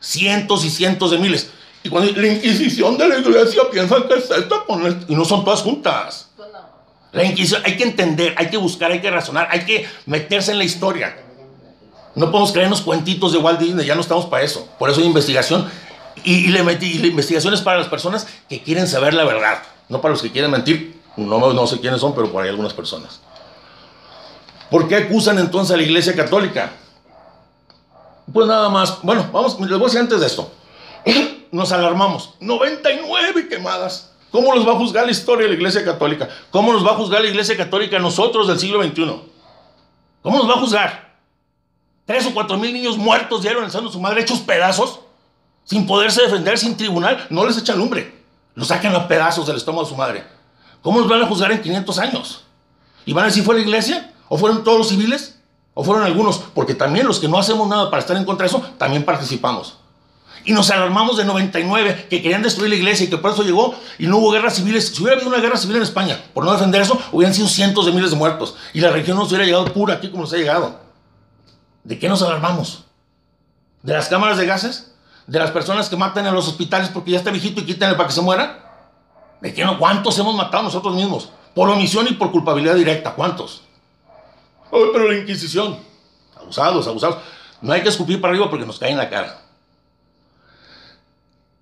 Cientos 0.00 0.64
y 0.64 0.70
cientos 0.70 1.10
de 1.10 1.18
miles. 1.18 1.50
Y 1.82 1.88
cuando 1.88 2.12
la 2.12 2.26
Inquisición 2.28 2.98
de 2.98 3.08
la 3.08 3.18
iglesia 3.18 3.62
piensa 3.70 3.96
que 4.06 4.14
es 4.14 4.30
esto, 4.30 4.66
y 5.08 5.14
no 5.14 5.24
son 5.24 5.44
todas 5.44 5.62
juntas. 5.62 6.30
La 7.12 7.24
Inquisición, 7.24 7.62
hay 7.64 7.76
que 7.76 7.84
entender, 7.84 8.34
hay 8.36 8.48
que 8.48 8.56
buscar, 8.56 8.90
hay 8.90 9.00
que 9.00 9.10
razonar, 9.10 9.48
hay 9.50 9.64
que 9.64 9.86
meterse 10.06 10.52
en 10.52 10.58
la 10.58 10.64
historia. 10.64 11.16
No 12.14 12.30
podemos 12.30 12.52
creernos 12.52 12.80
cuentitos 12.80 13.32
de 13.32 13.38
Walt 13.38 13.58
Disney, 13.58 13.86
ya 13.86 13.94
no 13.94 14.00
estamos 14.00 14.26
para 14.26 14.44
eso. 14.44 14.68
Por 14.78 14.90
eso 14.90 15.00
hay 15.00 15.06
investigación 15.06 15.68
y, 16.22 16.48
le 16.48 16.62
metí, 16.62 16.98
la 16.98 17.08
investigación 17.08 17.54
es 17.54 17.60
para 17.60 17.78
las 17.78 17.88
personas 17.88 18.26
que 18.48 18.62
quieren 18.62 18.86
saber 18.86 19.14
la 19.14 19.24
verdad, 19.24 19.62
no 19.88 20.00
para 20.00 20.12
los 20.12 20.22
que 20.22 20.30
quieren 20.30 20.50
mentir. 20.50 21.02
No, 21.16 21.52
no 21.52 21.66
sé 21.66 21.80
quiénes 21.80 22.00
son, 22.00 22.14
pero 22.14 22.30
por 22.30 22.42
ahí 22.42 22.48
algunas 22.48 22.72
personas. 22.72 23.20
¿Por 24.70 24.88
qué 24.88 24.96
acusan 24.96 25.38
entonces 25.38 25.74
a 25.74 25.76
la 25.76 25.82
Iglesia 25.82 26.14
Católica? 26.16 26.72
Pues 28.32 28.46
nada 28.46 28.68
más, 28.68 29.00
bueno, 29.02 29.28
vamos, 29.32 29.60
les 29.60 29.70
voy 29.70 29.82
a 29.82 29.84
decir 29.84 30.00
antes 30.00 30.20
de 30.20 30.26
esto. 30.26 30.50
Nos 31.52 31.70
alarmamos. 31.72 32.34
99 32.40 33.48
quemadas. 33.48 34.12
¿Cómo 34.32 34.52
los 34.52 34.66
va 34.66 34.72
a 34.72 34.76
juzgar 34.76 35.04
la 35.04 35.12
historia 35.12 35.44
de 35.44 35.50
la 35.50 35.54
Iglesia 35.54 35.84
Católica? 35.84 36.28
¿Cómo 36.50 36.72
nos 36.72 36.84
va 36.84 36.90
a 36.90 36.96
juzgar 36.96 37.22
la 37.22 37.28
Iglesia 37.28 37.56
Católica 37.56 38.00
nosotros 38.00 38.48
del 38.48 38.58
siglo 38.58 38.82
XXI? 38.82 39.20
¿Cómo 40.22 40.38
nos 40.38 40.48
va 40.48 40.54
a 40.54 40.58
juzgar? 40.58 41.14
Tres 42.04 42.26
o 42.26 42.34
cuatro 42.34 42.58
mil 42.58 42.72
niños 42.72 42.98
muertos 42.98 43.42
dieron 43.42 43.64
de 43.64 43.70
su 43.70 44.00
madre, 44.00 44.22
hechos 44.22 44.40
pedazos 44.40 45.03
sin 45.64 45.86
poderse 45.86 46.22
defender, 46.22 46.58
sin 46.58 46.76
tribunal, 46.76 47.26
no 47.30 47.46
les 47.46 47.58
echan 47.58 47.78
lumbre. 47.78 48.22
Los 48.54 48.68
sacan 48.68 48.94
a 48.94 49.08
pedazos 49.08 49.46
del 49.46 49.56
estómago 49.56 49.84
de 49.84 49.90
su 49.90 49.96
madre. 49.96 50.24
¿Cómo 50.82 51.00
los 51.00 51.08
van 51.08 51.22
a 51.22 51.26
juzgar 51.26 51.50
en 51.50 51.62
500 51.62 51.98
años? 51.98 52.44
¿Y 53.06 53.12
van 53.12 53.24
a 53.24 53.28
decir 53.28 53.42
fue 53.42 53.54
la 53.54 53.62
iglesia? 53.62 54.12
¿O 54.28 54.38
fueron 54.38 54.64
todos 54.64 54.78
los 54.78 54.88
civiles? 54.88 55.40
¿O 55.72 55.82
fueron 55.82 56.04
algunos? 56.04 56.38
Porque 56.54 56.74
también 56.74 57.06
los 57.06 57.18
que 57.18 57.28
no 57.28 57.38
hacemos 57.38 57.68
nada 57.68 57.90
para 57.90 58.00
estar 58.00 58.16
en 58.16 58.24
contra 58.24 58.44
de 58.44 58.48
eso, 58.48 58.62
también 58.78 59.04
participamos. 59.04 59.78
Y 60.44 60.52
nos 60.52 60.70
alarmamos 60.70 61.16
de 61.16 61.24
99 61.24 62.06
que 62.10 62.20
querían 62.20 62.42
destruir 62.42 62.68
la 62.68 62.76
iglesia 62.76 63.06
y 63.06 63.10
que 63.10 63.16
por 63.16 63.32
eso 63.32 63.42
llegó 63.42 63.74
y 63.98 64.06
no 64.06 64.18
hubo 64.18 64.30
guerras 64.30 64.56
civiles. 64.56 64.88
Si 64.88 65.02
hubiera 65.02 65.16
habido 65.16 65.30
una 65.30 65.40
guerra 65.40 65.56
civil 65.56 65.76
en 65.76 65.82
España, 65.82 66.22
por 66.34 66.44
no 66.44 66.52
defender 66.52 66.82
eso, 66.82 67.00
hubieran 67.12 67.34
sido 67.34 67.48
cientos 67.48 67.86
de 67.86 67.92
miles 67.92 68.10
de 68.10 68.16
muertos. 68.16 68.54
Y 68.74 68.80
la 68.80 68.90
región 68.90 69.16
no 69.16 69.24
se 69.24 69.30
hubiera 69.30 69.46
llegado 69.46 69.64
pura 69.72 69.94
aquí 69.94 70.10
como 70.10 70.24
nos 70.24 70.32
ha 70.34 70.36
llegado. 70.36 70.80
¿De 71.82 71.98
qué 71.98 72.08
nos 72.08 72.22
alarmamos? 72.22 72.84
¿De 73.82 73.94
las 73.94 74.08
cámaras 74.08 74.36
de 74.36 74.46
gases? 74.46 74.93
De 75.26 75.38
las 75.38 75.50
personas 75.50 75.88
que 75.88 75.96
matan 75.96 76.26
en 76.26 76.34
los 76.34 76.48
hospitales 76.48 76.90
porque 76.92 77.12
ya 77.12 77.18
está 77.18 77.30
viejito 77.30 77.60
y 77.60 77.64
quítenle 77.64 77.94
para 77.94 78.08
que 78.08 78.14
se 78.14 78.20
muera? 78.20 78.60
¿De 79.40 79.52
qué 79.52 79.64
no? 79.64 79.78
¿Cuántos 79.78 80.18
hemos 80.18 80.34
matado 80.34 80.62
nosotros 80.62 80.94
mismos? 80.94 81.30
Por 81.54 81.68
omisión 81.68 82.06
y 82.08 82.14
por 82.14 82.30
culpabilidad 82.30 82.74
directa. 82.74 83.12
¿Cuántos? 83.12 83.62
Ay, 84.72 84.82
pero 84.92 85.10
la 85.10 85.18
Inquisición. 85.18 85.78
Abusados, 86.36 86.86
abusados. 86.86 87.18
No 87.60 87.72
hay 87.72 87.82
que 87.82 87.88
escupir 87.88 88.20
para 88.20 88.32
arriba 88.32 88.50
porque 88.50 88.66
nos 88.66 88.78
cae 88.78 88.90
en 88.90 88.98
la 88.98 89.08
cara. 89.08 89.40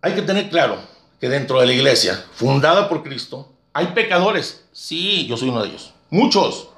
Hay 0.01 0.14
que 0.14 0.22
tener 0.22 0.48
claro 0.51 0.79
que 1.20 1.29
dentro 1.29 1.61
de 1.61 1.66
la 1.66 1.72
iglesia, 1.72 2.25
fundada 2.35 2.88
por 2.88 3.05
Cristo, 3.05 3.53
hay 3.72 3.88
pecadores. 3.88 4.64
Sí, 4.72 5.27
yo 5.27 5.37
soy 5.37 5.51
uno 5.51 5.62
de 5.62 5.68
ellos. 5.68 5.92
Muchos. 6.11 6.68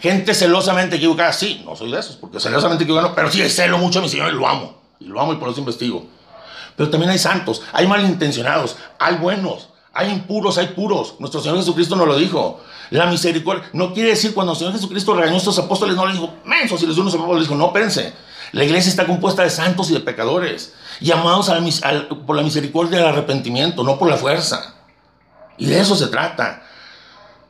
Gente 0.00 0.34
celosamente 0.34 0.96
equivocada. 0.96 1.32
Sí, 1.32 1.62
no 1.64 1.76
soy 1.76 1.92
de 1.92 2.00
esos, 2.00 2.16
porque 2.16 2.40
celosamente 2.40 2.84
equivocado, 2.84 3.14
pero 3.14 3.30
sí 3.30 3.48
celo 3.48 3.78
mucho 3.78 4.00
a 4.00 4.02
mi 4.02 4.08
Señor 4.08 4.32
lo 4.32 4.48
amo 4.48 4.77
y 5.00 5.06
lo 5.06 5.20
amo 5.20 5.32
y 5.32 5.36
por 5.36 5.48
eso 5.48 5.60
investigo. 5.60 6.06
Pero 6.76 6.90
también 6.90 7.10
hay 7.10 7.18
santos, 7.18 7.62
hay 7.72 7.86
malintencionados, 7.86 8.76
hay 8.98 9.16
buenos, 9.16 9.68
hay 9.92 10.10
impuros, 10.10 10.58
hay 10.58 10.68
puros. 10.68 11.16
Nuestro 11.18 11.40
Señor 11.40 11.58
Jesucristo 11.58 11.96
nos 11.96 12.06
lo 12.06 12.16
dijo. 12.16 12.60
La 12.90 13.06
misericordia 13.06 13.68
no 13.72 13.92
quiere 13.92 14.10
decir 14.10 14.32
cuando 14.32 14.52
el 14.52 14.58
Señor 14.58 14.72
Jesucristo 14.72 15.14
regañó 15.14 15.34
a 15.34 15.38
estos 15.38 15.58
apóstoles, 15.58 15.96
no 15.96 16.06
les 16.06 16.14
dijo, 16.14 16.34
mensos, 16.44 16.82
y 16.82 16.86
les 16.86 16.94
dio 16.94 17.02
unos 17.02 17.14
les 17.14 17.48
dijo, 17.48 17.54
no, 17.54 17.66
espérense. 17.66 18.12
La 18.52 18.64
iglesia 18.64 18.88
está 18.88 19.06
compuesta 19.06 19.42
de 19.42 19.50
santos 19.50 19.90
y 19.90 19.94
de 19.94 20.00
pecadores, 20.00 20.72
llamados 21.00 21.50
por 22.26 22.36
la 22.36 22.42
misericordia 22.42 22.98
del 22.98 23.08
arrepentimiento, 23.08 23.82
no 23.82 23.98
por 23.98 24.08
la 24.08 24.16
fuerza. 24.16 24.74
Y 25.58 25.66
de 25.66 25.80
eso 25.80 25.96
se 25.96 26.06
trata. 26.06 26.62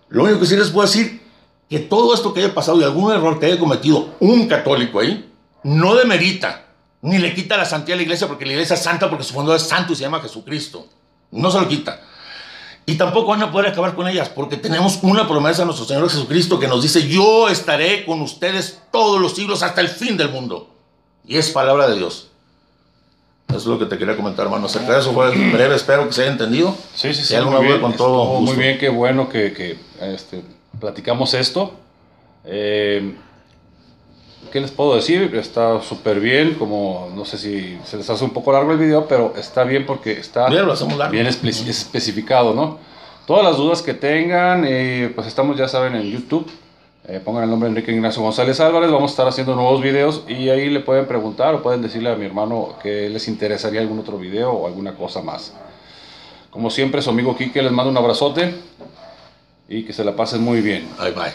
Lo 0.08 0.24
único 0.24 0.40
que 0.40 0.46
sí 0.46 0.56
les 0.56 0.70
puedo 0.70 0.88
decir, 0.88 1.22
que 1.68 1.78
todo 1.80 2.14
esto 2.14 2.32
que 2.32 2.42
haya 2.42 2.54
pasado 2.54 2.80
y 2.80 2.84
algún 2.84 3.12
error 3.12 3.38
que 3.38 3.46
haya 3.46 3.58
cometido 3.58 4.14
un 4.20 4.48
católico 4.48 5.00
ahí, 5.00 5.30
no 5.62 5.94
demerita 5.94 6.67
ni 7.02 7.18
le 7.18 7.34
quita 7.34 7.56
la 7.56 7.64
santidad 7.64 7.94
a 7.94 7.96
la 7.96 8.02
iglesia 8.02 8.26
porque 8.26 8.46
la 8.46 8.52
iglesia 8.52 8.74
es 8.74 8.82
santa 8.82 9.08
porque 9.08 9.24
su 9.24 9.34
fundador 9.34 9.56
es 9.60 9.66
santo 9.66 9.92
y 9.92 9.96
se 9.96 10.02
llama 10.02 10.20
Jesucristo. 10.20 10.86
No 11.30 11.50
se 11.50 11.60
lo 11.60 11.68
quita. 11.68 12.00
Y 12.86 12.96
tampoco 12.96 13.28
van 13.28 13.42
a 13.42 13.52
poder 13.52 13.70
acabar 13.70 13.94
con 13.94 14.08
ellas 14.08 14.30
porque 14.30 14.56
tenemos 14.56 14.98
una 15.02 15.28
promesa 15.28 15.60
de 15.60 15.66
nuestro 15.66 15.86
Señor 15.86 16.08
Jesucristo 16.08 16.58
que 16.58 16.68
nos 16.68 16.82
dice, 16.82 17.06
yo 17.06 17.48
estaré 17.48 18.06
con 18.06 18.22
ustedes 18.22 18.80
todos 18.90 19.20
los 19.20 19.34
siglos 19.34 19.62
hasta 19.62 19.80
el 19.80 19.88
fin 19.88 20.16
del 20.16 20.30
mundo. 20.30 20.70
Y 21.26 21.36
es 21.36 21.50
palabra 21.50 21.86
de 21.86 21.96
Dios. 21.96 22.28
Eso 23.48 23.58
es 23.58 23.66
lo 23.66 23.78
que 23.78 23.86
te 23.86 23.98
quería 23.98 24.16
comentar, 24.16 24.46
hermano. 24.46 24.66
Acerca 24.66 24.94
de 24.94 25.00
eso 25.00 25.12
fue 25.12 25.30
breve, 25.30 25.74
espero 25.74 26.06
que 26.06 26.14
se 26.14 26.22
haya 26.22 26.32
entendido. 26.32 26.74
Sí, 26.94 27.12
sí, 27.14 27.24
sí. 27.24 27.36
muy 27.42 27.66
bien, 27.66 27.80
con 27.80 27.94
todo 27.94 28.40
muy 28.40 28.56
bien, 28.56 28.78
qué 28.78 28.88
bueno 28.88 29.28
que, 29.28 29.52
que 29.52 29.78
este, 30.00 30.42
platicamos 30.80 31.34
esto. 31.34 31.74
Eh, 32.44 33.14
¿Qué 34.52 34.60
les 34.60 34.70
puedo 34.70 34.94
decir? 34.94 35.34
Está 35.34 35.82
súper 35.82 36.20
bien, 36.20 36.54
como 36.54 37.10
no 37.14 37.24
sé 37.24 37.36
si 37.36 37.78
se 37.84 37.96
les 37.96 38.08
hace 38.08 38.24
un 38.24 38.30
poco 38.30 38.52
largo 38.52 38.72
el 38.72 38.78
video, 38.78 39.06
pero 39.06 39.34
está 39.36 39.64
bien 39.64 39.84
porque 39.84 40.12
está 40.12 40.48
bien, 40.48 41.26
especificado, 41.26 42.54
¿no? 42.54 42.78
Todas 43.26 43.44
las 43.44 43.58
dudas 43.58 43.82
que 43.82 43.92
tengan, 43.92 44.64
eh, 44.66 45.12
pues 45.14 45.26
estamos, 45.26 45.58
ya 45.58 45.68
saben, 45.68 45.94
en 45.96 46.10
YouTube. 46.10 46.50
Eh, 47.06 47.20
pongan 47.24 47.44
el 47.44 47.50
nombre 47.50 47.68
Enrique 47.68 47.90
Ignacio 47.90 48.22
González 48.22 48.60
Álvarez, 48.60 48.90
vamos 48.90 49.10
a 49.10 49.12
estar 49.12 49.28
haciendo 49.28 49.54
nuevos 49.54 49.82
videos 49.82 50.24
y 50.28 50.50
ahí 50.50 50.68
le 50.68 50.80
pueden 50.80 51.06
preguntar 51.06 51.54
o 51.54 51.62
pueden 51.62 51.80
decirle 51.80 52.10
a 52.10 52.16
mi 52.16 52.26
hermano 52.26 52.74
que 52.82 53.08
les 53.08 53.28
interesaría 53.28 53.80
algún 53.80 53.98
otro 53.98 54.18
video 54.18 54.52
o 54.52 54.66
alguna 54.66 54.94
cosa 54.94 55.22
más. 55.22 55.54
Como 56.50 56.70
siempre, 56.70 57.00
su 57.00 57.10
amigo 57.10 57.36
Kike 57.36 57.62
les 57.62 57.72
mando 57.72 57.90
un 57.90 57.96
abrazote 57.96 58.54
y 59.68 59.84
que 59.84 59.92
se 59.92 60.04
la 60.04 60.16
pasen 60.16 60.42
muy 60.42 60.60
bien. 60.60 60.88
Bye 60.98 61.12
bye. 61.12 61.32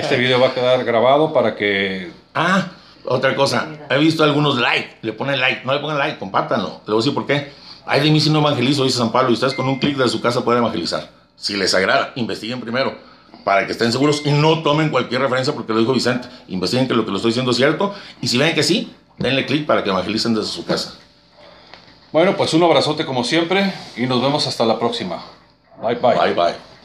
Este 0.00 0.16
video 0.16 0.40
va 0.40 0.48
a 0.48 0.54
quedar 0.54 0.84
grabado 0.84 1.32
para 1.32 1.54
que... 1.54 2.10
Ah, 2.36 2.68
otra 3.06 3.34
cosa. 3.34 3.66
He 3.88 3.98
visto 3.98 4.22
algunos 4.22 4.58
like. 4.58 4.98
Le 5.00 5.12
ponen 5.14 5.40
like. 5.40 5.64
No 5.64 5.72
le 5.72 5.80
pongan 5.80 5.98
like, 5.98 6.18
compártanlo. 6.18 6.82
Le 6.86 6.92
voy 6.92 6.96
a 6.96 6.98
decir 6.98 7.14
por 7.14 7.26
qué. 7.26 7.50
Ay 7.86 8.00
de 8.00 8.10
mí 8.10 8.20
si 8.20 8.30
no 8.30 8.40
evangelizo, 8.40 8.84
dice 8.84 8.98
San 8.98 9.10
Pablo. 9.10 9.30
Y 9.30 9.34
ustedes 9.34 9.54
con 9.54 9.66
un 9.66 9.78
clic 9.78 9.96
de 9.96 10.08
su 10.08 10.20
casa 10.20 10.44
pueden 10.44 10.62
evangelizar. 10.62 11.10
Si 11.34 11.56
les 11.56 11.74
agrada, 11.74 12.12
investiguen 12.16 12.60
primero. 12.60 12.94
Para 13.42 13.64
que 13.64 13.72
estén 13.72 13.90
seguros 13.90 14.22
y 14.24 14.32
no 14.32 14.62
tomen 14.62 14.90
cualquier 14.90 15.22
referencia 15.22 15.54
porque 15.54 15.72
lo 15.72 15.78
dijo 15.78 15.92
Vicente. 15.92 16.28
Investiguen 16.48 16.88
que 16.88 16.94
lo 16.94 17.04
que 17.04 17.10
lo 17.10 17.16
estoy 17.16 17.30
diciendo 17.30 17.52
es 17.52 17.56
cierto. 17.56 17.94
Y 18.20 18.28
si 18.28 18.36
ven 18.36 18.54
que 18.54 18.62
sí, 18.62 18.92
denle 19.16 19.46
clic 19.46 19.66
para 19.66 19.82
que 19.82 19.90
evangelicen 19.90 20.34
desde 20.34 20.50
su 20.50 20.66
casa. 20.66 20.94
Bueno, 22.12 22.36
pues 22.36 22.52
un 22.54 22.62
abrazote 22.62 23.06
como 23.06 23.24
siempre 23.24 23.72
y 23.96 24.06
nos 24.06 24.20
vemos 24.20 24.46
hasta 24.46 24.66
la 24.66 24.78
próxima. 24.78 25.22
Bye 25.80 25.94
bye. 25.94 26.14
Bye 26.18 26.34
bye. 26.34 26.75